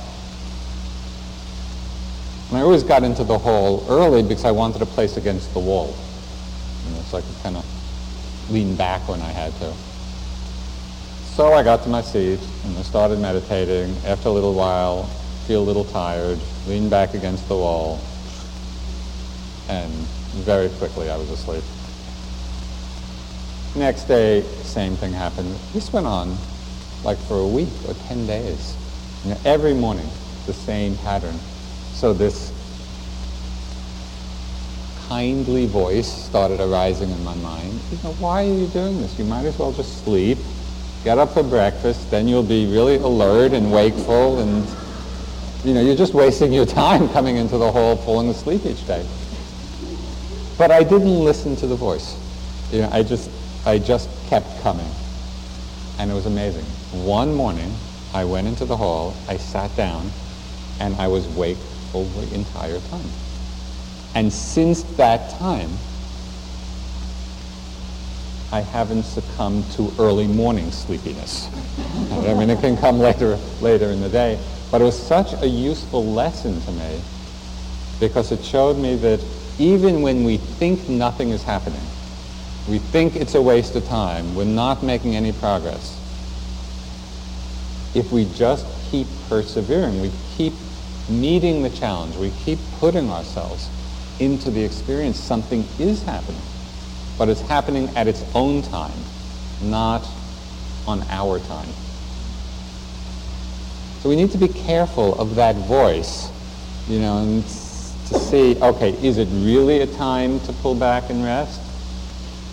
and 2.49 2.57
I 2.57 2.61
always 2.61 2.83
got 2.83 3.03
into 3.03 3.23
the 3.23 3.37
hall 3.37 3.85
early 3.87 4.23
because 4.23 4.45
I 4.45 4.51
wanted 4.51 4.81
a 4.81 4.85
place 4.85 5.15
against 5.15 5.53
the 5.53 5.59
wall. 5.59 5.95
You 6.87 6.95
know, 6.95 7.01
so 7.01 7.17
I 7.17 7.21
could 7.21 7.43
kind 7.43 7.57
of 7.57 7.65
lean 8.49 8.75
back 8.75 9.07
when 9.07 9.21
I 9.21 9.29
had 9.29 9.53
to. 9.59 9.73
So 11.35 11.53
I 11.53 11.61
got 11.61 11.83
to 11.83 11.89
my 11.89 12.01
seat 12.01 12.39
and 12.65 12.77
I 12.77 12.81
started 12.81 13.19
meditating. 13.19 13.95
After 14.05 14.29
a 14.29 14.31
little 14.31 14.55
while, 14.55 15.03
feel 15.45 15.61
a 15.61 15.67
little 15.67 15.85
tired, 15.85 16.39
lean 16.67 16.89
back 16.89 17.13
against 17.13 17.47
the 17.47 17.55
wall, 17.55 17.99
and 19.69 19.91
very 20.43 20.69
quickly 20.69 21.11
I 21.11 21.17
was 21.17 21.29
asleep. 21.29 21.63
Next 23.75 24.05
day, 24.05 24.41
same 24.63 24.95
thing 24.95 25.13
happened. 25.13 25.55
This 25.73 25.93
went 25.93 26.07
on 26.07 26.35
like 27.03 27.19
for 27.19 27.39
a 27.39 27.47
week 27.47 27.69
or 27.87 27.93
10 27.93 28.25
days. 28.25 28.75
You 29.23 29.31
know, 29.31 29.37
every 29.45 29.73
morning, 29.73 30.07
the 30.45 30.53
same 30.53 30.97
pattern. 30.97 31.35
So 31.93 32.13
this 32.13 32.51
kindly 35.07 35.65
voice 35.65 36.07
started 36.07 36.59
arising 36.59 37.09
in 37.09 37.23
my 37.23 37.35
mind. 37.35 37.73
You 37.91 37.97
know, 38.03 38.13
why 38.13 38.45
are 38.45 38.53
you 38.53 38.67
doing 38.67 39.01
this? 39.01 39.17
You 39.17 39.25
might 39.25 39.45
as 39.45 39.57
well 39.57 39.71
just 39.71 40.03
sleep, 40.03 40.37
get 41.03 41.17
up 41.17 41.33
for 41.33 41.43
breakfast, 41.43 42.11
then 42.11 42.27
you'll 42.27 42.43
be 42.43 42.71
really 42.71 42.97
alert 42.97 43.53
and 43.53 43.71
wakeful 43.71 44.39
and 44.39 44.67
you 45.63 45.73
know, 45.73 45.81
you're 45.81 45.95
just 45.95 46.13
wasting 46.13 46.53
your 46.53 46.65
time 46.65 47.09
coming 47.13 47.37
into 47.37 47.57
the 47.57 47.71
hall 47.71 47.95
falling 47.95 48.29
asleep 48.29 48.65
each 48.65 48.85
day. 48.85 49.05
But 50.57 50.71
I 50.71 50.83
didn't 50.83 51.23
listen 51.23 51.55
to 51.57 51.67
the 51.67 51.75
voice. 51.75 52.15
You 52.71 52.81
know, 52.81 52.89
I 52.91 53.03
just 53.03 53.29
I 53.65 53.79
just 53.79 54.09
kept 54.27 54.61
coming. 54.61 54.89
And 55.99 56.11
it 56.11 56.13
was 56.13 56.25
amazing. 56.25 56.63
One 57.05 57.33
morning 57.33 57.73
I 58.13 58.25
went 58.25 58.47
into 58.47 58.65
the 58.65 58.77
hall, 58.77 59.15
I 59.27 59.37
sat 59.37 59.75
down, 59.75 60.11
and 60.79 60.95
I 60.95 61.07
was 61.07 61.25
awake 61.27 61.57
over 61.93 62.25
the 62.25 62.33
entire 62.33 62.79
time. 62.79 63.11
And 64.15 64.31
since 64.31 64.83
that 64.83 65.29
time, 65.31 65.77
I 68.51 68.61
haven't 68.61 69.03
succumbed 69.03 69.71
to 69.73 69.93
early 69.99 70.27
morning 70.27 70.71
sleepiness. 70.71 71.49
I 72.11 72.33
mean, 72.33 72.49
it 72.49 72.59
can 72.61 72.77
come 72.77 72.97
later, 72.99 73.37
later 73.61 73.91
in 73.91 74.01
the 74.01 74.09
day. 74.09 74.39
But 74.71 74.81
it 74.81 74.85
was 74.85 74.97
such 74.97 75.33
a 75.41 75.47
useful 75.47 76.05
lesson 76.05 76.61
to 76.61 76.71
me 76.71 77.01
because 77.99 78.31
it 78.31 78.43
showed 78.43 78.77
me 78.77 78.95
that 78.97 79.23
even 79.59 80.01
when 80.01 80.23
we 80.23 80.37
think 80.37 80.87
nothing 80.87 81.31
is 81.31 81.43
happening, 81.43 81.81
we 82.67 82.79
think 82.79 83.15
it's 83.15 83.35
a 83.35 83.41
waste 83.41 83.75
of 83.75 83.85
time, 83.85 84.35
we're 84.35 84.45
not 84.45 84.83
making 84.83 85.15
any 85.15 85.31
progress, 85.31 85.96
if 87.97 88.11
we 88.11 88.25
just 88.35 88.67
keep 88.91 89.07
persevering, 89.27 89.99
we 90.01 90.11
keep 90.35 90.53
meeting 91.09 91.63
the 91.63 91.69
challenge, 91.69 92.15
we 92.15 92.29
keep 92.45 92.59
putting 92.79 93.09
ourselves 93.09 93.69
into 94.19 94.51
the 94.51 94.63
experience, 94.63 95.19
something 95.19 95.67
is 95.79 96.03
happening. 96.03 96.41
But 97.17 97.29
it's 97.29 97.41
happening 97.41 97.89
at 97.95 98.07
its 98.07 98.23
own 98.35 98.61
time, 98.61 98.99
not 99.63 100.07
on 100.85 101.03
our 101.09 101.39
time. 101.39 101.69
So 103.99 104.09
we 104.09 104.15
need 104.15 104.31
to 104.31 104.37
be 104.37 104.47
careful 104.47 105.19
of 105.19 105.35
that 105.35 105.55
voice, 105.55 106.31
you 106.87 106.99
know, 106.99 107.17
and 107.17 107.43
to 107.43 108.19
see, 108.19 108.61
okay, 108.61 108.91
is 109.05 109.17
it 109.17 109.27
really 109.31 109.81
a 109.81 109.87
time 109.87 110.39
to 110.41 110.53
pull 110.53 110.75
back 110.75 111.09
and 111.09 111.23
rest? 111.23 111.61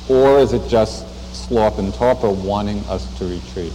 Or 0.08 0.38
is 0.38 0.54
it 0.54 0.66
just 0.68 1.06
sloth 1.34 1.78
and 1.78 1.92
torpor 1.92 2.30
wanting 2.30 2.78
us 2.86 3.06
to 3.18 3.26
retreat? 3.26 3.74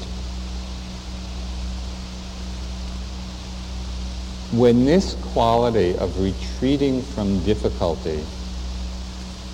When 4.51 4.83
this 4.83 5.13
quality 5.31 5.95
of 5.99 6.19
retreating 6.19 7.03
from 7.03 7.43
difficulty 7.43 8.23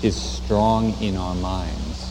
is 0.02 0.16
strong 0.16 0.94
in 1.02 1.16
our 1.16 1.34
minds 1.34 2.10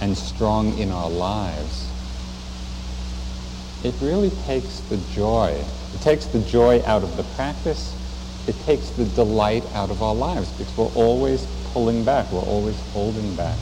and 0.00 0.18
strong 0.18 0.76
in 0.78 0.90
our 0.90 1.08
lives, 1.08 1.88
it 3.84 3.94
really 4.00 4.30
takes 4.46 4.80
the 4.80 4.96
joy. 5.14 5.64
It 5.94 6.00
takes 6.00 6.26
the 6.26 6.40
joy 6.40 6.82
out 6.86 7.04
of 7.04 7.16
the 7.16 7.22
practice. 7.36 7.94
It 8.48 8.58
takes 8.64 8.90
the 8.90 9.04
delight 9.04 9.64
out 9.74 9.90
of 9.90 10.02
our 10.02 10.14
lives 10.14 10.50
because 10.58 10.76
we're 10.76 10.92
always 10.96 11.46
pulling 11.72 12.04
back. 12.04 12.32
We're 12.32 12.40
always 12.40 12.80
holding 12.90 13.32
back. 13.36 13.56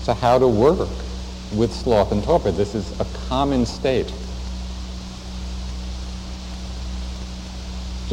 So 0.00 0.14
how 0.14 0.38
to 0.38 0.48
work 0.48 0.88
with 1.54 1.74
sloth 1.74 2.10
and 2.10 2.24
torpor? 2.24 2.52
This 2.52 2.74
is 2.74 2.98
a 2.98 3.04
common 3.28 3.66
state 3.66 4.10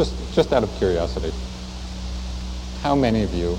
Just, 0.02 0.34
just 0.34 0.52
out 0.52 0.64
of 0.64 0.76
curiosity, 0.80 1.32
how 2.82 2.96
many 2.96 3.22
of 3.22 3.36
you 3.36 3.56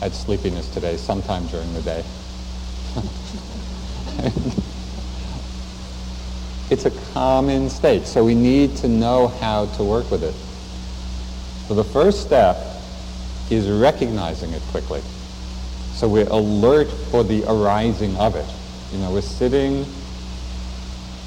had 0.00 0.12
sleepiness 0.12 0.68
today 0.68 0.98
sometime 0.98 1.46
during 1.46 1.72
the 1.72 1.80
day? 1.80 2.04
it's 6.70 6.84
a 6.84 6.90
common 7.14 7.70
state, 7.70 8.06
so 8.06 8.22
we 8.22 8.34
need 8.34 8.76
to 8.76 8.88
know 8.88 9.28
how 9.28 9.64
to 9.64 9.82
work 9.82 10.10
with 10.10 10.22
it. 10.22 10.34
So 11.68 11.74
the 11.74 11.84
first 11.84 12.20
step 12.20 12.58
is 13.48 13.70
recognizing 13.70 14.52
it 14.52 14.60
quickly. 14.72 15.00
So 15.94 16.06
we're 16.06 16.28
alert 16.28 16.90
for 17.10 17.24
the 17.24 17.44
arising 17.48 18.14
of 18.18 18.36
it. 18.36 18.44
You 18.92 18.98
know, 18.98 19.10
we're 19.10 19.22
sitting 19.22 19.86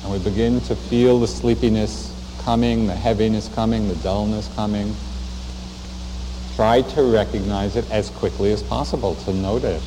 and 0.03 0.11
we 0.11 0.19
begin 0.19 0.61
to 0.61 0.75
feel 0.75 1.19
the 1.19 1.27
sleepiness 1.27 2.04
coming, 2.45 2.85
the 2.85 2.93
heaviness 2.93 3.49
coming, 3.55 3.87
the 3.87 3.95
dullness 3.95 4.47
coming. 4.55 4.95
Try 6.55 6.83
to 6.83 7.01
recognize 7.01 7.75
it 7.75 7.89
as 7.89 8.11
quickly 8.11 8.53
as 8.53 8.61
possible, 8.61 9.15
to 9.25 9.33
note 9.33 9.63
it. 9.63 9.81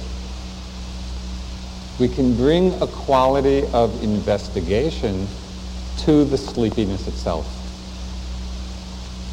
We 2.00 2.08
can 2.08 2.36
bring 2.36 2.74
a 2.82 2.88
quality 2.88 3.64
of 3.72 4.02
investigation 4.02 5.28
to 5.98 6.24
the 6.24 6.36
sleepiness 6.36 7.06
itself. 7.06 7.46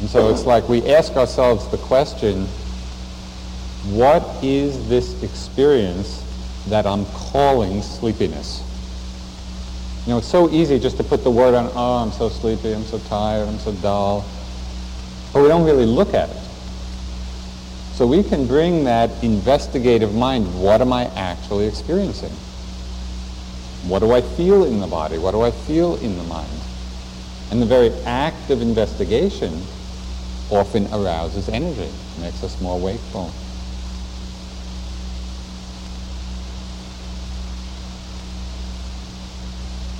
And 0.00 0.08
so 0.08 0.30
it's 0.30 0.44
like 0.44 0.68
we 0.68 0.86
ask 0.86 1.16
ourselves 1.16 1.66
the 1.68 1.78
question, 1.78 2.46
what 3.92 4.22
is 4.42 4.88
this 4.88 5.20
experience 5.24 6.22
that 6.68 6.86
I'm 6.86 7.06
calling 7.06 7.82
sleepiness? 7.82 8.62
You 10.06 10.12
know, 10.12 10.18
it's 10.18 10.28
so 10.28 10.48
easy 10.50 10.78
just 10.78 10.98
to 10.98 11.04
put 11.04 11.24
the 11.24 11.30
word 11.32 11.54
on, 11.54 11.68
oh, 11.74 11.96
I'm 11.96 12.12
so 12.12 12.28
sleepy, 12.28 12.72
I'm 12.72 12.84
so 12.84 13.00
tired, 13.00 13.48
I'm 13.48 13.58
so 13.58 13.72
dull. 13.72 14.24
but 15.32 15.42
we 15.42 15.48
don't 15.48 15.64
really 15.64 15.84
look 15.84 16.14
at 16.14 16.30
it. 16.30 16.36
So 17.92 18.06
we 18.06 18.22
can 18.22 18.46
bring 18.46 18.84
that 18.84 19.10
investigative 19.24 20.14
mind, 20.14 20.62
what 20.62 20.80
am 20.80 20.92
I 20.92 21.06
actually 21.16 21.66
experiencing? 21.66 22.30
What 23.88 23.98
do 23.98 24.12
I 24.12 24.20
feel 24.20 24.64
in 24.64 24.78
the 24.78 24.86
body? 24.86 25.18
What 25.18 25.32
do 25.32 25.42
I 25.42 25.50
feel 25.50 25.96
in 25.96 26.16
the 26.16 26.24
mind? 26.24 26.60
And 27.50 27.60
the 27.60 27.66
very 27.66 27.90
act 28.04 28.50
of 28.50 28.62
investigation 28.62 29.60
often 30.50 30.86
arouses 30.92 31.48
energy, 31.48 31.90
makes 32.20 32.44
us 32.44 32.60
more 32.60 32.78
wakeful. 32.78 33.32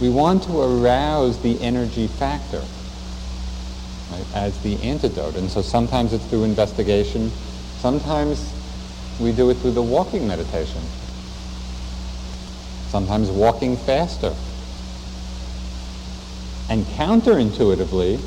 We 0.01 0.11
want 0.11 0.43
to 0.45 0.61
arouse 0.61 1.41
the 1.41 1.61
energy 1.61 2.07
factor 2.07 2.63
right, 4.11 4.27
as 4.35 4.59
the 4.61 4.81
antidote. 4.83 5.37
And 5.37 5.51
so 5.51 5.63
sometimes 5.63 6.13
it's 6.13 6.25
through 6.27 6.45
investigation. 6.45 7.31
Sometimes 7.79 8.55
we 9.19 9.33
do 9.33 9.51
it 9.51 9.55
through 9.59 9.73
the 9.73 9.83
walking 9.83 10.27
meditation. 10.27 10.83
Sometimes 12.89 13.31
walking 13.31 13.77
faster. 13.77 14.35
And 16.69 16.85
counterintuitively, 16.87 18.21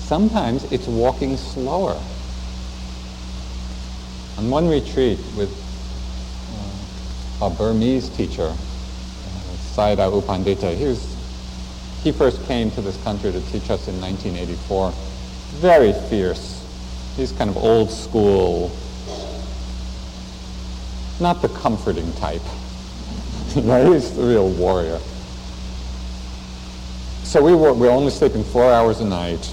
sometimes 0.00 0.64
it's 0.64 0.86
walking 0.86 1.36
slower. 1.36 2.00
On 4.36 4.50
one 4.50 4.68
retreat 4.68 5.18
with 5.36 5.50
uh, 7.40 7.46
a 7.46 7.50
Burmese 7.50 8.08
teacher, 8.08 8.54
Sayadaw 9.78 10.12
U 10.12 10.20
Pandita, 10.22 10.76
he, 10.76 10.86
was, 10.86 11.14
he 12.02 12.10
first 12.10 12.44
came 12.48 12.68
to 12.72 12.80
this 12.80 13.00
country 13.04 13.30
to 13.30 13.40
teach 13.52 13.70
us 13.70 13.86
in 13.86 14.00
1984. 14.00 14.90
Very 15.60 15.92
fierce. 16.10 16.66
He's 17.14 17.30
kind 17.30 17.48
of 17.48 17.56
old 17.56 17.88
school, 17.88 18.72
not 21.20 21.42
the 21.42 21.48
comforting 21.60 22.12
type. 22.14 22.42
he's 23.54 24.16
the 24.16 24.24
real 24.24 24.50
warrior. 24.50 24.98
So 27.22 27.40
we 27.40 27.54
were, 27.54 27.72
we 27.72 27.86
were 27.86 27.92
only 27.92 28.10
sleeping 28.10 28.42
four 28.42 28.72
hours 28.72 28.98
a 28.98 29.04
night, 29.04 29.44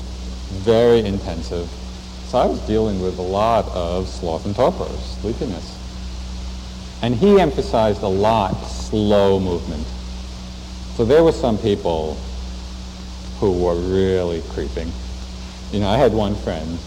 very 0.49 1.05
intensive. 1.05 1.69
So 2.29 2.39
I 2.39 2.47
was 2.47 2.59
dealing 2.61 2.99
with 2.99 3.19
a 3.19 3.21
lot 3.21 3.67
of 3.75 4.07
sloth 4.07 4.47
and 4.47 4.55
torpor, 4.55 4.87
sleepiness. 5.21 5.77
And 7.03 7.13
he 7.13 7.39
emphasized 7.39 8.01
a 8.01 8.07
lot 8.07 8.55
slow 8.63 9.39
movement. 9.39 9.85
So 10.95 11.03
there 11.03 11.25
were 11.25 11.33
some 11.33 11.57
people 11.57 12.17
who 13.39 13.51
were 13.51 13.75
really 13.75 14.41
creeping. 14.51 14.89
You 15.73 15.81
know, 15.81 15.89
I 15.89 15.97
had 15.97 16.13
one 16.13 16.35
friend 16.35 16.79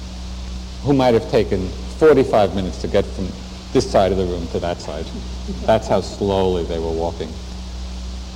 who 0.83 0.95
might 0.95 1.13
have 1.13 1.31
taken 1.31 1.69
45 1.99 2.55
minutes 2.55 2.81
to 2.81 2.89
get 2.89 3.05
from 3.05 3.29
this 3.75 3.91
side 3.91 4.11
of 4.11 4.17
the 4.17 4.25
room 4.25 4.47
to 4.49 4.61
that 4.61 4.81
side. 4.81 5.05
That's 5.67 5.89
how 5.89 6.01
slowly 6.01 6.65
they 6.65 6.79
were 6.79 6.91
walking. 6.91 7.29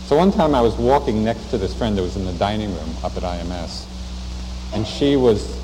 So 0.04 0.16
one 0.16 0.30
time 0.30 0.54
I 0.54 0.60
was 0.60 0.74
walking 0.76 1.24
next 1.24 1.48
to 1.50 1.58
this 1.58 1.72
friend 1.72 1.96
that 1.96 2.02
was 2.02 2.16
in 2.16 2.26
the 2.26 2.34
dining 2.34 2.74
room 2.74 2.94
up 3.02 3.16
at 3.16 3.22
IMS, 3.22 3.86
and 4.74 4.86
she 4.86 5.16
was, 5.16 5.58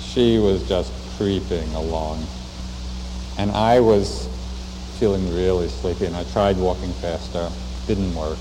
she 0.00 0.38
was 0.38 0.66
just 0.66 0.90
creeping 1.18 1.68
along. 1.74 2.24
And 3.36 3.50
I 3.50 3.80
was 3.80 4.28
feeling 4.98 5.34
really 5.34 5.68
sleepy, 5.68 6.06
and 6.06 6.16
I 6.16 6.24
tried 6.32 6.56
walking 6.56 6.92
faster. 6.94 7.50
Didn't 7.86 8.14
work. 8.14 8.38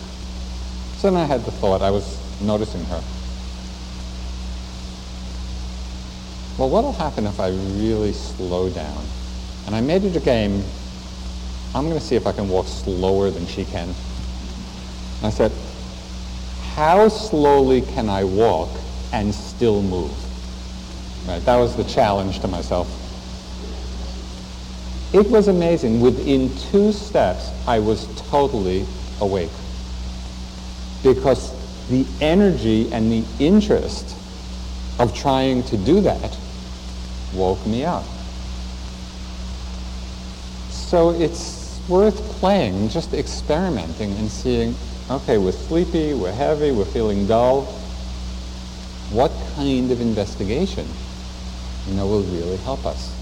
Then 1.01 1.15
I 1.15 1.25
had 1.25 1.43
the 1.45 1.51
thought, 1.51 1.81
I 1.81 1.89
was 1.89 2.19
noticing 2.41 2.85
her. 2.85 3.01
Well, 6.59 6.69
what'll 6.69 6.93
happen 6.93 7.25
if 7.25 7.39
I 7.39 7.49
really 7.49 8.13
slow 8.13 8.69
down? 8.69 9.03
And 9.65 9.75
I 9.75 9.81
made 9.81 10.03
it 10.03 10.15
a 10.15 10.19
game. 10.19 10.63
I'm 11.73 11.87
going 11.87 11.99
to 11.99 12.05
see 12.05 12.15
if 12.15 12.27
I 12.27 12.31
can 12.31 12.49
walk 12.49 12.67
slower 12.67 13.31
than 13.31 13.47
she 13.47 13.65
can. 13.65 13.87
And 13.89 15.23
I 15.23 15.31
said, 15.31 15.51
how 16.75 17.07
slowly 17.07 17.81
can 17.81 18.07
I 18.07 18.23
walk 18.23 18.69
and 19.11 19.33
still 19.33 19.81
move? 19.81 20.15
Right, 21.27 21.43
that 21.45 21.57
was 21.57 21.75
the 21.75 21.83
challenge 21.83 22.41
to 22.41 22.47
myself. 22.47 22.87
It 25.13 25.27
was 25.31 25.47
amazing. 25.47 25.99
Within 25.99 26.55
two 26.55 26.91
steps, 26.91 27.49
I 27.67 27.79
was 27.79 28.05
totally 28.29 28.85
awake. 29.19 29.49
Because 31.03 31.53
the 31.87 32.05
energy 32.19 32.91
and 32.91 33.11
the 33.11 33.23
interest 33.39 34.15
of 34.99 35.15
trying 35.15 35.63
to 35.63 35.77
do 35.77 36.01
that 36.01 36.37
woke 37.33 37.65
me 37.65 37.85
up. 37.85 38.05
So 40.69 41.09
it's 41.09 41.81
worth 41.87 42.21
playing, 42.39 42.89
just 42.89 43.13
experimenting 43.13 44.11
and 44.13 44.29
seeing 44.29 44.75
Okay, 45.11 45.37
we're 45.37 45.51
sleepy, 45.51 46.13
we're 46.13 46.31
heavy, 46.31 46.71
we're 46.71 46.85
feeling 46.85 47.27
dull. 47.27 47.63
What 49.11 49.33
kind 49.55 49.91
of 49.91 49.99
investigation, 49.99 50.87
you 51.85 51.95
know, 51.95 52.07
will 52.07 52.23
really 52.23 52.55
help 52.55 52.85
us? 52.85 53.13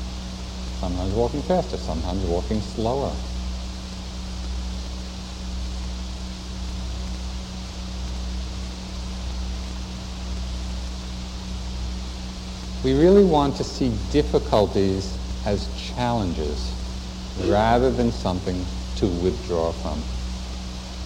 Sometimes 0.79 1.11
walking 1.15 1.41
faster, 1.41 1.77
sometimes 1.77 2.23
walking 2.25 2.61
slower. 2.61 3.11
We 12.83 12.93
really 12.93 13.25
want 13.25 13.57
to 13.57 13.63
see 13.63 13.91
difficulties 14.09 15.17
as 15.45 15.67
challenges 15.75 16.73
rather 17.45 17.91
than 17.91 18.11
something 18.11 18.65
to 18.95 19.07
withdraw 19.07 19.71
from. 19.71 20.01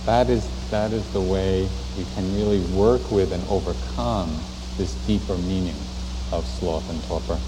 That 0.05 0.29
is 0.29 0.49
that 0.69 0.91
is 0.91 1.07
the 1.09 1.21
way 1.21 1.67
we 1.97 2.05
can 2.15 2.35
really 2.35 2.59
work 2.59 3.11
with 3.11 3.31
and 3.31 3.43
overcome 3.47 4.43
this 4.77 4.95
deeper 5.07 5.37
meaning 5.37 5.75
of 6.31 6.47
sloth 6.47 6.89
and 6.89 7.01
torpor. 7.05 7.39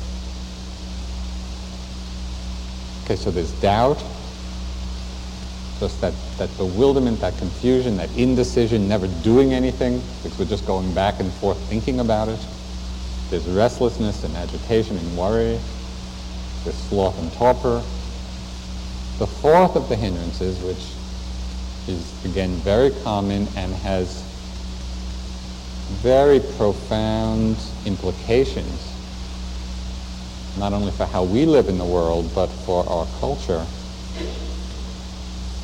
Okay, 3.03 3.15
so 3.15 3.29
there's 3.31 3.51
doubt, 3.53 4.03
just 5.79 6.01
that, 6.01 6.13
that 6.37 6.55
bewilderment, 6.57 7.19
that 7.19 7.37
confusion, 7.37 7.97
that 7.97 8.09
indecision, 8.15 8.87
never 8.87 9.07
doing 9.23 9.53
anything 9.53 10.01
because 10.23 10.39
we're 10.39 10.45
just 10.45 10.65
going 10.65 10.93
back 10.93 11.19
and 11.19 11.31
forth 11.33 11.57
thinking 11.69 11.99
about 11.99 12.29
it. 12.29 12.39
There's 13.29 13.47
restlessness 13.47 14.23
and 14.23 14.35
agitation 14.35 14.97
and 14.97 15.17
worry. 15.17 15.59
There's 16.63 16.75
sloth 16.75 17.19
and 17.19 17.31
torpor. 17.33 17.83
The 19.17 19.27
fourth 19.27 19.75
of 19.75 19.89
the 19.89 19.95
hindrances, 19.95 20.59
which 20.61 20.93
is 21.87 22.13
again 22.25 22.51
very 22.57 22.91
common 23.03 23.47
and 23.55 23.73
has 23.75 24.23
very 26.01 26.39
profound 26.39 27.57
implications, 27.85 28.93
not 30.57 30.73
only 30.73 30.91
for 30.91 31.05
how 31.05 31.23
we 31.23 31.45
live 31.45 31.67
in 31.67 31.77
the 31.77 31.85
world, 31.85 32.29
but 32.35 32.47
for 32.47 32.87
our 32.87 33.07
culture. 33.19 33.65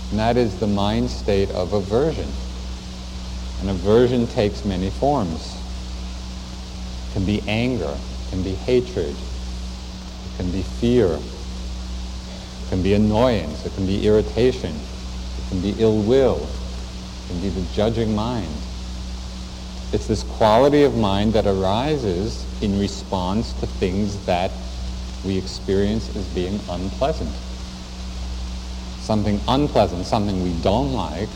And 0.10 0.20
that 0.20 0.36
is 0.36 0.58
the 0.58 0.68
mind 0.68 1.10
state 1.10 1.50
of 1.52 1.74
aversion. 1.74 2.30
And 3.62 3.70
aversion 3.70 4.28
takes 4.28 4.66
many 4.66 4.90
forms. 4.90 5.61
It 7.12 7.14
can 7.16 7.26
be 7.26 7.44
anger, 7.46 7.98
it 7.98 8.30
can 8.30 8.42
be 8.42 8.56
hatred, 8.56 9.14
it 9.14 10.38
can 10.38 10.50
be 10.50 10.62
fear, 10.62 11.08
it 11.08 12.70
can 12.70 12.82
be 12.82 12.94
annoyance, 12.94 13.66
it 13.66 13.76
can 13.76 13.86
be 13.86 14.08
irritation, 14.08 14.74
it 15.38 15.50
can 15.50 15.60
be 15.60 15.76
ill 15.78 16.02
will, 16.02 16.48
it 16.48 17.28
can 17.28 17.42
be 17.42 17.50
the 17.50 17.64
judging 17.74 18.16
mind. 18.16 18.56
It's 19.92 20.08
this 20.08 20.24
quality 20.24 20.84
of 20.84 20.96
mind 20.96 21.34
that 21.34 21.46
arises 21.46 22.46
in 22.62 22.80
response 22.80 23.52
to 23.60 23.68
things 23.68 24.26
that 24.26 24.54
we 25.26 25.38
experience 25.38 26.16
as 26.16 26.26
being 26.28 26.62
unpleasant. 26.70 27.36
Something 29.02 29.42
unpleasant, 29.50 30.06
something 30.06 30.42
we 30.42 30.54
don't 30.62 30.94
like, 30.94 31.28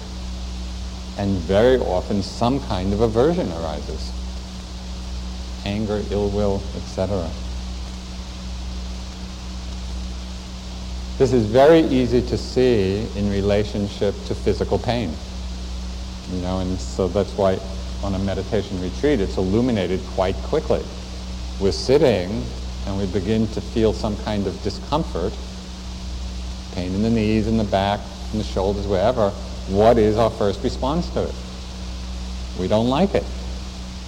and 1.18 1.38
very 1.40 1.80
often 1.80 2.24
some 2.24 2.62
kind 2.62 2.94
of 2.94 3.02
aversion 3.02 3.52
arises. 3.52 4.14
Anger, 5.66 6.04
ill 6.12 6.30
will, 6.30 6.62
etc. 6.76 7.30
This 11.18 11.32
is 11.32 11.46
very 11.46 11.80
easy 11.80 12.22
to 12.22 12.38
see 12.38 13.08
in 13.16 13.32
relationship 13.32 14.14
to 14.26 14.36
physical 14.36 14.78
pain. 14.78 15.14
You 16.32 16.42
know, 16.42 16.60
and 16.60 16.80
so 16.80 17.08
that's 17.08 17.32
why 17.34 17.58
on 18.04 18.16
a 18.16 18.20
meditation 18.20 18.82
retreat 18.82 19.22
it's 19.22 19.38
illuminated 19.38 20.02
quite 20.08 20.36
quickly. 20.44 20.84
We're 21.60 21.72
sitting 21.72 22.44
and 22.86 22.98
we 22.98 23.06
begin 23.08 23.48
to 23.48 23.62
feel 23.62 23.94
some 23.94 24.18
kind 24.18 24.46
of 24.46 24.62
discomfort, 24.62 25.34
pain 26.74 26.94
in 26.94 27.02
the 27.02 27.10
knees, 27.10 27.48
in 27.48 27.58
the 27.58 27.64
back, 27.64 28.02
in 28.34 28.38
the 28.38 28.44
shoulders, 28.44 28.86
wherever. 28.86 29.30
What 29.70 29.98
is 29.98 30.18
our 30.18 30.30
first 30.30 30.64
response 30.64 31.10
to 31.12 31.24
it? 31.24 31.36
We 32.60 32.68
don't 32.68 32.90
like 32.90 33.16
it. 33.16 33.24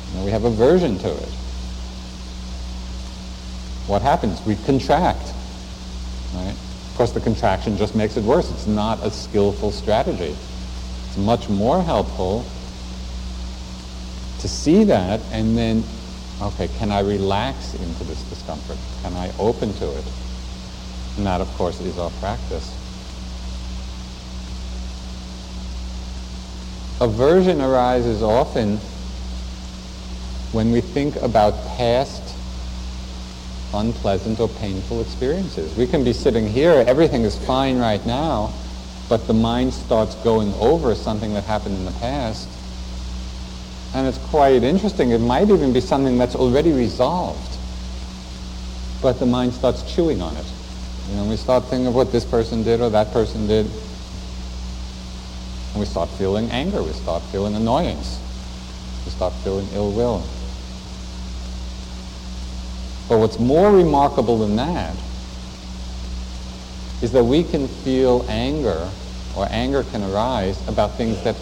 You 0.09 0.19
know, 0.19 0.25
we 0.25 0.31
have 0.31 0.43
aversion 0.43 0.99
to 0.99 1.09
it. 1.09 1.29
What 3.87 4.01
happens? 4.01 4.41
We 4.45 4.55
contract. 4.65 5.33
Right? 6.35 6.51
Of 6.51 6.93
course, 6.97 7.11
the 7.11 7.21
contraction 7.21 7.77
just 7.77 7.95
makes 7.95 8.17
it 8.17 8.23
worse. 8.23 8.51
It's 8.51 8.67
not 8.67 9.03
a 9.03 9.11
skillful 9.11 9.71
strategy. 9.71 10.35
It's 11.07 11.17
much 11.17 11.47
more 11.47 11.81
helpful 11.81 12.45
to 14.39 14.47
see 14.47 14.83
that 14.83 15.21
and 15.31 15.57
then, 15.57 15.83
okay, 16.41 16.67
can 16.77 16.91
I 16.91 16.99
relax 16.99 17.73
into 17.73 18.03
this 18.03 18.21
discomfort? 18.23 18.77
Can 19.03 19.13
I 19.13 19.31
open 19.39 19.73
to 19.75 19.97
it? 19.97 20.03
And 21.17 21.25
that, 21.25 21.41
of 21.41 21.47
course, 21.55 21.79
is 21.79 21.97
our 21.97 22.11
practice. 22.19 22.73
Aversion 26.99 27.61
arises 27.61 28.23
often 28.23 28.77
when 30.51 30.71
we 30.71 30.81
think 30.81 31.15
about 31.17 31.53
past 31.77 32.26
unpleasant 33.73 34.39
or 34.39 34.47
painful 34.47 35.01
experiences. 35.01 35.75
We 35.75 35.87
can 35.87 36.03
be 36.03 36.13
sitting 36.13 36.47
here, 36.47 36.83
everything 36.87 37.23
is 37.23 37.37
fine 37.45 37.77
right 37.77 38.05
now, 38.05 38.53
but 39.09 39.27
the 39.27 39.33
mind 39.33 39.73
starts 39.73 40.15
going 40.15 40.53
over 40.55 40.95
something 40.95 41.33
that 41.33 41.43
happened 41.43 41.75
in 41.75 41.85
the 41.85 41.91
past. 41.99 42.49
And 43.93 44.07
it's 44.07 44.17
quite 44.17 44.63
interesting. 44.63 45.11
It 45.11 45.19
might 45.19 45.49
even 45.49 45.73
be 45.73 45.81
something 45.81 46.17
that's 46.17 46.35
already 46.35 46.71
resolved, 46.71 47.57
but 49.01 49.19
the 49.19 49.25
mind 49.25 49.53
starts 49.53 49.83
chewing 49.83 50.21
on 50.21 50.35
it. 50.37 50.45
You 51.09 51.15
know, 51.15 51.25
we 51.25 51.37
start 51.37 51.63
thinking 51.65 51.87
of 51.87 51.95
what 51.95 52.11
this 52.11 52.25
person 52.25 52.63
did 52.63 52.81
or 52.81 52.89
that 52.89 53.11
person 53.13 53.47
did, 53.47 53.65
and 55.71 55.79
we 55.79 55.85
start 55.85 56.09
feeling 56.11 56.49
anger, 56.51 56.83
we 56.83 56.91
start 56.91 57.23
feeling 57.31 57.55
annoyance, 57.55 58.19
we 59.05 59.11
start 59.11 59.33
feeling 59.43 59.67
ill 59.73 59.91
will. 59.91 60.25
But 63.07 63.19
what's 63.19 63.39
more 63.39 63.71
remarkable 63.71 64.37
than 64.39 64.55
that 64.57 64.95
is 67.01 67.11
that 67.11 67.23
we 67.23 67.43
can 67.43 67.67
feel 67.67 68.25
anger 68.27 68.89
or 69.35 69.47
anger 69.49 69.83
can 69.83 70.03
arise 70.03 70.67
about 70.67 70.95
things 70.95 71.23
that 71.23 71.35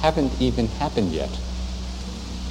haven't 0.00 0.32
even 0.40 0.68
happened 0.68 1.12
yet. 1.12 1.30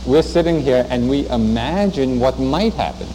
We're 0.06 0.24
sitting 0.24 0.60
here 0.62 0.86
and 0.90 1.10
we 1.10 1.30
imagine 1.30 2.20
what 2.20 2.40
might 2.40 2.74
happen. 2.74 3.08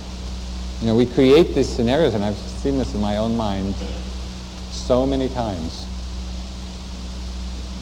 You 0.80 0.86
know, 0.86 0.96
we 0.96 1.06
create 1.06 1.54
these 1.56 1.68
scenarios, 1.68 2.14
and 2.14 2.24
I've 2.24 2.36
seen 2.36 2.78
this 2.78 2.94
in 2.94 3.00
my 3.00 3.16
own 3.16 3.36
mind 3.36 3.74
so 4.70 5.04
many 5.04 5.28
times. 5.28 5.86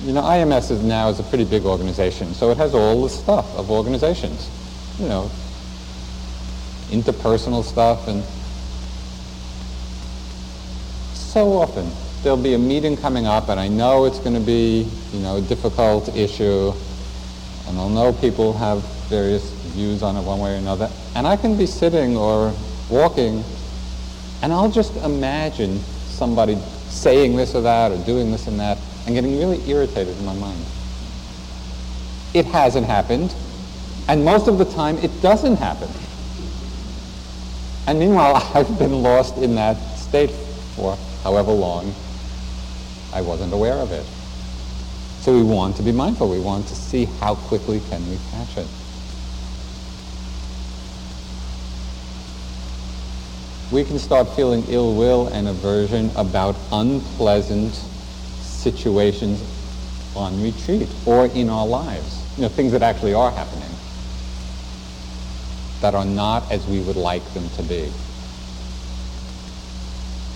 You 0.03 0.15
know, 0.15 0.23
IMS 0.23 0.71
is 0.71 0.83
now 0.83 1.11
is 1.11 1.21
a 1.21 1.23
pretty 1.25 1.45
big 1.45 1.67
organization, 1.67 2.33
so 2.33 2.51
it 2.51 2.57
has 2.57 2.75
all 2.75 3.03
the 3.03 3.11
stuff 3.11 3.55
of 3.59 3.71
organizations. 3.71 4.49
You 4.99 5.09
know, 5.09 5.31
interpersonal 6.91 7.65
stuff 7.65 8.07
and 8.09 8.23
so 11.15 11.53
often 11.53 11.91
there'll 12.23 12.43
be 12.43 12.55
a 12.55 12.59
meeting 12.59 12.97
coming 12.97 13.27
up 13.27 13.49
and 13.49 13.61
I 13.61 13.69
know 13.69 14.05
it's 14.05 14.19
going 14.19 14.35
to 14.35 14.41
be, 14.41 14.89
you 15.13 15.21
know, 15.21 15.37
a 15.37 15.41
difficult 15.41 16.09
issue 16.17 16.73
and 17.69 17.79
I'll 17.79 17.89
know 17.89 18.13
people 18.13 18.53
have 18.55 18.83
various 19.09 19.51
views 19.75 20.03
on 20.03 20.17
it 20.17 20.23
one 20.23 20.41
way 20.41 20.55
or 20.55 20.57
another 20.57 20.91
and 21.15 21.27
I 21.27 21.37
can 21.37 21.57
be 21.59 21.67
sitting 21.67 22.17
or 22.17 22.55
walking 22.89 23.45
and 24.43 24.53
I'll 24.53 24.71
just 24.71 24.97
imagine 24.97 25.79
somebody 26.09 26.57
saying 26.89 27.37
this 27.37 27.55
or 27.55 27.61
that 27.63 27.93
or 27.93 27.99
doing 28.05 28.31
this 28.31 28.47
and 28.47 28.59
that 28.59 28.79
and 29.07 29.15
getting 29.15 29.39
really 29.39 29.61
irritated 29.69 30.17
in 30.17 30.25
my 30.25 30.35
mind. 30.35 30.65
It 32.35 32.47
hasn't 32.47 32.87
happened 32.87 33.35
and 34.09 34.25
most 34.25 34.49
of 34.49 34.59
the 34.59 34.65
time 34.65 34.99
it 34.99 35.21
doesn't 35.21 35.57
happen. 35.57 35.89
And 37.87 37.99
meanwhile, 37.99 38.37
I've 38.55 38.79
been 38.79 39.03
lost 39.03 39.37
in 39.39 39.55
that 39.55 39.77
state 39.97 40.31
for 40.31 40.97
however 41.23 41.53
long 41.53 41.95
I 43.13 43.21
wasn't 43.21 43.53
aware 43.53 43.75
of 43.75 43.93
it. 43.93 44.05
So 45.21 45.33
we 45.35 45.43
want 45.43 45.77
to 45.77 45.83
be 45.83 45.93
mindful. 45.93 46.29
We 46.29 46.39
want 46.39 46.67
to 46.69 46.75
see 46.75 47.07
how 47.21 47.35
quickly 47.35 47.81
can 47.89 48.09
we 48.09 48.19
catch 48.31 48.59
it. 48.59 48.69
We 53.73 53.83
can 53.83 53.99
start 53.99 54.29
feeling 54.37 54.65
ill 54.69 54.95
will 54.95 55.29
and 55.29 55.49
aversion 55.49 56.11
about 56.15 56.57
unpleasant 56.71 57.75
situations 58.43 59.43
on 60.15 60.41
retreat 60.41 60.89
or 61.05 61.27
in 61.27 61.49
our 61.49 61.67
lives. 61.67 62.25
You 62.37 62.43
know, 62.43 62.49
things 62.49 62.73
that 62.73 62.83
actually 62.83 63.15
are 63.15 63.31
happening 63.31 63.76
that 65.81 65.95
are 65.95 66.05
not 66.05 66.51
as 66.51 66.67
we 66.67 66.81
would 66.81 66.97
like 66.97 67.25
them 67.35 67.49
to 67.51 67.63
be. 67.63 67.91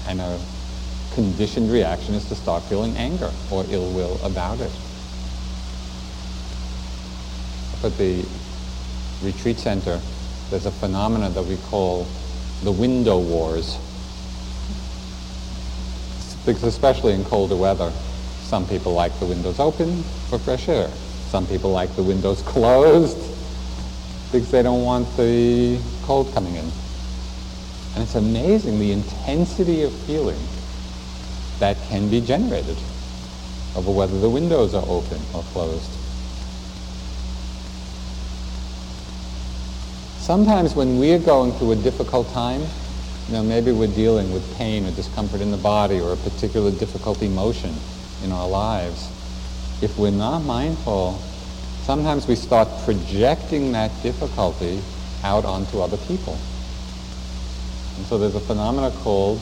And 0.07 0.21
a 0.21 0.39
conditioned 1.15 1.71
reaction 1.71 2.15
is 2.15 2.27
to 2.29 2.35
start 2.35 2.63
feeling 2.65 2.97
anger 2.97 3.31
or 3.51 3.65
ill 3.69 3.91
will 3.93 4.21
about 4.25 4.61
it. 4.61 4.73
At 7.83 7.97
the 7.97 8.25
retreat 9.23 9.59
center, 9.59 10.01
there's 10.51 10.67
a 10.67 10.71
phenomenon 10.71 11.33
that 11.35 11.45
we 11.45 11.57
call 11.57 12.07
the 12.63 12.73
window 12.73 13.19
wars. 13.19 13.79
Because 16.45 16.65
especially 16.65 17.15
in 17.15 17.25
colder 17.25 17.57
weather, 17.57 17.91
some 18.43 18.67
people 18.67 18.93
like 18.93 19.19
the 19.19 19.27
windows 19.27 19.59
open 19.59 20.03
for 20.29 20.39
fresh 20.39 20.69
air. 20.69 20.89
Some 21.29 21.47
people 21.47 21.71
like 21.71 21.95
the 21.97 22.03
windows 22.03 22.43
closed 22.47 23.40
because 24.33 24.51
they 24.51 24.63
don't 24.63 24.83
want 24.83 25.17
the 25.17 25.81
cold 26.03 26.33
coming 26.33 26.55
in. 26.57 26.71
And 27.95 28.05
it's 28.05 28.15
amazing 28.15 28.79
the 28.79 28.93
intensity 28.93 29.83
of 29.83 29.93
feeling 30.05 30.39
that 31.59 31.77
can 31.83 32.09
be 32.09 32.21
generated 32.21 32.79
over 33.75 33.91
whether 33.91 34.19
the 34.19 34.31
windows 34.31 34.75
are 34.75 34.85
open 34.87 35.21
or 35.35 35.43
closed. 35.53 35.91
Sometimes 40.19 40.75
when 40.77 40.99
we're 40.99 41.19
going 41.19 41.53
through 41.53 41.73
a 41.73 41.77
difficult 41.77 42.31
time, 42.31 42.63
you 43.27 43.35
know, 43.35 43.43
maybe 43.43 43.73
we're 43.73 43.89
dealing 43.89 44.33
with 44.33 44.57
pain 44.57 44.87
or 44.87 44.93
discomfort 44.93 45.41
in 45.41 45.51
the 45.51 45.57
body 45.57 46.01
or 46.01 46.13
a 46.13 46.17
particular 46.17 46.71
difficult 46.71 47.23
emotion 47.23 47.75
in 48.23 48.31
our 48.31 48.49
lives, 48.49 49.09
if 49.83 49.97
we're 49.99 50.11
not 50.11 50.41
mindful 50.41 51.21
sometimes 51.91 52.29
we 52.29 52.37
start 52.37 52.69
projecting 52.85 53.73
that 53.73 53.91
difficulty 54.01 54.81
out 55.25 55.45
onto 55.45 55.81
other 55.81 55.97
people. 56.07 56.35
And 57.97 58.07
so 58.07 58.17
there's 58.17 58.37
a 58.37 58.41
phenomenon 58.41 58.93
called 59.03 59.39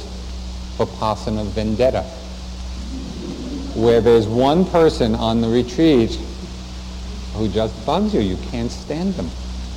Vipassana 0.78 1.44
vendetta, 1.48 2.04
where 3.78 4.00
there's 4.00 4.26
one 4.26 4.64
person 4.64 5.14
on 5.14 5.42
the 5.42 5.48
retreat 5.48 6.14
who 7.34 7.50
just 7.50 7.84
bugs 7.84 8.14
you. 8.14 8.20
You 8.20 8.38
can't 8.50 8.70
stand 8.70 9.12
them. 9.12 9.28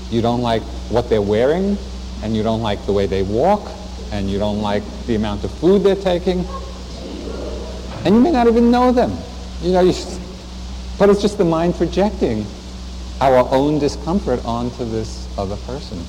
You 0.10 0.22
don't 0.22 0.42
like 0.42 0.62
what 0.92 1.10
they're 1.10 1.22
wearing, 1.22 1.78
and 2.24 2.38
you 2.38 2.42
don't 2.42 2.62
like 2.62 2.86
the 2.86 2.94
way 2.94 3.06
they 3.06 3.24
walk, 3.24 3.70
and 4.14 4.30
you 4.30 4.40
don't 4.40 4.62
like 4.62 4.84
the 5.08 5.16
amount 5.16 5.44
of 5.44 5.52
food 5.56 5.84
they're 5.84 5.94
taking, 5.98 6.46
and 8.06 8.16
you 8.16 8.22
may 8.22 8.32
not 8.32 8.48
even 8.48 8.72
know 8.72 8.94
them. 8.94 9.12
You 9.62 9.74
know, 9.74 9.82
you 9.82 9.94
but 10.98 11.10
it's 11.10 11.22
just 11.22 11.38
the 11.38 11.44
mind 11.44 11.76
projecting 11.76 12.46
our 13.22 13.48
own 13.54 13.80
discomfort 13.80 14.44
onto 14.44 14.84
this 14.84 15.28
other 15.38 15.56
person. 15.56 16.04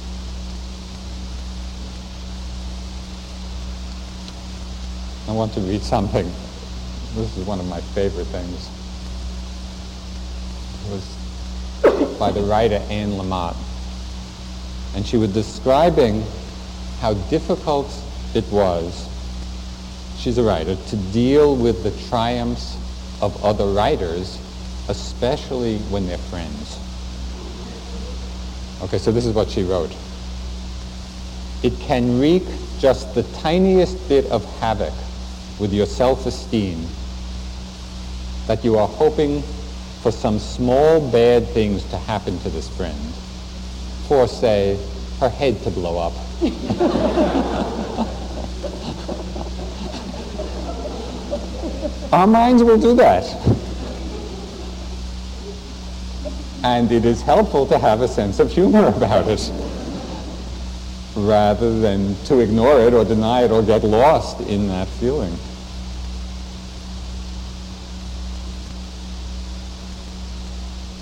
I 5.29 5.33
want 5.33 5.53
to 5.55 5.61
read 5.61 5.83
something. 5.83 6.25
This 7.15 7.37
is 7.37 7.47
one 7.47 7.61
of 7.61 7.67
my 7.69 7.81
favorite 7.81 8.27
things. 8.27 8.69
It 10.85 10.91
was 10.91 12.19
by 12.19 12.33
the 12.33 12.41
writer 12.41 12.83
Anne 12.89 13.11
Lamott. 13.11 13.57
And 14.97 15.07
she 15.07 15.17
was 15.19 15.33
describing 15.33 16.25
how 17.01 17.15
difficult 17.29 17.95
it 18.35 18.51
was, 18.51 19.09
she's 20.17 20.39
a 20.39 20.43
writer, 20.43 20.77
to 20.77 20.97
deal 21.13 21.55
with 21.57 21.83
the 21.83 22.09
triumphs 22.09 22.77
of 23.21 23.45
other 23.45 23.67
writers 23.67 24.39
especially 24.89 25.79
when 25.91 26.07
they're 26.07 26.19
friends. 26.19 26.82
Okay, 28.83 28.99
so 28.99 29.13
this 29.13 29.25
is 29.25 29.33
what 29.33 29.49
she 29.49 29.63
wrote. 29.63 29.95
It 31.63 31.79
can 31.79 32.19
wreak 32.19 32.43
just 32.81 33.15
the 33.15 33.23
tiniest 33.23 34.09
bit 34.09 34.27
of 34.27 34.45
havoc 34.59 34.93
with 35.61 35.73
your 35.73 35.87
self-esteem 35.87 36.85
that 38.49 38.65
you 38.65 38.77
are 38.77 38.89
hoping 38.89 39.43
for 40.03 40.11
some 40.11 40.41
small 40.41 41.01
bad 41.13 41.47
things 41.49 41.85
to 41.91 41.97
happen 41.97 42.41
to 42.41 42.51
this 42.51 42.69
friend. 42.77 42.99
For, 44.09 44.27
say, 44.27 44.77
her 45.21 45.29
head 45.29 45.63
to 45.63 45.71
blow 45.71 45.99
up. 45.99 46.15
Our 52.13 52.27
minds 52.27 52.65
will 52.65 52.79
do 52.79 52.97
that. 52.97 53.62
And 56.65 56.93
it 56.93 57.05
is 57.05 57.23
helpful 57.23 57.67
to 57.67 57.79
have 57.79 58.03
a 58.03 58.09
sense 58.09 58.39
of 58.39 58.51
humor 58.53 58.87
about 58.97 59.29
it. 59.29 59.51
rather 61.15 61.79
than 61.81 62.17
to 62.25 62.39
ignore 62.41 62.81
it 62.81 62.95
or 62.95 63.05
deny 63.05 63.43
it 63.43 63.51
or 63.51 63.63
get 63.63 63.85
lost 63.85 64.41
in 64.43 64.69
that 64.69 64.89
feeling. 64.89 65.37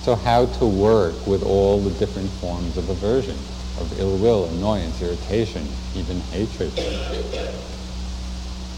So 0.03 0.17
how 0.17 0.47
to 0.47 0.67
work 0.67 1.27
with 1.27 1.43
all 1.45 1.79
the 1.81 1.91
different 1.91 2.31
forms 2.41 2.77
of 2.77 2.89
aversion, 2.89 3.37
of 3.79 4.01
ill 4.01 4.17
will, 4.17 4.47
annoyance, 4.47 5.01
irritation, 5.03 5.69
even 5.95 6.21
hatred. 6.33 6.73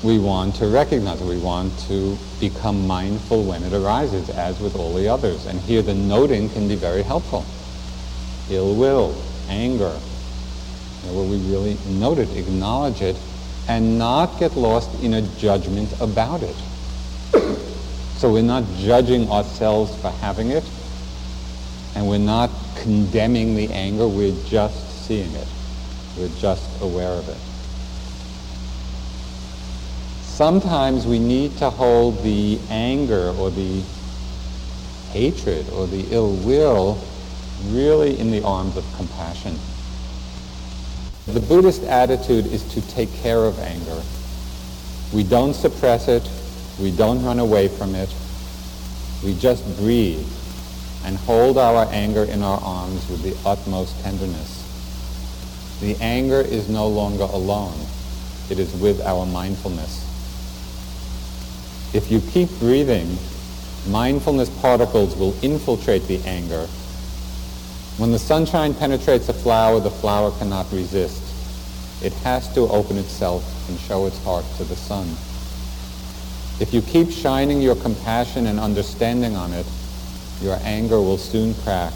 We 0.02 0.18
want 0.18 0.56
to 0.56 0.66
recognize 0.66 1.20
it. 1.20 1.26
We 1.26 1.38
want 1.38 1.78
to 1.86 2.18
become 2.40 2.88
mindful 2.88 3.44
when 3.44 3.62
it 3.62 3.72
arises, 3.72 4.30
as 4.30 4.58
with 4.58 4.74
all 4.74 4.92
the 4.94 5.08
others. 5.08 5.46
And 5.46 5.60
here 5.60 5.80
the 5.80 5.94
noting 5.94 6.48
can 6.50 6.66
be 6.66 6.74
very 6.74 7.02
helpful. 7.02 7.44
Ill 8.50 8.74
will, 8.74 9.14
anger, 9.48 9.96
you 11.02 11.08
know, 11.08 11.14
where 11.14 11.30
we 11.30 11.38
really 11.48 11.78
note 11.86 12.18
it, 12.18 12.36
acknowledge 12.36 13.00
it, 13.00 13.16
and 13.68 13.96
not 13.96 14.40
get 14.40 14.56
lost 14.56 14.90
in 15.04 15.14
a 15.14 15.22
judgment 15.38 15.88
about 16.00 16.42
it. 16.42 16.56
So 18.16 18.32
we're 18.32 18.42
not 18.42 18.64
judging 18.78 19.28
ourselves 19.30 19.94
for 20.00 20.10
having 20.10 20.50
it, 20.50 20.64
and 21.94 22.08
we're 22.08 22.18
not 22.18 22.50
condemning 22.76 23.54
the 23.54 23.68
anger, 23.72 24.08
we're 24.08 24.36
just 24.46 25.06
seeing 25.06 25.32
it. 25.32 25.46
We're 26.18 26.28
just 26.38 26.82
aware 26.82 27.12
of 27.12 27.28
it. 27.28 27.51
Sometimes 30.32 31.06
we 31.06 31.18
need 31.18 31.58
to 31.58 31.68
hold 31.68 32.22
the 32.22 32.58
anger 32.70 33.34
or 33.38 33.50
the 33.50 33.82
hatred 35.10 35.68
or 35.74 35.86
the 35.86 36.06
ill 36.10 36.32
will 36.36 36.98
really 37.66 38.18
in 38.18 38.30
the 38.30 38.42
arms 38.42 38.78
of 38.78 38.96
compassion. 38.96 39.58
The 41.26 41.38
Buddhist 41.38 41.82
attitude 41.82 42.46
is 42.46 42.64
to 42.72 42.80
take 42.88 43.12
care 43.16 43.44
of 43.44 43.58
anger. 43.58 44.00
We 45.12 45.22
don't 45.22 45.52
suppress 45.52 46.08
it. 46.08 46.26
We 46.80 46.96
don't 46.96 47.22
run 47.22 47.38
away 47.38 47.68
from 47.68 47.94
it. 47.94 48.08
We 49.22 49.34
just 49.34 49.62
breathe 49.76 50.26
and 51.04 51.18
hold 51.18 51.58
our 51.58 51.86
anger 51.92 52.24
in 52.24 52.42
our 52.42 52.58
arms 52.62 53.06
with 53.10 53.22
the 53.22 53.36
utmost 53.46 54.02
tenderness. 54.02 54.64
The 55.82 55.94
anger 56.00 56.40
is 56.40 56.70
no 56.70 56.88
longer 56.88 57.24
alone. 57.24 57.78
It 58.48 58.58
is 58.58 58.74
with 58.76 59.02
our 59.02 59.26
mindfulness. 59.26 60.01
If 61.94 62.10
you 62.10 62.20
keep 62.20 62.48
breathing, 62.58 63.18
mindfulness 63.88 64.48
particles 64.60 65.14
will 65.14 65.34
infiltrate 65.42 66.06
the 66.06 66.20
anger. 66.24 66.66
When 67.98 68.12
the 68.12 68.18
sunshine 68.18 68.72
penetrates 68.72 69.28
a 69.28 69.34
flower, 69.34 69.78
the 69.78 69.90
flower 69.90 70.30
cannot 70.38 70.72
resist. 70.72 71.22
It 72.02 72.14
has 72.24 72.52
to 72.54 72.62
open 72.62 72.96
itself 72.96 73.44
and 73.68 73.78
show 73.78 74.06
its 74.06 74.22
heart 74.24 74.46
to 74.56 74.64
the 74.64 74.76
sun. 74.76 75.06
If 76.60 76.72
you 76.72 76.80
keep 76.80 77.10
shining 77.10 77.60
your 77.60 77.76
compassion 77.76 78.46
and 78.46 78.58
understanding 78.58 79.36
on 79.36 79.52
it, 79.52 79.66
your 80.40 80.58
anger 80.62 81.00
will 81.00 81.18
soon 81.18 81.54
crack 81.62 81.92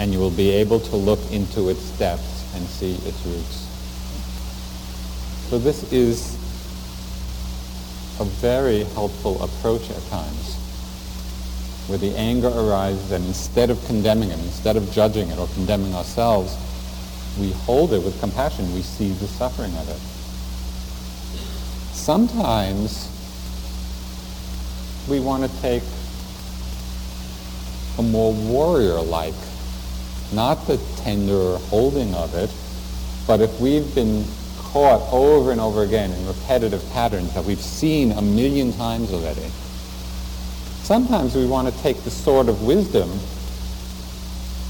and 0.00 0.12
you 0.12 0.18
will 0.18 0.30
be 0.30 0.50
able 0.50 0.80
to 0.80 0.96
look 0.96 1.20
into 1.30 1.68
its 1.68 1.90
depths 1.98 2.52
and 2.54 2.66
see 2.66 2.94
its 3.06 3.24
roots. 3.24 3.66
So 5.48 5.58
this 5.58 5.92
is 5.92 6.39
a 8.20 8.24
very 8.24 8.84
helpful 8.84 9.42
approach 9.42 9.88
at 9.90 10.02
times 10.10 10.56
where 11.86 11.98
the 11.98 12.14
anger 12.16 12.48
arises 12.48 13.10
and 13.12 13.24
instead 13.24 13.70
of 13.70 13.82
condemning 13.86 14.30
it, 14.30 14.38
instead 14.40 14.76
of 14.76 14.92
judging 14.92 15.28
it 15.30 15.38
or 15.38 15.48
condemning 15.54 15.94
ourselves, 15.94 16.54
we 17.40 17.50
hold 17.52 17.92
it 17.92 18.04
with 18.04 18.18
compassion. 18.20 18.72
We 18.74 18.82
see 18.82 19.10
the 19.12 19.26
suffering 19.26 19.74
of 19.76 19.88
it. 19.88 19.98
Sometimes 21.94 23.08
we 25.08 25.18
want 25.18 25.50
to 25.50 25.60
take 25.60 25.82
a 27.98 28.02
more 28.02 28.32
warrior-like, 28.32 29.34
not 30.32 30.66
the 30.66 30.76
tender 30.96 31.56
holding 31.68 32.14
of 32.14 32.34
it, 32.34 32.50
but 33.26 33.40
if 33.40 33.60
we've 33.60 33.94
been 33.94 34.24
caught 34.72 35.12
over 35.12 35.52
and 35.52 35.60
over 35.60 35.82
again 35.82 36.12
in 36.12 36.26
repetitive 36.26 36.82
patterns 36.92 37.32
that 37.34 37.44
we've 37.44 37.60
seen 37.60 38.12
a 38.12 38.22
million 38.22 38.72
times 38.72 39.12
already, 39.12 39.50
sometimes 40.82 41.34
we 41.34 41.46
want 41.46 41.72
to 41.72 41.82
take 41.82 42.02
the 42.04 42.10
sword 42.10 42.48
of 42.48 42.62
wisdom 42.62 43.10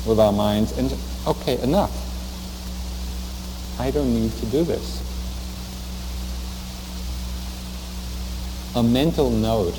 with 0.07 0.19
our 0.19 0.33
minds 0.33 0.77
and, 0.79 0.95
okay, 1.27 1.61
enough. 1.63 1.93
I 3.79 3.91
don't 3.91 4.13
need 4.13 4.33
to 4.33 4.47
do 4.47 4.65
this. 4.65 5.07
A 8.77 8.83
mental 8.83 9.31
note 9.31 9.79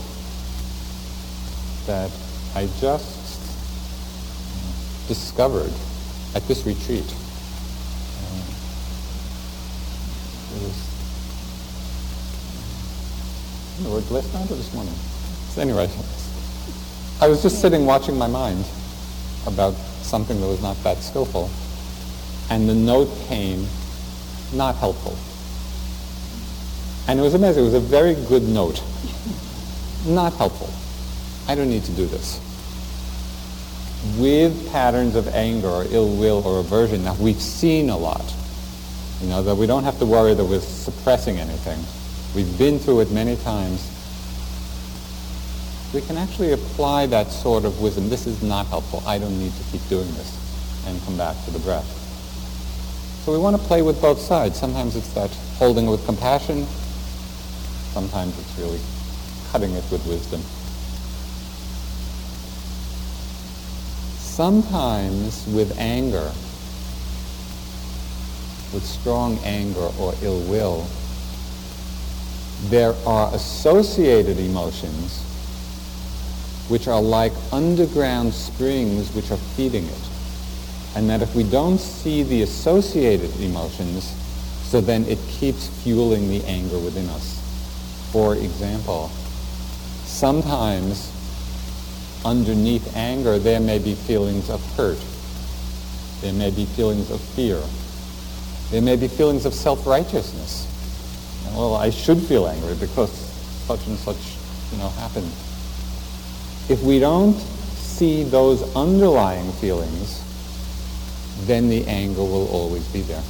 that 1.85 2.11
I 2.55 2.67
just 2.79 3.21
discovered 5.07 5.71
at 6.35 6.47
this 6.47 6.65
retreat. 6.65 7.05
Uh, 8.23 8.43
it 10.55 10.61
was 10.63 10.77
the 13.83 13.89
word 13.89 14.09
last 14.11 14.33
night 14.33 14.49
or 14.51 14.55
this 14.55 14.73
morning. 14.73 14.93
So 15.49 15.61
anyway, 15.61 15.89
I 17.21 17.27
was 17.27 17.41
just 17.41 17.61
sitting 17.61 17.85
watching 17.85 18.17
my 18.17 18.27
mind 18.27 18.65
about 19.45 19.73
something 20.01 20.39
that 20.39 20.47
was 20.47 20.61
not 20.61 20.81
that 20.83 20.97
skillful, 20.97 21.49
and 22.49 22.67
the 22.67 22.75
note 22.75 23.09
came, 23.27 23.67
not 24.53 24.75
helpful. 24.75 25.17
And 27.07 27.19
it 27.19 27.23
was 27.23 27.33
amazing. 27.33 27.63
It 27.63 27.65
was 27.65 27.73
a 27.73 27.79
very 27.79 28.15
good 28.27 28.43
note. 28.43 28.81
Not 30.05 30.33
helpful. 30.33 30.69
I 31.51 31.55
don't 31.55 31.69
need 31.69 31.83
to 31.85 31.91
do 31.91 32.05
this 32.05 32.39
with 34.17 34.71
patterns 34.71 35.15
of 35.15 35.27
anger 35.29 35.67
or 35.67 35.85
ill 35.89 36.09
will 36.15 36.41
or 36.45 36.59
aversion 36.59 37.03
that 37.03 37.17
we've 37.17 37.41
seen 37.41 37.89
a 37.89 37.97
lot. 37.97 38.23
You 39.21 39.29
know, 39.29 39.43
that 39.43 39.55
we 39.55 39.67
don't 39.67 39.83
have 39.83 39.99
to 39.99 40.05
worry 40.05 40.33
that 40.33 40.43
we're 40.43 40.59
suppressing 40.59 41.37
anything. 41.37 41.79
We've 42.35 42.57
been 42.57 42.79
through 42.79 43.01
it 43.01 43.11
many 43.11 43.35
times. 43.37 43.87
We 45.93 46.01
can 46.01 46.17
actually 46.17 46.53
apply 46.53 47.07
that 47.07 47.31
sort 47.31 47.65
of 47.65 47.81
wisdom. 47.81 48.09
This 48.09 48.27
is 48.27 48.41
not 48.41 48.67
helpful. 48.67 49.03
I 49.05 49.17
don't 49.17 49.37
need 49.37 49.53
to 49.53 49.63
keep 49.71 49.87
doing 49.89 50.07
this. 50.15 50.37
And 50.87 51.01
come 51.03 51.17
back 51.17 51.35
to 51.45 51.51
the 51.51 51.59
breath. 51.59 51.87
So 53.25 53.31
we 53.31 53.37
want 53.37 53.55
to 53.55 53.67
play 53.67 53.81
with 53.81 54.01
both 54.01 54.19
sides. 54.19 54.59
Sometimes 54.59 54.95
it's 54.95 55.13
that 55.13 55.29
holding 55.57 55.85
with 55.85 56.05
compassion. 56.05 56.65
Sometimes 57.93 58.37
it's 58.39 58.57
really 58.57 58.79
cutting 59.51 59.73
it 59.73 59.83
with 59.91 60.05
wisdom. 60.07 60.41
sometimes 64.31 65.45
with 65.53 65.77
anger, 65.77 66.31
with 68.73 68.83
strong 68.83 69.37
anger 69.43 69.89
or 69.99 70.15
ill 70.23 70.39
will, 70.49 70.87
there 72.69 72.93
are 73.05 73.33
associated 73.33 74.37
emotions 74.39 75.23
which 76.69 76.87
are 76.87 77.01
like 77.01 77.33
underground 77.51 78.33
springs 78.33 79.13
which 79.13 79.29
are 79.31 79.37
feeding 79.37 79.85
it. 79.85 80.09
And 80.95 81.09
that 81.09 81.21
if 81.21 81.35
we 81.35 81.43
don't 81.43 81.79
see 81.79 82.23
the 82.23 82.43
associated 82.43 83.35
emotions, 83.41 84.15
so 84.63 84.79
then 84.79 85.05
it 85.05 85.19
keeps 85.27 85.67
fueling 85.83 86.29
the 86.29 86.43
anger 86.45 86.79
within 86.79 87.09
us. 87.09 87.39
For 88.11 88.35
example, 88.35 89.09
sometimes 90.05 91.11
underneath 92.23 92.95
anger, 92.95 93.37
there 93.37 93.59
may 93.59 93.79
be 93.79 93.95
feelings 93.95 94.49
of 94.49 94.63
hurt. 94.75 94.99
There 96.21 96.33
may 96.33 96.51
be 96.51 96.65
feelings 96.65 97.09
of 97.11 97.19
fear. 97.19 97.61
There 98.69 98.81
may 98.81 98.95
be 98.95 99.07
feelings 99.09 99.45
of 99.45 99.53
self-righteousness. 99.53 100.67
Well, 101.47 101.75
I 101.75 101.89
should 101.89 102.19
feel 102.19 102.47
angry 102.47 102.75
because 102.75 103.11
such 103.67 103.85
and 103.87 103.97
such, 103.97 104.37
you 104.71 104.77
know, 104.77 104.89
happened. 104.89 105.31
If 106.69 106.81
we 106.83 106.99
don't 106.99 107.37
see 107.75 108.23
those 108.23 108.63
underlying 108.75 109.51
feelings, 109.53 110.23
then 111.41 111.69
the 111.69 111.85
anger 111.87 112.21
will 112.21 112.47
always 112.49 112.87
be 112.87 113.01
there. 113.01 113.23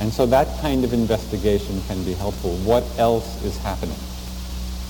And 0.00 0.12
so 0.12 0.26
that 0.26 0.60
kind 0.60 0.84
of 0.84 0.92
investigation 0.92 1.82
can 1.86 2.02
be 2.04 2.14
helpful. 2.14 2.56
What 2.58 2.84
else 2.98 3.42
is 3.44 3.56
happening? 3.58 3.98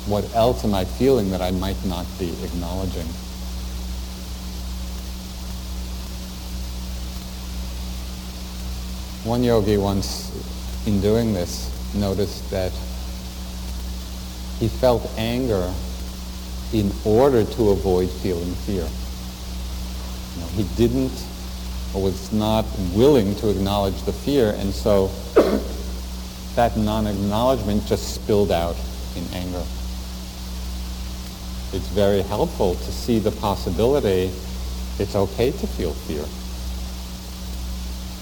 What 0.07 0.25
else 0.35 0.65
am 0.65 0.75
I 0.75 0.85
feeling 0.85 1.31
that 1.31 1.41
I 1.41 1.51
might 1.51 1.85
not 1.85 2.07
be 2.19 2.33
acknowledging? 2.43 3.07
One 9.25 9.45
yogi 9.45 9.77
once, 9.77 10.31
in 10.87 11.01
doing 11.01 11.33
this, 11.33 11.72
noticed 11.95 12.51
that 12.51 12.73
he 14.59 14.69
felt 14.69 15.09
anger 15.17 15.73
in 16.73 16.93
order 17.05 17.45
to 17.45 17.71
avoid 17.71 18.09
feeling 18.09 18.55
fear. 18.67 18.87
You 20.35 20.41
know, 20.41 20.49
he 20.49 20.65
didn't 20.77 21.13
or 21.95 22.03
was 22.03 22.33
not 22.33 22.65
willing 22.95 23.35
to 23.37 23.51
acknowledge 23.51 24.01
the 24.03 24.13
fear, 24.13 24.55
and 24.57 24.73
so 24.73 25.09
that 26.55 26.77
non-acknowledgement 26.77 27.87
just 27.87 28.15
spilled 28.15 28.51
out 28.51 28.77
in 29.17 29.25
anger. 29.35 29.63
It's 31.75 31.89
very 31.89 32.23
helpful 32.23 32.75
to 32.75 32.93
see 32.93 33.19
the 33.19 33.31
possibility 33.33 34.31
it's 34.99 35.17
okay 35.17 35.51
to 35.51 35.67
feel 35.67 35.93
fear. 35.93 36.25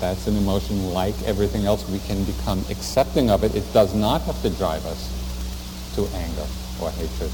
That's 0.01 0.27
an 0.27 0.37
emotion 0.37 0.93
like 0.95 1.15
everything 1.25 1.67
else. 1.67 1.87
We 1.89 1.99
can 2.01 2.25
become 2.25 2.65
accepting 2.71 3.31
of 3.31 3.45
it. 3.45 3.55
It 3.55 3.71
does 3.75 3.95
not 3.95 4.23
have 4.23 4.41
to 4.43 4.51
drive 4.51 4.85
us 4.87 5.93
to 5.95 6.07
anger 6.17 6.47
or 6.81 6.91
hatred. 6.91 7.31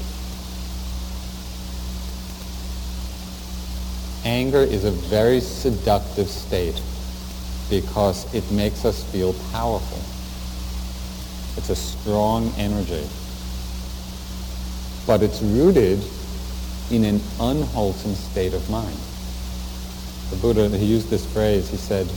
Anger 4.25 4.59
is 4.59 4.83
a 4.83 4.91
very 4.91 5.39
seductive 5.39 6.27
state 6.27 6.81
because 7.69 8.33
it 8.33 8.49
makes 8.51 8.83
us 8.83 9.01
feel 9.11 9.33
powerful. 9.53 9.99
It's 11.55 11.69
a 11.69 11.75
strong 11.75 12.53
energy. 12.57 13.07
But 15.05 15.23
it's 15.23 15.41
rooted 15.41 16.03
in 16.91 17.05
an 17.05 17.21
unwholesome 17.39 18.15
state 18.15 18.53
of 18.53 18.69
mind. 18.69 18.97
The 20.29 20.35
Buddha, 20.35 20.77
he 20.77 20.85
used 20.85 21.09
this 21.09 21.25
phrase, 21.31 21.69
he 21.69 21.77
said, 21.77 22.07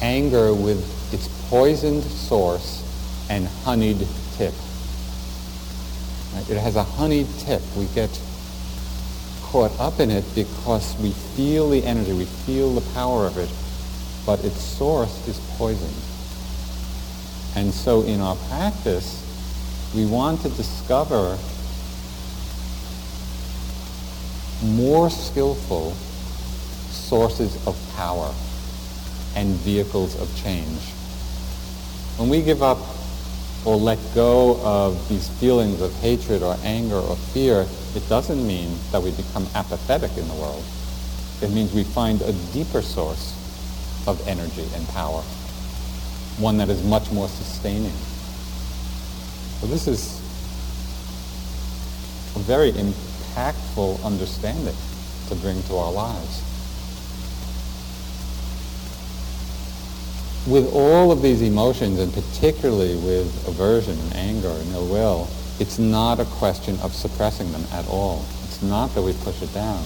anger 0.00 0.54
with 0.54 0.80
its 1.12 1.28
poisoned 1.48 2.02
source 2.02 2.84
and 3.28 3.46
honeyed 3.64 4.06
tip. 4.36 4.54
It 6.48 6.56
has 6.56 6.76
a 6.76 6.82
honeyed 6.82 7.28
tip. 7.40 7.62
We 7.76 7.86
get 7.94 8.10
caught 9.42 9.78
up 9.80 10.00
in 10.00 10.10
it 10.10 10.24
because 10.34 10.96
we 10.98 11.10
feel 11.10 11.70
the 11.70 11.84
energy, 11.84 12.12
we 12.12 12.24
feel 12.24 12.72
the 12.72 12.92
power 12.92 13.26
of 13.26 13.36
it, 13.36 13.50
but 14.24 14.44
its 14.44 14.60
source 14.60 15.26
is 15.28 15.38
poisoned. 15.56 15.94
And 17.56 17.74
so 17.74 18.02
in 18.02 18.20
our 18.20 18.36
practice, 18.48 19.26
we 19.94 20.06
want 20.06 20.40
to 20.42 20.48
discover 20.50 21.36
more 24.62 25.10
skillful 25.10 25.92
sources 26.90 27.56
of 27.66 27.76
power 27.96 28.32
and 29.36 29.54
vehicles 29.56 30.20
of 30.20 30.34
change. 30.42 30.80
When 32.16 32.28
we 32.28 32.42
give 32.42 32.62
up 32.62 32.78
or 33.64 33.76
let 33.76 33.98
go 34.14 34.60
of 34.62 35.08
these 35.08 35.28
feelings 35.38 35.80
of 35.80 35.94
hatred 36.00 36.42
or 36.42 36.56
anger 36.62 36.96
or 36.96 37.16
fear, 37.16 37.66
it 37.94 38.08
doesn't 38.08 38.46
mean 38.46 38.76
that 38.92 39.02
we 39.02 39.10
become 39.12 39.46
apathetic 39.54 40.16
in 40.16 40.26
the 40.28 40.34
world. 40.34 40.64
It 41.42 41.50
means 41.50 41.72
we 41.72 41.84
find 41.84 42.20
a 42.22 42.32
deeper 42.52 42.82
source 42.82 43.36
of 44.06 44.26
energy 44.26 44.66
and 44.74 44.86
power, 44.88 45.22
one 46.38 46.56
that 46.58 46.68
is 46.68 46.82
much 46.84 47.10
more 47.10 47.28
sustaining. 47.28 47.94
So 49.60 49.66
this 49.66 49.86
is 49.86 50.18
a 52.34 52.38
very 52.40 52.72
impactful 52.72 54.02
understanding 54.04 54.76
to 55.28 55.34
bring 55.36 55.62
to 55.64 55.76
our 55.76 55.92
lives. 55.92 56.42
With 60.46 60.72
all 60.72 61.12
of 61.12 61.22
these 61.22 61.42
emotions, 61.42 61.98
and 61.98 62.12
particularly 62.12 62.96
with 62.96 63.46
aversion 63.46 63.98
and 63.98 64.16
anger 64.16 64.48
and 64.48 64.72
ill 64.72 64.86
will, 64.86 65.28
it's 65.58 65.78
not 65.78 66.18
a 66.18 66.24
question 66.24 66.78
of 66.80 66.94
suppressing 66.94 67.52
them 67.52 67.64
at 67.72 67.86
all. 67.88 68.24
It's 68.44 68.62
not 68.62 68.94
that 68.94 69.02
we 69.02 69.12
push 69.12 69.42
it 69.42 69.52
down. 69.52 69.84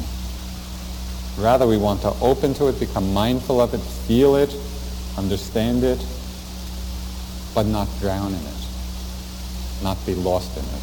Rather, 1.37 1.67
we 1.67 1.77
want 1.77 2.01
to 2.03 2.11
open 2.21 2.55
to 2.55 2.69
it, 2.69 2.79
become 2.79 3.13
mindful 3.13 3.61
of 3.61 3.75
it, 3.75 3.81
feel 4.07 4.37
it, 4.37 4.55
understand 5.19 5.83
it, 5.83 5.99
but 7.55 7.67
not 7.67 7.89
drown 7.99 8.33
in 8.33 8.39
it, 8.39 8.67
not 9.83 9.99
be 10.07 10.15
lost 10.15 10.57
in 10.57 10.65
it. 10.65 10.83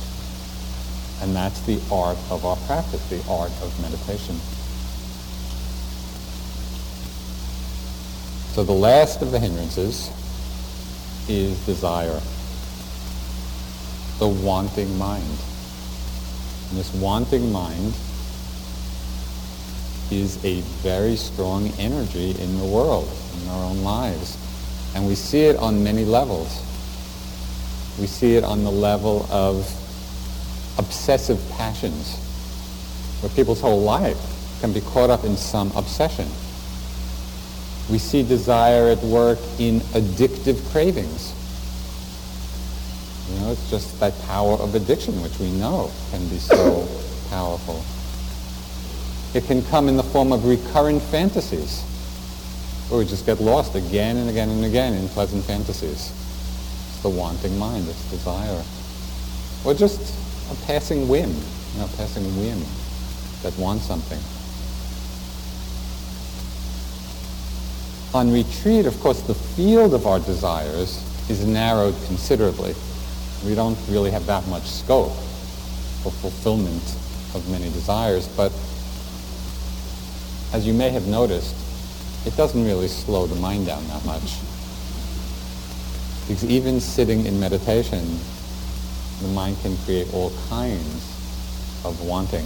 And 1.22 1.36
that's 1.36 1.62
the 1.62 1.80
art 1.92 2.18
of 2.30 2.44
our 2.46 2.58
practice, 2.68 3.08
the 3.10 3.24
art 3.30 3.52
of 3.62 3.80
meditation. 3.82 4.36
So 8.54 8.66
the 8.66 8.74
last 8.74 9.22
of 9.22 9.32
the 9.32 9.40
hindrances 9.40 10.12
is 11.30 11.58
desire, 11.66 12.20
the 14.20 14.28
wanting 14.28 14.98
mind. 14.98 15.24
And 16.70 16.78
this 16.78 16.94
wanting 16.96 17.50
mind 17.50 17.94
is 20.12 20.44
a 20.44 20.60
very 20.84 21.16
strong 21.16 21.70
energy 21.80 22.32
in 22.32 22.60
the 22.60 22.66
world, 22.66 23.10
in 23.42 23.50
our 23.52 23.64
own 23.64 23.84
lives. 23.84 24.38
And 24.96 25.08
we 25.08 25.16
see 25.16 25.46
it 25.46 25.56
on 25.56 25.82
many 25.82 26.04
levels. 26.04 26.62
We 28.02 28.06
see 28.06 28.36
it 28.36 28.44
on 28.44 28.66
the 28.66 28.72
level 28.72 29.28
of 29.32 29.60
obsessive 30.78 31.42
passions, 31.52 32.18
where 33.22 33.30
people's 33.30 33.62
whole 33.62 33.82
life 33.82 34.20
can 34.60 34.74
be 34.74 34.82
caught 34.82 35.10
up 35.10 35.24
in 35.24 35.38
some 35.38 35.72
obsession. 35.78 36.28
We 37.92 37.98
see 37.98 38.24
desire 38.24 38.88
at 38.88 39.00
work 39.04 39.38
in 39.60 39.82
addictive 39.92 40.66
cravings. 40.72 41.34
You 43.30 43.40
know, 43.40 43.52
it's 43.52 43.70
just 43.70 44.00
that 44.00 44.18
power 44.24 44.54
of 44.54 44.76
addiction, 44.76 45.22
which 45.22 45.38
we 45.40 45.52
know 45.52 45.92
can 46.10 46.26
be 46.30 46.38
so 46.38 46.88
powerful. 47.30 47.84
It 49.38 49.46
can 49.46 49.62
come 49.66 49.90
in 49.90 49.98
the 49.98 50.04
form 50.04 50.32
of 50.32 50.46
recurrent 50.46 51.02
fantasies, 51.02 51.82
where 52.88 53.00
we 53.00 53.06
just 53.06 53.26
get 53.26 53.42
lost 53.42 53.76
again 53.76 54.16
and 54.16 54.30
again 54.30 54.50
and 54.50 54.64
again 54.64 54.94
in 54.94 55.10
pleasant 55.10 55.44
fantasies. 55.44 56.12
It's 56.12 57.02
the 57.02 57.10
wanting 57.10 57.58
mind, 57.58 57.90
it's 57.90 58.10
desire. 58.10 58.64
Or 59.66 59.74
just 59.74 60.00
a 60.50 60.66
passing 60.66 61.10
whim, 61.10 61.30
you 61.30 61.80
know, 61.80 61.90
passing 61.98 62.24
whim 62.40 62.62
that 63.44 63.58
wants 63.58 63.86
something. 63.86 64.20
On 68.14 68.32
retreat, 68.32 68.86
of 68.86 69.00
course, 69.00 69.22
the 69.22 69.34
field 69.34 69.94
of 69.94 70.06
our 70.06 70.20
desires 70.20 71.02
is 71.30 71.46
narrowed 71.46 71.96
considerably. 72.08 72.76
We 73.46 73.56
don't 73.56 73.78
really 73.88 74.12
have 74.12 74.26
that 74.26 74.46
much 74.48 74.64
scope 74.64 75.14
for 76.04 76.12
fulfillment 76.12 76.84
of 77.34 77.48
many 77.50 77.72
desires, 77.72 78.28
but 78.28 78.52
as 80.52 80.68
you 80.68 80.74
may 80.74 80.90
have 80.90 81.08
noticed, 81.08 81.56
it 82.26 82.36
doesn't 82.36 82.66
really 82.66 82.90
slow 82.90 83.28
the 83.28 83.36
mind 83.36 83.68
down 83.68 83.88
that 83.88 84.04
much. 84.06 84.36
Because 86.28 86.44
even 86.46 86.82
sitting 86.82 87.26
in 87.26 87.40
meditation, 87.40 88.20
the 89.22 89.30
mind 89.30 89.56
can 89.62 89.78
create 89.86 90.14
all 90.14 90.34
kinds 90.50 91.16
of 91.86 92.06
wanting. 92.06 92.46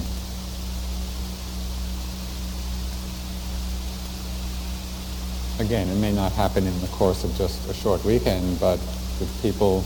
Again, 5.59 5.87
it 5.87 5.95
may 5.95 6.11
not 6.11 6.31
happen 6.33 6.65
in 6.67 6.81
the 6.81 6.87
course 6.87 7.23
of 7.23 7.35
just 7.35 7.69
a 7.69 7.73
short 7.73 8.03
weekend, 8.03 8.59
but 8.59 8.79
with 9.19 9.31
people 9.41 9.83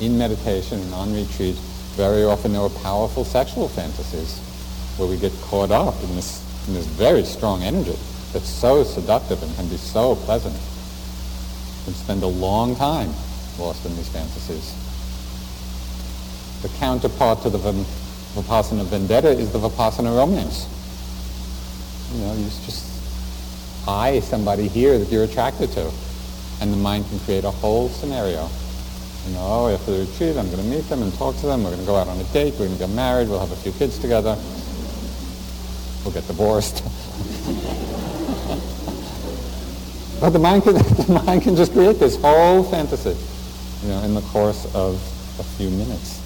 in 0.00 0.18
meditation 0.18 0.80
and 0.80 0.94
on 0.94 1.14
retreat, 1.14 1.54
very 1.94 2.24
often 2.24 2.52
there 2.52 2.62
are 2.62 2.70
powerful 2.82 3.24
sexual 3.24 3.68
fantasies 3.68 4.38
where 4.96 5.08
we 5.08 5.16
get 5.16 5.32
caught 5.42 5.70
up 5.70 5.94
in 6.02 6.14
this, 6.16 6.42
in 6.66 6.74
this 6.74 6.86
very 6.86 7.24
strong 7.24 7.62
energy 7.62 7.96
that's 8.32 8.48
so 8.48 8.84
seductive 8.84 9.42
and 9.42 9.54
can 9.56 9.68
be 9.68 9.76
so 9.76 10.16
pleasant. 10.16 10.54
We 11.86 11.92
spend 11.94 12.22
a 12.22 12.26
long 12.26 12.76
time 12.76 13.10
lost 13.58 13.84
in 13.86 13.96
these 13.96 14.08
fantasies. 14.08 14.74
The 16.62 16.68
counterpart 16.78 17.42
to 17.42 17.50
the 17.50 17.58
Vipassana 17.58 18.84
vendetta 18.84 19.30
is 19.30 19.52
the 19.52 19.58
Vipassana 19.58 20.16
romance. 20.16 20.66
You 22.12 22.20
know, 22.24 22.34
you 22.34 22.44
just 22.44 22.87
eye 23.86 24.20
somebody 24.20 24.68
here 24.68 24.98
that 24.98 25.10
you're 25.10 25.24
attracted 25.24 25.70
to. 25.72 25.90
And 26.60 26.72
the 26.72 26.76
mind 26.76 27.06
can 27.08 27.18
create 27.20 27.44
a 27.44 27.50
whole 27.50 27.88
scenario. 27.88 28.48
You 29.26 29.34
know, 29.34 29.42
oh, 29.42 29.74
after 29.74 29.92
the 29.92 30.06
retreat, 30.06 30.36
I'm 30.36 30.46
going 30.46 30.62
to 30.62 30.64
meet 30.64 30.88
them 30.88 31.02
and 31.02 31.12
talk 31.14 31.36
to 31.36 31.46
them. 31.46 31.62
We're 31.62 31.70
going 31.70 31.80
to 31.80 31.86
go 31.86 31.96
out 31.96 32.08
on 32.08 32.18
a 32.18 32.24
date. 32.32 32.54
We're 32.54 32.66
going 32.66 32.72
to 32.72 32.78
get 32.78 32.90
married. 32.90 33.28
We'll 33.28 33.40
have 33.40 33.52
a 33.52 33.56
few 33.56 33.72
kids 33.72 33.98
together. 33.98 34.36
We'll 36.04 36.14
get 36.14 36.26
divorced. 36.26 36.82
but 40.20 40.30
the 40.30 40.38
mind, 40.38 40.62
can, 40.62 40.74
the 40.74 41.22
mind 41.26 41.42
can 41.42 41.56
just 41.56 41.72
create 41.72 41.98
this 41.98 42.20
whole 42.20 42.64
fantasy, 42.64 43.16
you 43.82 43.88
know, 43.88 44.02
in 44.02 44.14
the 44.14 44.22
course 44.22 44.64
of 44.74 44.94
a 45.38 45.42
few 45.42 45.70
minutes. 45.70 46.17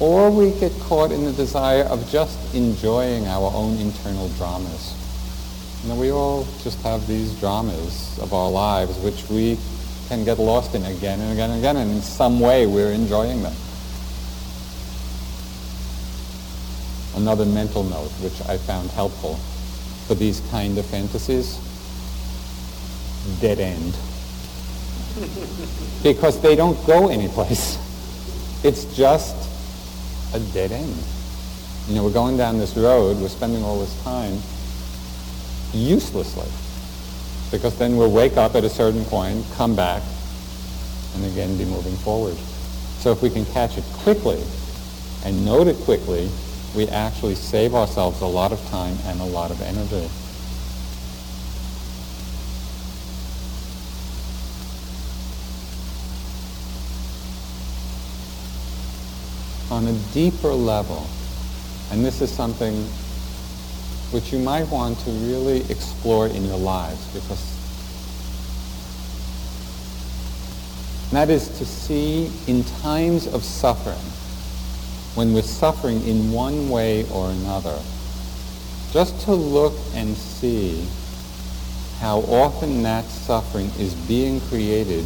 Or 0.00 0.30
we 0.30 0.50
get 0.60 0.72
caught 0.80 1.10
in 1.10 1.24
the 1.24 1.32
desire 1.32 1.84
of 1.84 2.08
just 2.10 2.54
enjoying 2.54 3.26
our 3.26 3.50
own 3.54 3.78
internal 3.78 4.28
dramas. 4.30 4.94
You 5.82 5.90
know, 5.90 6.00
we 6.00 6.10
all 6.10 6.46
just 6.62 6.80
have 6.82 7.06
these 7.06 7.38
dramas 7.40 8.18
of 8.20 8.32
our 8.32 8.50
lives 8.50 8.98
which 8.98 9.28
we 9.30 9.58
can 10.08 10.24
get 10.24 10.38
lost 10.38 10.74
in 10.74 10.84
again 10.84 11.20
and 11.20 11.32
again 11.32 11.50
and 11.50 11.58
again, 11.58 11.76
and 11.76 11.90
in 11.90 12.02
some 12.02 12.40
way 12.40 12.66
we're 12.66 12.92
enjoying 12.92 13.42
them. 13.42 13.54
another 17.16 17.46
mental 17.46 17.82
note 17.82 18.10
which 18.20 18.40
I 18.42 18.58
found 18.58 18.90
helpful 18.90 19.34
for 20.06 20.14
these 20.14 20.40
kind 20.50 20.78
of 20.78 20.86
fantasies. 20.86 21.58
Dead 23.40 23.58
end. 23.58 23.96
because 26.02 26.40
they 26.40 26.54
don't 26.54 26.78
go 26.86 27.08
anyplace. 27.08 27.78
It's 28.62 28.84
just 28.96 29.34
a 30.34 30.40
dead 30.52 30.72
end. 30.72 30.96
You 31.88 31.94
know, 31.94 32.04
we're 32.04 32.12
going 32.12 32.36
down 32.36 32.58
this 32.58 32.76
road, 32.76 33.18
we're 33.18 33.28
spending 33.28 33.62
all 33.62 33.78
this 33.78 34.02
time 34.02 34.38
uselessly. 35.72 36.48
Because 37.50 37.78
then 37.78 37.96
we'll 37.96 38.10
wake 38.10 38.36
up 38.36 38.54
at 38.54 38.64
a 38.64 38.68
certain 38.68 39.04
point, 39.04 39.44
come 39.54 39.76
back, 39.76 40.02
and 41.14 41.24
again 41.26 41.56
be 41.56 41.64
moving 41.64 41.96
forward. 41.96 42.36
So 42.98 43.12
if 43.12 43.22
we 43.22 43.30
can 43.30 43.46
catch 43.46 43.78
it 43.78 43.84
quickly 43.98 44.42
and 45.24 45.44
note 45.44 45.68
it 45.68 45.76
quickly, 45.76 46.28
we 46.74 46.88
actually 46.88 47.36
save 47.36 47.74
ourselves 47.74 48.20
a 48.20 48.26
lot 48.26 48.52
of 48.52 48.60
time 48.68 48.96
and 49.04 49.20
a 49.20 49.24
lot 49.24 49.50
of 49.50 49.60
energy. 49.62 50.08
On 59.70 59.86
a 59.86 59.92
deeper 60.14 60.52
level, 60.52 61.06
and 61.90 62.04
this 62.04 62.20
is 62.20 62.30
something 62.30 62.74
which 64.12 64.32
you 64.32 64.38
might 64.38 64.68
want 64.68 64.98
to 65.00 65.10
really 65.10 65.60
explore 65.70 66.28
in 66.28 66.44
your 66.44 66.58
lives 66.58 67.04
because 67.12 67.52
that 71.10 71.30
is 71.30 71.48
to 71.58 71.64
see 71.64 72.30
in 72.46 72.62
times 72.82 73.26
of 73.26 73.42
suffering, 73.42 73.96
when 75.16 75.32
we're 75.32 75.42
suffering 75.42 76.06
in 76.06 76.30
one 76.30 76.68
way 76.68 77.08
or 77.10 77.30
another, 77.30 77.78
just 78.92 79.20
to 79.22 79.32
look 79.32 79.74
and 79.94 80.16
see 80.16 80.86
how 81.98 82.20
often 82.20 82.82
that 82.82 83.04
suffering 83.04 83.70
is 83.78 83.94
being 84.06 84.40
created 84.42 85.04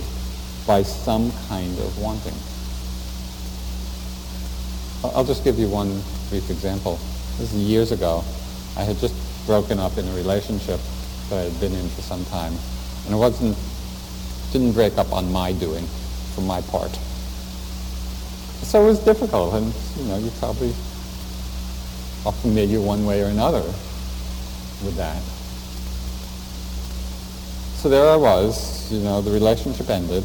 by 0.67 0.83
some 0.83 1.33
kind 1.49 1.79
of 1.79 1.99
wanting. 1.99 2.35
I'll 5.03 5.25
just 5.25 5.45
give 5.45 5.59
you 5.59 5.69
one 5.69 6.03
brief 6.29 6.51
example. 6.51 6.99
This 7.39 7.55
is 7.55 7.63
years 7.63 7.91
ago. 7.91 8.23
I 8.77 8.83
had 8.83 8.99
just 8.99 9.15
broken 9.47 9.79
up 9.79 9.97
in 9.97 10.07
a 10.07 10.15
relationship 10.15 10.79
that 11.29 11.39
I 11.39 11.43
had 11.43 11.59
been 11.59 11.73
in 11.73 11.89
for 11.91 12.03
some 12.03 12.25
time. 12.27 12.53
And 13.07 13.15
it 13.15 13.17
wasn't, 13.17 13.57
didn't 14.53 14.73
break 14.73 14.99
up 14.99 15.13
on 15.13 15.33
my 15.33 15.53
doing, 15.53 15.87
for 16.35 16.43
my 16.43 16.61
part. 16.63 16.93
So 18.63 18.83
it 18.83 18.87
was 18.87 18.99
difficult, 19.01 19.55
and 19.55 19.73
you 19.97 20.05
know, 20.05 20.19
you 20.19 20.31
probably 20.39 20.75
are 22.27 22.33
familiar 22.33 22.81
one 22.81 23.07
way 23.07 23.23
or 23.23 23.27
another 23.27 23.63
with 24.85 24.97
that. 24.97 25.23
So 27.81 27.89
there 27.89 28.07
I 28.07 28.17
was, 28.17 28.93
you 28.93 29.01
know, 29.01 29.23
the 29.23 29.31
relationship 29.31 29.89
ended. 29.89 30.25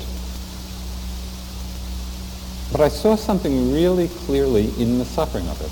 But 2.76 2.84
I 2.84 2.90
saw 2.90 3.16
something 3.16 3.72
really 3.72 4.10
clearly 4.10 4.66
in 4.78 5.00
the 5.00 5.06
suffering 5.06 5.48
of 5.48 5.62
it. 5.62 5.72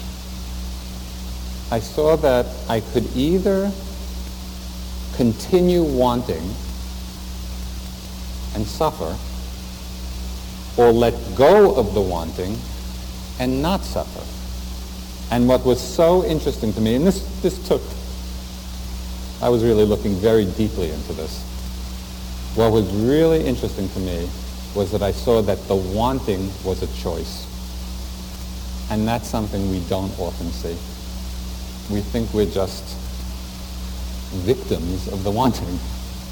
I 1.69 1.81
saw 1.81 2.15
that 2.15 2.45
I 2.69 2.79
could 2.79 3.05
either 3.13 3.69
continue 5.17 5.83
wanting 5.83 6.55
and 8.55 8.65
suffer, 8.65 9.17
or 10.77 10.93
let 10.93 11.13
go 11.35 11.75
of 11.75 11.93
the 11.93 11.99
wanting 11.99 12.57
and 13.37 13.61
not 13.61 13.81
suffer. 13.83 14.23
And 15.29 15.45
what 15.49 15.65
was 15.65 15.81
so 15.81 16.23
interesting 16.23 16.71
to 16.71 16.79
me, 16.79 16.95
and 16.95 17.05
this, 17.05 17.19
this 17.41 17.67
took, 17.67 17.81
I 19.41 19.49
was 19.49 19.61
really 19.61 19.83
looking 19.83 20.13
very 20.13 20.45
deeply 20.45 20.89
into 20.89 21.11
this. 21.11 21.43
What 22.55 22.71
was 22.71 22.89
really 22.93 23.45
interesting 23.45 23.89
to 23.89 23.99
me 23.99 24.29
was 24.75 24.91
that 24.91 25.01
I 25.01 25.11
saw 25.11 25.41
that 25.41 25.67
the 25.67 25.75
wanting 25.75 26.51
was 26.63 26.81
a 26.81 27.01
choice. 27.01 27.47
And 28.91 29.07
that's 29.07 29.27
something 29.27 29.69
we 29.71 29.79
don't 29.89 30.17
often 30.19 30.51
see 30.51 30.77
we 31.89 31.99
think 31.99 32.33
we're 32.33 32.45
just 32.45 32.83
victims 34.45 35.07
of 35.07 35.23
the 35.23 35.31
wanting. 35.31 35.79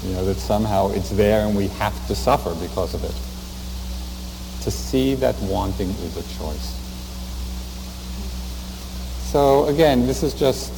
You 0.04 0.14
know, 0.14 0.24
that 0.24 0.36
somehow 0.36 0.90
it's 0.90 1.10
there 1.10 1.46
and 1.46 1.56
we 1.56 1.68
have 1.68 1.94
to 2.08 2.14
suffer 2.14 2.54
because 2.56 2.94
of 2.94 3.04
it. 3.04 3.14
To 4.64 4.70
see 4.70 5.14
that 5.16 5.38
wanting 5.42 5.90
is 5.90 6.16
a 6.16 6.38
choice. 6.38 6.78
So 9.30 9.66
again, 9.66 10.06
this 10.06 10.22
is 10.22 10.34
just 10.34 10.72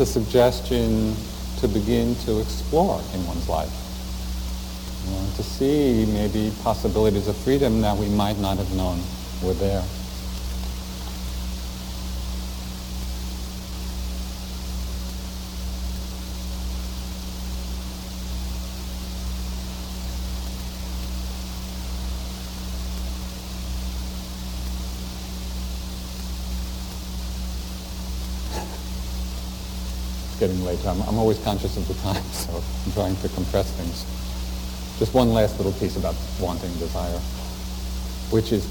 a 0.00 0.06
suggestion 0.06 1.14
to 1.60 1.68
begin 1.68 2.14
to 2.24 2.40
explore 2.40 3.00
in 3.12 3.26
one's 3.26 3.48
life. 3.48 3.89
You 5.04 5.10
know, 5.12 5.30
to 5.36 5.42
see 5.42 6.06
maybe 6.06 6.52
possibilities 6.62 7.28
of 7.28 7.36
freedom 7.36 7.80
that 7.80 7.96
we 7.96 8.08
might 8.08 8.38
not 8.38 8.58
have 8.58 8.72
known 8.74 9.00
were 9.42 9.54
there. 9.54 9.82
It's 30.26 30.38
getting 30.38 30.62
late. 30.64 30.84
I'm, 30.86 31.00
I'm 31.02 31.18
always 31.18 31.38
conscious 31.38 31.76
of 31.76 31.88
the 31.88 31.94
time, 31.94 32.22
so 32.32 32.62
I'm 32.86 32.92
trying 32.92 33.16
to 33.16 33.28
compress 33.30 33.70
things. 33.72 34.19
Just 35.00 35.14
one 35.14 35.32
last 35.32 35.56
little 35.56 35.72
piece 35.72 35.96
about 35.96 36.14
wanting 36.38 36.70
desire, 36.74 37.18
which 38.28 38.52
is 38.52 38.68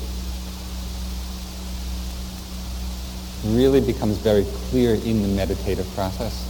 really 3.46 3.82
becomes 3.82 4.16
very 4.18 4.46
clear 4.70 4.94
in 4.94 5.24
the 5.24 5.28
meditative 5.30 5.88
process. 5.96 6.46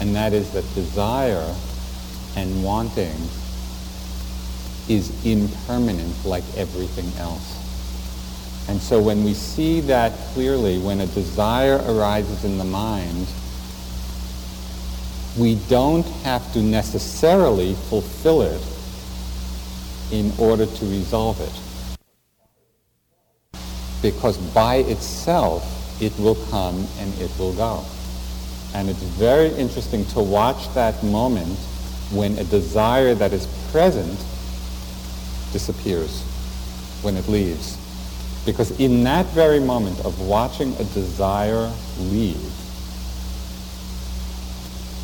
And 0.00 0.16
that 0.16 0.32
is 0.32 0.50
that 0.52 0.64
desire 0.74 1.54
and 2.36 2.64
wanting 2.64 3.14
is 4.88 5.12
impermanent 5.26 6.24
like 6.24 6.44
everything 6.56 7.12
else. 7.20 7.52
And 8.70 8.80
so 8.80 8.98
when 8.98 9.24
we 9.24 9.34
see 9.34 9.80
that 9.82 10.12
clearly, 10.32 10.78
when 10.78 11.00
a 11.00 11.06
desire 11.08 11.82
arises 11.86 12.46
in 12.46 12.56
the 12.56 12.64
mind, 12.64 13.26
we 15.36 15.56
don't 15.68 16.06
have 16.24 16.50
to 16.54 16.62
necessarily 16.62 17.74
fulfill 17.90 18.40
it 18.40 18.62
in 20.12 20.32
order 20.38 20.66
to 20.66 20.84
resolve 20.86 21.40
it. 21.40 21.52
Because 24.02 24.38
by 24.54 24.76
itself, 24.76 25.62
it 26.00 26.16
will 26.18 26.36
come 26.50 26.86
and 26.98 27.12
it 27.20 27.30
will 27.38 27.54
go. 27.54 27.84
And 28.74 28.88
it's 28.88 29.02
very 29.02 29.48
interesting 29.54 30.04
to 30.06 30.20
watch 30.20 30.72
that 30.74 31.02
moment 31.02 31.58
when 32.12 32.38
a 32.38 32.44
desire 32.44 33.14
that 33.14 33.32
is 33.32 33.46
present 33.72 34.18
disappears, 35.52 36.22
when 37.02 37.16
it 37.16 37.26
leaves. 37.28 37.78
Because 38.44 38.78
in 38.78 39.02
that 39.04 39.26
very 39.26 39.58
moment 39.58 39.98
of 40.04 40.20
watching 40.20 40.72
a 40.74 40.84
desire 40.84 41.72
leave, 41.98 42.52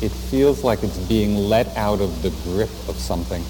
it 0.01 0.11
feels 0.11 0.63
like 0.63 0.83
it's 0.83 0.97
being 0.97 1.35
let 1.35 1.67
out 1.75 1.99
of 1.99 2.21
the 2.21 2.29
grip 2.43 2.69
of 2.87 2.95
something. 2.95 3.43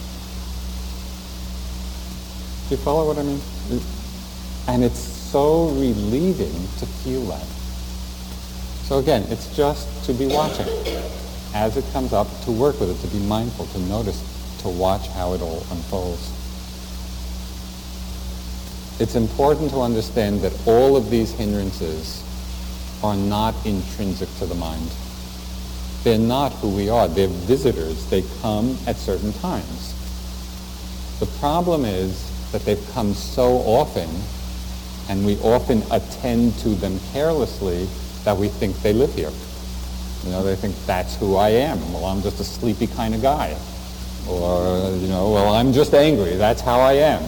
Do 2.67 2.75
you 2.75 2.77
follow 2.77 3.07
what 3.07 3.17
I 3.17 3.23
mean? 3.23 3.41
And 4.67 4.83
it's 4.83 4.99
so 4.99 5.69
relieving 5.69 6.53
to 6.79 6.85
feel 6.85 7.21
that. 7.25 7.45
So 8.85 8.99
again, 8.99 9.23
it's 9.29 9.55
just 9.55 10.05
to 10.05 10.13
be 10.13 10.27
watching. 10.27 10.67
As 11.53 11.77
it 11.77 11.85
comes 11.93 12.13
up, 12.13 12.27
to 12.45 12.51
work 12.51 12.79
with 12.79 12.89
it, 12.89 13.07
to 13.07 13.15
be 13.15 13.23
mindful, 13.25 13.65
to 13.67 13.79
notice, 13.79 14.21
to 14.61 14.69
watch 14.69 15.07
how 15.09 15.33
it 15.33 15.41
all 15.41 15.65
unfolds. 15.71 16.31
It's 18.99 19.15
important 19.15 19.71
to 19.71 19.81
understand 19.81 20.41
that 20.41 20.53
all 20.67 20.95
of 20.95 21.09
these 21.09 21.31
hindrances 21.31 22.23
are 23.03 23.15
not 23.15 23.53
intrinsic 23.65 24.29
to 24.37 24.45
the 24.45 24.55
mind. 24.55 24.89
They're 26.03 26.17
not 26.17 26.53
who 26.53 26.69
we 26.69 26.89
are. 26.89 27.07
They're 27.07 27.27
visitors. 27.27 28.05
They 28.09 28.23
come 28.41 28.77
at 28.87 28.95
certain 28.95 29.33
times. 29.33 29.93
The 31.19 31.25
problem 31.39 31.85
is 31.85 32.29
that 32.53 32.63
they've 32.63 32.89
come 32.93 33.13
so 33.13 33.57
often, 33.65 34.09
and 35.09 35.25
we 35.25 35.37
often 35.39 35.83
attend 35.91 36.53
to 36.59 36.69
them 36.69 36.97
carelessly 37.11 37.87
that 38.23 38.37
we 38.37 38.47
think 38.47 38.81
they 38.81 38.93
live 38.93 39.13
here. 39.13 39.31
You 40.23 40.31
know, 40.31 40.43
they 40.43 40.55
think 40.55 40.75
that's 40.85 41.17
who 41.17 41.35
I 41.35 41.49
am. 41.49 41.77
Well, 41.91 42.05
I'm 42.05 42.21
just 42.21 42.39
a 42.39 42.43
sleepy 42.45 42.87
kind 42.87 43.13
of 43.13 43.21
guy. 43.21 43.57
Or, 44.29 44.89
you 44.95 45.07
know, 45.09 45.31
well, 45.31 45.53
I'm 45.53 45.73
just 45.73 45.93
angry. 45.93 46.37
That's 46.37 46.61
how 46.61 46.79
I 46.79 46.93
am. 46.93 47.21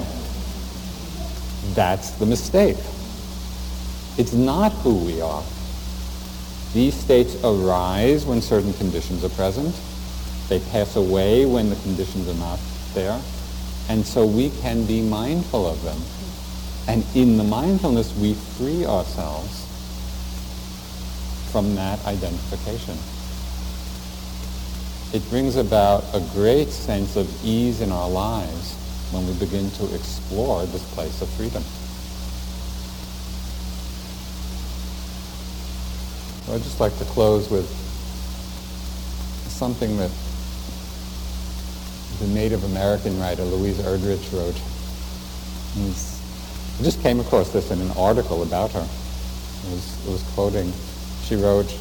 That's 1.74 2.12
the 2.12 2.26
mistake. 2.26 2.78
It's 4.18 4.32
not 4.32 4.72
who 4.72 4.96
we 5.04 5.20
are. 5.20 5.44
These 6.74 6.94
states 6.94 7.36
arise 7.44 8.26
when 8.26 8.42
certain 8.42 8.74
conditions 8.74 9.26
are 9.26 9.30
present. 9.30 9.76
They 10.48 10.60
pass 10.60 10.96
away 10.96 11.46
when 11.46 11.70
the 11.70 11.76
conditions 11.78 12.30
are 12.30 12.40
not 12.40 12.60
there. 12.94 13.20
And 13.90 14.06
so 14.06 14.26
we 14.26 14.50
can 14.62 14.86
be 14.86 15.02
mindful 15.02 15.68
of 15.68 15.82
them. 15.84 16.02
And 16.88 17.06
in 17.16 17.38
the 17.38 17.44
mindfulness, 17.44 18.16
we 18.16 18.34
free 18.34 18.86
ourselves 18.86 19.66
from 21.52 21.76
that 21.76 22.04
identification. 22.06 22.98
It 25.14 25.28
brings 25.30 25.56
about 25.56 26.04
a 26.14 26.20
great 26.34 26.70
sense 26.70 27.16
of 27.16 27.30
ease 27.46 27.82
in 27.82 27.92
our 27.92 28.10
lives 28.10 28.74
when 29.12 29.26
we 29.28 29.34
begin 29.34 29.72
to 29.72 29.96
explore 29.96 30.66
this 30.66 30.84
place 30.94 31.22
of 31.22 31.30
freedom. 31.30 31.64
I'd 36.54 36.62
just 36.62 36.80
like 36.80 36.98
to 36.98 37.06
close 37.06 37.50
with 37.50 37.68
something 39.48 39.98
that 39.98 40.12
the 42.20 42.28
Native 42.28 42.64
American 42.64 43.20
writer 43.20 43.44
Louise 43.44 43.78
Erdrich 43.80 44.32
wrote. 44.34 44.56
I 45.78 46.84
just 46.84 47.02
came 47.02 47.20
across 47.20 47.52
this 47.52 47.72
in 47.72 47.80
an 47.82 47.92
article 47.92 48.44
about 48.44 48.72
her. 48.72 48.80
It 48.80 49.72
was, 49.72 50.08
it 50.08 50.12
was 50.12 50.24
quoting, 50.34 50.72
she 51.24 51.36
wrote, 51.36 51.74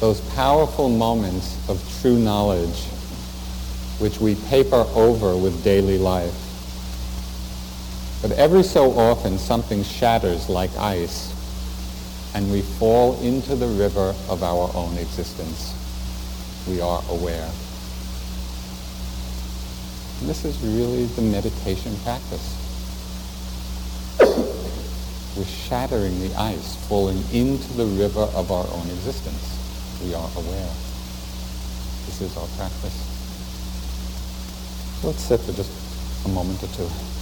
those 0.00 0.20
powerful 0.34 0.88
moments 0.88 1.56
of 1.68 1.82
true 2.00 2.18
knowledge 2.18 2.84
which 3.98 4.18
we 4.18 4.34
paper 4.34 4.86
over 4.94 5.36
with 5.36 5.62
daily 5.62 5.98
life. 5.98 6.34
But 8.22 8.32
every 8.32 8.62
so 8.62 8.92
often 8.92 9.38
something 9.38 9.84
shatters 9.84 10.48
like 10.48 10.74
ice 10.76 11.34
and 12.34 12.50
we 12.50 12.62
fall 12.62 13.20
into 13.20 13.56
the 13.56 13.66
river 13.66 14.14
of 14.28 14.42
our 14.42 14.70
own 14.74 14.96
existence. 14.98 15.74
We 16.68 16.80
are 16.80 17.02
aware. 17.10 17.50
And 20.20 20.28
this 20.28 20.44
is 20.44 20.60
really 20.60 21.06
the 21.06 21.22
meditation 21.22 21.96
practice. 22.04 22.56
We're 25.34 25.44
shattering 25.44 26.20
the 26.20 26.34
ice, 26.36 26.76
falling 26.86 27.24
into 27.32 27.72
the 27.72 27.86
river 27.86 28.28
of 28.34 28.52
our 28.52 28.66
own 28.70 28.86
existence. 28.90 29.56
We 30.04 30.12
are 30.12 30.28
aware. 30.36 30.68
This 32.04 32.20
is 32.20 32.36
our 32.36 32.46
practice. 32.58 33.06
Let's 35.02 35.22
sit 35.22 35.40
for 35.40 35.52
just 35.52 35.72
a 36.26 36.28
moment 36.28 36.62
or 36.62 36.68
two. 36.76 37.19